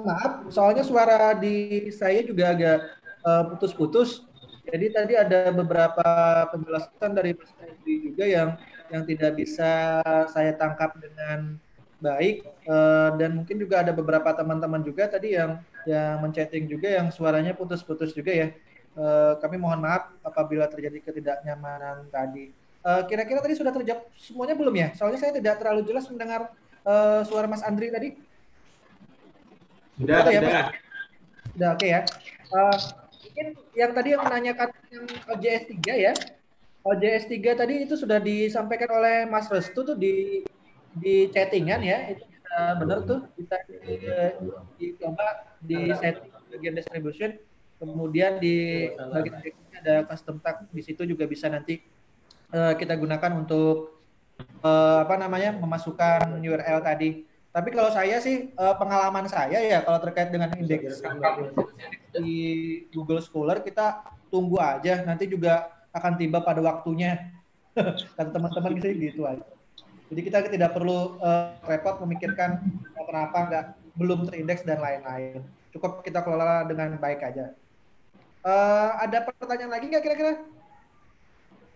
maaf, 0.01 0.31
soalnya 0.49 0.81
suara 0.81 1.37
di 1.37 1.85
saya 1.93 2.25
juga 2.25 2.49
agak 2.49 2.97
uh, 3.21 3.43
putus-putus. 3.53 4.25
Jadi 4.65 4.89
tadi 4.89 5.13
ada 5.13 5.53
beberapa 5.53 6.01
penjelasan 6.49 7.13
dari 7.13 7.37
Mas 7.37 7.53
Hendri 7.61 8.09
juga 8.09 8.25
yang 8.25 8.49
yang 8.89 9.05
tidak 9.05 9.37
bisa 9.37 10.01
saya 10.33 10.57
tangkap 10.57 10.97
dengan 10.97 11.61
baik 12.01 12.41
uh, 12.65 13.13
dan 13.21 13.37
mungkin 13.37 13.61
juga 13.61 13.85
ada 13.85 13.93
beberapa 13.93 14.33
teman-teman 14.33 14.81
juga 14.81 15.13
tadi 15.13 15.37
yang 15.37 15.61
yang 15.85 16.25
menchatting 16.25 16.65
juga 16.65 16.89
yang 16.89 17.13
suaranya 17.13 17.53
putus-putus 17.53 18.17
juga 18.17 18.33
ya. 18.33 18.49
Uh, 18.97 19.37
kami 19.37 19.61
mohon 19.61 19.77
maaf 19.77 20.09
apabila 20.25 20.65
terjadi 20.65 21.05
ketidaknyamanan 21.05 22.09
tadi. 22.09 22.60
Kira-kira 22.81 23.39
uh, 23.39 23.43
tadi 23.45 23.53
sudah 23.53 23.69
terjawab 23.69 24.09
semuanya 24.17 24.55
belum 24.57 24.75
ya? 24.75 24.87
Soalnya 24.97 25.19
saya 25.21 25.37
tidak 25.37 25.61
terlalu 25.61 25.85
jelas 25.85 26.09
mendengar 26.09 26.49
uh, 26.81 27.21
suara 27.25 27.45
Mas 27.45 27.61
Andri 27.61 27.93
tadi. 27.93 28.17
Sudah, 30.01 30.25
sudah. 30.25 30.33
Ya, 30.33 30.63
sudah 31.53 31.69
oke 31.77 31.79
okay 31.79 31.89
ya. 31.93 32.01
Uh, 32.49 32.77
mungkin 33.21 33.47
yang 33.77 33.91
tadi 33.93 34.09
yang 34.17 34.23
menanyakan 34.25 34.69
yang 34.89 35.05
OJS 35.29 35.63
3 35.77 36.05
ya. 36.09 36.13
OJS 36.81 37.25
3 37.29 37.61
tadi 37.61 37.73
itu 37.85 37.93
sudah 37.93 38.17
disampaikan 38.17 38.89
oleh 38.97 39.29
Mas 39.29 39.45
Restu 39.45 39.85
tuh 39.85 39.93
di 39.93 40.41
di 40.97 41.29
chattingan 41.29 41.85
ya. 41.85 42.17
Itu 42.17 42.25
bisa 42.25 42.81
benar 42.81 42.97
tuh 43.05 43.19
kita 43.37 43.57
dicoba 44.81 45.27
di, 45.61 45.87
di 45.87 45.93
setting 45.95 46.31
bagian 46.51 46.75
distribution 46.75 47.31
kemudian 47.79 48.37
di 48.43 48.89
bagian 48.91 49.39
ada 49.81 50.05
custom 50.05 50.37
tag 50.43 50.67
di 50.69 50.81
situ 50.83 51.07
juga 51.07 51.25
bisa 51.25 51.47
nanti 51.47 51.81
uh, 52.51 52.73
kita 52.75 52.95
gunakan 52.99 53.31
untuk 53.35 53.99
uh, 54.63 55.03
apa 55.03 55.15
namanya 55.17 55.55
memasukkan 55.57 56.39
URL 56.39 56.79
tadi 56.83 57.25
tapi 57.51 57.67
kalau 57.75 57.91
saya 57.91 58.15
sih 58.23 58.55
uh, 58.55 58.79
pengalaman 58.79 59.27
saya 59.27 59.59
ya 59.59 59.83
kalau 59.83 59.99
terkait 59.99 60.31
dengan 60.31 60.47
indeks 60.55 61.03
di 62.15 62.31
Google 62.95 63.19
Scholar 63.19 63.59
kita 63.59 64.07
tunggu 64.31 64.55
aja 64.55 65.03
nanti 65.03 65.27
juga 65.27 65.67
akan 65.91 66.15
tiba 66.15 66.39
pada 66.39 66.63
waktunya 66.63 67.31
kata 68.15 68.31
teman-teman 68.31 68.71
gitu 68.79 68.87
gitu 68.95 69.21
aja. 69.27 69.43
Jadi 70.11 70.21
kita 70.27 70.43
tidak 70.47 70.75
perlu 70.75 71.19
uh, 71.23 71.55
repot 71.63 72.03
memikirkan 72.03 72.59
kenapa 72.95 73.37
nggak 73.47 73.65
belum 73.95 74.27
terindeks 74.27 74.67
dan 74.67 74.83
lain-lain. 74.83 75.43
Cukup 75.71 76.03
kita 76.03 76.19
kelola 76.19 76.67
dengan 76.67 76.99
baik 76.99 77.23
aja. 77.23 77.55
Uh, 78.43 78.91
ada 78.99 79.23
pertanyaan 79.23 79.71
lagi 79.71 79.87
nggak 79.87 80.03
kira-kira? 80.03 80.43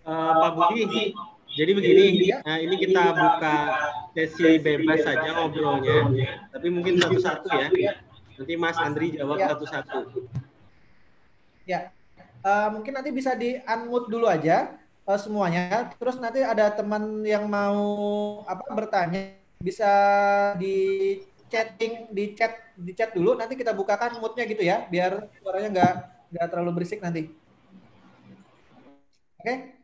Uh, 0.05 0.33
Pak 0.37 0.53
Budi, 0.53 1.17
jadi 1.57 1.71
begini, 1.73 2.29
nah 2.45 2.61
ini 2.61 2.77
kita 2.77 3.09
buka 3.09 3.55
sesi 4.13 4.61
bebas 4.61 5.01
saja 5.01 5.33
ngobrolnya, 5.33 6.45
tapi 6.53 6.67
mungkin 6.69 7.01
satu-satu 7.01 7.49
ya. 7.49 7.97
Nanti 8.37 8.53
Mas 8.53 8.77
Andri 8.77 9.17
jawab 9.17 9.41
ya. 9.41 9.49
satu-satu. 9.49 10.29
Ya, 11.65 11.89
uh, 12.45 12.69
mungkin 12.69 12.93
nanti 12.93 13.09
bisa 13.09 13.33
di 13.33 13.57
unmute 13.65 14.11
dulu 14.13 14.29
aja 14.29 14.77
uh, 15.09 15.17
semuanya. 15.17 15.89
Terus 15.97 16.21
nanti 16.21 16.45
ada 16.45 16.69
teman 16.69 17.25
yang 17.25 17.49
mau 17.49 17.81
apa 18.45 18.61
bertanya 18.77 19.33
bisa 19.57 19.89
di 20.61 21.17
chatting 21.49 22.13
di 22.13 22.37
chat 22.37 22.77
di 22.77 22.93
chat 22.93 23.09
dulu. 23.09 23.33
Nanti 23.33 23.57
kita 23.57 23.73
bukakan 23.73 24.21
mute-nya 24.21 24.45
gitu 24.45 24.61
ya, 24.61 24.85
biar 24.85 25.33
suaranya 25.41 25.69
nggak 25.73 25.93
nggak 26.29 26.47
terlalu 26.53 26.71
berisik 26.77 27.01
nanti. 27.01 27.31
Oke? 29.41 29.49
Okay? 29.49 29.74